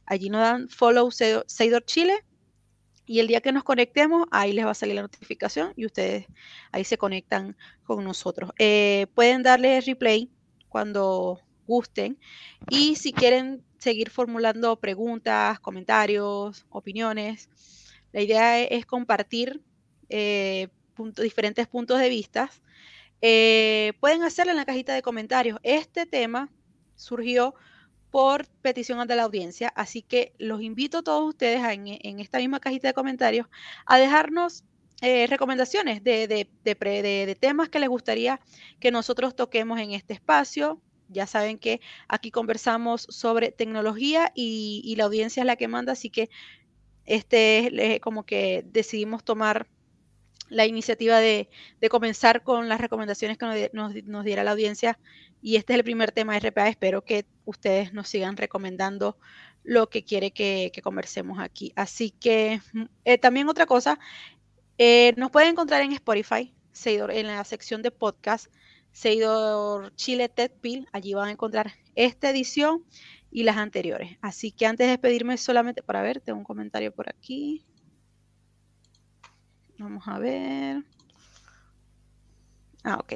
Allí 0.06 0.30
nos 0.30 0.40
dan 0.40 0.68
follow 0.68 1.10
Seidor 1.10 1.84
Chile 1.84 2.24
y 3.04 3.18
el 3.18 3.26
día 3.26 3.40
que 3.40 3.52
nos 3.52 3.64
conectemos, 3.64 4.26
ahí 4.30 4.52
les 4.52 4.64
va 4.64 4.70
a 4.70 4.74
salir 4.74 4.94
la 4.94 5.02
notificación 5.02 5.72
y 5.76 5.84
ustedes 5.84 6.26
ahí 6.72 6.84
se 6.84 6.96
conectan 6.96 7.56
con 7.82 8.04
nosotros. 8.04 8.52
Eh, 8.58 9.06
pueden 9.14 9.42
darle 9.42 9.80
replay 9.80 10.30
cuando 10.68 11.40
gusten 11.66 12.18
y 12.68 12.96
si 12.96 13.12
quieren 13.12 13.64
seguir 13.80 14.10
formulando 14.10 14.76
preguntas, 14.76 15.58
comentarios, 15.60 16.66
opiniones. 16.70 17.48
La 18.12 18.20
idea 18.20 18.60
es, 18.60 18.86
compartir 18.86 19.62
eh, 20.08 20.68
diferentes 21.22 21.66
puntos 21.66 21.98
de 21.98 22.08
vista. 22.08 22.50
Eh, 23.22 23.94
pueden 24.00 24.22
hacerlo 24.22 24.52
en 24.52 24.58
la 24.58 24.64
cajita 24.64 24.94
de 24.94 25.02
comentarios. 25.02 25.58
Este 25.62 26.06
tema 26.06 26.50
surgió 26.94 27.54
por 28.10 28.46
petición 28.62 29.06
de 29.06 29.16
la 29.16 29.22
audiencia, 29.22 29.72
así 29.74 30.02
que 30.02 30.34
los 30.38 30.62
invito 30.62 30.98
a 30.98 31.02
todos 31.02 31.28
ustedes 31.28 31.62
en, 31.64 32.20
esta 32.20 32.38
misma 32.38 32.60
cajita 32.60 32.88
de 32.88 32.94
comentarios 32.94 33.46
a 33.86 33.98
dejarnos 33.98 34.64
eh, 35.00 35.26
recomendaciones 35.28 36.02
de, 36.02 36.48
temas 37.40 37.68
que 37.68 37.78
les 37.78 37.88
gustaría 37.88 38.40
que 38.80 38.90
nosotros 38.90 39.34
toquemos 39.36 39.78
en 39.78 39.92
este 39.92 40.12
espacio, 40.12 40.80
ya 41.10 41.26
saben 41.26 41.58
que 41.58 41.80
aquí 42.08 42.30
conversamos 42.30 43.06
sobre 43.10 43.52
tecnología 43.52 44.32
y, 44.34 44.94
la 44.96 45.04
audiencia 45.04 45.42
es 45.42 45.46
la 45.46 45.56
que 45.56 45.68
manda, 45.68 45.92
así 45.92 46.10
que 46.10 46.30
este 47.04 47.94
es 47.94 48.00
como 48.00 48.24
que 48.24 48.64
decidimos 48.66 49.24
tomar 49.24 49.66
la 50.48 50.66
iniciativa 50.66 51.18
de, 51.18 51.48
comenzar 51.90 52.42
con 52.42 52.68
las 52.68 52.80
recomendaciones 52.80 53.38
que 53.38 53.70
nos, 53.72 54.24
diera 54.24 54.44
la 54.44 54.50
audiencia 54.50 54.98
y 55.40 55.56
este 55.56 55.72
es 55.72 55.78
el 55.78 55.84
primer 55.84 56.12
tema 56.12 56.38
de 56.38 56.50
RPA. 56.50 56.68
Espero 56.68 57.02
que 57.02 57.24
ustedes 57.44 57.92
nos 57.92 58.08
sigan 58.08 58.36
recomendando 58.36 59.16
lo 59.62 59.88
que 59.88 60.04
quiere 60.04 60.32
que, 60.32 60.72
conversemos 60.82 61.38
aquí. 61.38 61.72
Así 61.76 62.10
que 62.10 62.60
mm, 62.72 62.84
eh, 63.04 63.18
también 63.18 63.48
otra 63.48 63.66
cosa, 63.66 63.98
eh, 64.76 65.14
nos 65.16 65.30
pueden 65.30 65.50
encontrar 65.50 65.82
en 65.82 65.92
Spotify, 65.92 66.52
en 66.84 67.26
la 67.26 67.44
sección 67.44 67.82
de 67.82 67.90
podcast. 67.90 68.50
Seidor 68.92 69.94
Chile 69.94 70.28
Ted 70.28 70.52
Pill. 70.60 70.88
Allí 70.92 71.14
van 71.14 71.28
a 71.28 71.32
encontrar 71.32 71.72
esta 71.94 72.30
edición 72.30 72.84
y 73.30 73.44
las 73.44 73.56
anteriores. 73.56 74.18
Así 74.20 74.52
que 74.52 74.66
antes 74.66 74.86
de 74.86 74.92
despedirme 74.92 75.36
solamente 75.36 75.82
para 75.82 76.02
ver, 76.02 76.20
tengo 76.20 76.38
un 76.38 76.44
comentario 76.44 76.92
por 76.92 77.08
aquí. 77.08 77.64
Vamos 79.78 80.02
a 80.06 80.18
ver. 80.18 80.84
Ah, 82.84 82.96
ok. 82.96 83.14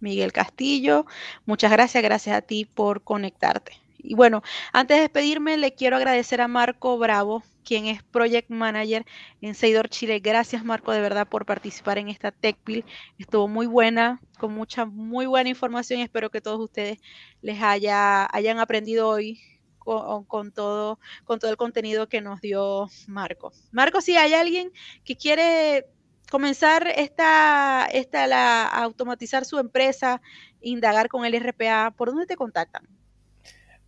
Miguel 0.00 0.32
Castillo, 0.32 1.06
muchas 1.46 1.72
gracias, 1.72 2.02
gracias 2.02 2.36
a 2.36 2.42
ti 2.42 2.64
por 2.66 3.02
conectarte. 3.02 3.85
Y 4.06 4.14
bueno, 4.14 4.42
antes 4.72 4.96
de 4.96 5.02
despedirme, 5.02 5.56
le 5.56 5.74
quiero 5.74 5.96
agradecer 5.96 6.40
a 6.40 6.48
Marco 6.48 6.96
Bravo 6.96 7.42
quien 7.64 7.86
es 7.86 8.02
Project 8.04 8.48
Manager 8.48 9.04
en 9.40 9.56
Seidor 9.56 9.88
Chile. 9.88 10.20
Gracias, 10.20 10.64
Marco, 10.64 10.92
de 10.92 11.00
verdad, 11.00 11.26
por 11.26 11.44
participar 11.44 11.98
en 11.98 12.08
esta 12.08 12.30
TechPil. 12.30 12.84
Estuvo 13.18 13.48
muy 13.48 13.66
buena, 13.66 14.20
con 14.38 14.54
mucha, 14.54 14.84
muy 14.84 15.26
buena 15.26 15.48
información. 15.48 16.00
Espero 16.00 16.30
que 16.30 16.40
todos 16.40 16.60
ustedes 16.60 16.98
les 17.42 17.60
haya, 17.60 18.28
hayan 18.32 18.60
aprendido 18.60 19.08
hoy 19.08 19.40
con, 19.80 20.52
todo, 20.52 21.00
con 21.24 21.40
todo 21.40 21.50
el 21.50 21.56
contenido 21.56 22.08
que 22.08 22.20
nos 22.20 22.40
dio 22.40 22.88
Marco. 23.08 23.52
Marco, 23.72 24.00
si 24.00 24.16
hay 24.16 24.34
alguien 24.34 24.70
que 25.04 25.16
quiere 25.16 25.86
comenzar 26.30 26.86
esta, 26.86 27.86
esta 27.92 28.28
la, 28.28 28.66
automatizar 28.68 29.44
su 29.44 29.58
empresa, 29.58 30.22
indagar 30.60 31.08
con 31.08 31.24
el 31.24 31.34
RPA, 31.34 31.92
¿por 31.96 32.08
dónde 32.10 32.26
te 32.26 32.36
contactan? 32.36 32.95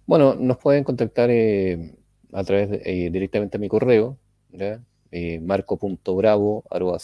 Bueno, 0.08 0.34
nos 0.34 0.56
pueden 0.56 0.84
contactar 0.84 1.28
eh, 1.30 1.94
a 2.32 2.42
través 2.42 2.70
de, 2.70 2.80
eh, 2.82 3.10
directamente 3.10 3.58
a 3.58 3.60
mi 3.60 3.68
correo, 3.68 4.16
¿ya? 4.48 4.82
Eh, 5.10 5.38
marco.bravo 5.38 6.64
arroba 6.70 6.96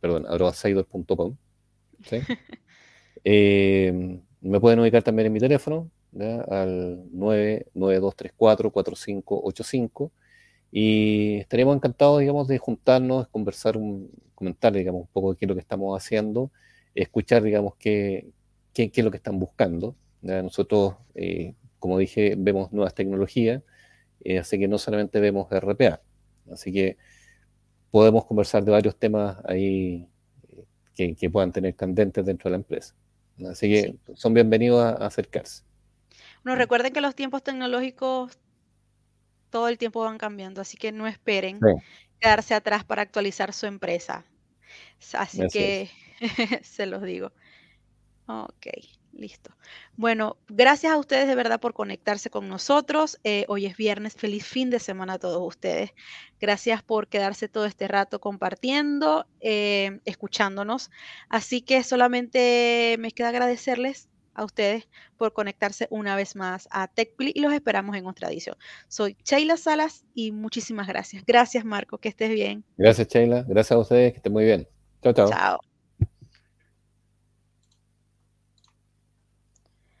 perdón, 0.00 0.26
arroba 0.26 0.52
eh, 3.24 4.20
me 4.40 4.58
pueden 4.58 4.80
ubicar 4.80 5.04
también 5.04 5.26
en 5.26 5.32
mi 5.32 5.38
teléfono 5.38 5.88
¿ya? 6.10 6.40
al 6.40 7.04
992344585 7.14 10.10
y 10.72 11.36
estaríamos 11.36 11.76
encantados, 11.76 12.18
digamos, 12.18 12.48
de 12.48 12.58
juntarnos, 12.58 13.28
conversar, 13.28 13.76
un, 13.76 14.10
comentar, 14.34 14.72
digamos, 14.72 15.02
un 15.02 15.08
poco 15.12 15.30
de 15.30 15.38
qué 15.38 15.44
es 15.44 15.48
lo 15.48 15.54
que 15.54 15.60
estamos 15.60 15.96
haciendo, 15.96 16.50
escuchar, 16.96 17.44
digamos, 17.44 17.76
qué, 17.78 18.26
qué, 18.74 18.90
qué 18.90 19.00
es 19.00 19.04
lo 19.04 19.12
que 19.12 19.18
están 19.18 19.38
buscando. 19.38 19.94
Nosotros, 20.22 20.96
eh, 21.14 21.54
como 21.78 21.98
dije, 21.98 22.34
vemos 22.36 22.72
nuevas 22.72 22.94
tecnologías, 22.94 23.62
eh, 24.24 24.38
así 24.38 24.58
que 24.58 24.68
no 24.68 24.78
solamente 24.78 25.20
vemos 25.20 25.48
RPA, 25.50 26.00
así 26.50 26.72
que 26.72 26.96
podemos 27.90 28.24
conversar 28.24 28.64
de 28.64 28.72
varios 28.72 28.98
temas 28.98 29.38
ahí 29.44 30.08
eh, 30.96 31.14
que, 31.14 31.30
puedan 31.30 31.52
tener 31.52 31.74
candentes 31.74 32.24
dentro 32.24 32.48
de 32.48 32.52
la 32.52 32.56
empresa. 32.56 32.94
Así 33.48 33.68
que 33.68 33.96
son 34.14 34.34
bienvenidos 34.34 34.82
a, 34.82 35.06
acercarse. 35.06 35.62
Bueno, 36.42 36.58
recuerden 36.58 36.92
que 36.92 37.00
los 37.00 37.14
tiempos 37.14 37.42
tecnológicos 37.42 38.38
todo 39.50 39.68
el 39.68 39.78
tiempo 39.78 40.00
van 40.00 40.18
cambiando, 40.18 40.60
así 40.60 40.76
que 40.76 40.92
no 40.92 41.06
esperen 41.06 41.58
quedarse 42.20 42.54
atrás 42.54 42.84
para 42.84 43.02
actualizar 43.02 43.52
su 43.52 43.66
empresa. 43.66 44.24
Así, 45.14 45.40
que 45.50 45.88
se 46.62 46.86
los 46.86 47.02
digo. 47.02 47.32
Ok. 48.26 48.66
Listo. 49.12 49.50
Bueno, 49.96 50.36
gracias 50.48 50.92
a 50.92 50.98
ustedes 50.98 51.26
de 51.26 51.34
verdad 51.34 51.60
por 51.60 51.74
conectarse 51.74 52.30
con 52.30 52.48
nosotros. 52.48 53.18
Eh, 53.24 53.44
hoy 53.48 53.66
es 53.66 53.76
viernes. 53.76 54.14
Feliz 54.14 54.46
fin 54.46 54.70
de 54.70 54.78
semana 54.78 55.14
a 55.14 55.18
todos 55.18 55.42
ustedes. 55.46 55.92
Gracias 56.40 56.82
por 56.82 57.08
quedarse 57.08 57.48
todo 57.48 57.64
este 57.64 57.88
rato 57.88 58.20
compartiendo, 58.20 59.26
eh, 59.40 60.00
escuchándonos. 60.04 60.90
Así 61.28 61.62
que 61.62 61.82
solamente 61.82 62.96
me 62.98 63.10
queda 63.10 63.30
agradecerles 63.30 64.08
a 64.34 64.44
ustedes 64.44 64.88
por 65.16 65.32
conectarse 65.32 65.88
una 65.90 66.14
vez 66.14 66.36
más 66.36 66.68
a 66.70 66.86
TechPli 66.86 67.32
y 67.34 67.40
los 67.40 67.52
esperamos 67.52 67.96
en 67.96 68.06
otra 68.06 68.28
edición. 68.28 68.56
Soy 68.86 69.16
Sheila 69.24 69.56
Salas 69.56 70.04
y 70.14 70.30
muchísimas 70.30 70.86
gracias. 70.86 71.24
Gracias, 71.26 71.64
Marco. 71.64 71.98
Que 71.98 72.08
estés 72.08 72.30
bien. 72.30 72.64
Gracias, 72.76 73.08
Sheila. 73.08 73.42
Gracias 73.42 73.72
a 73.72 73.78
ustedes. 73.78 74.12
Que 74.12 74.18
estén 74.18 74.32
muy 74.32 74.44
bien. 74.44 74.68
Chao, 75.02 75.12
chao. 75.12 75.28
Chao. 75.28 75.67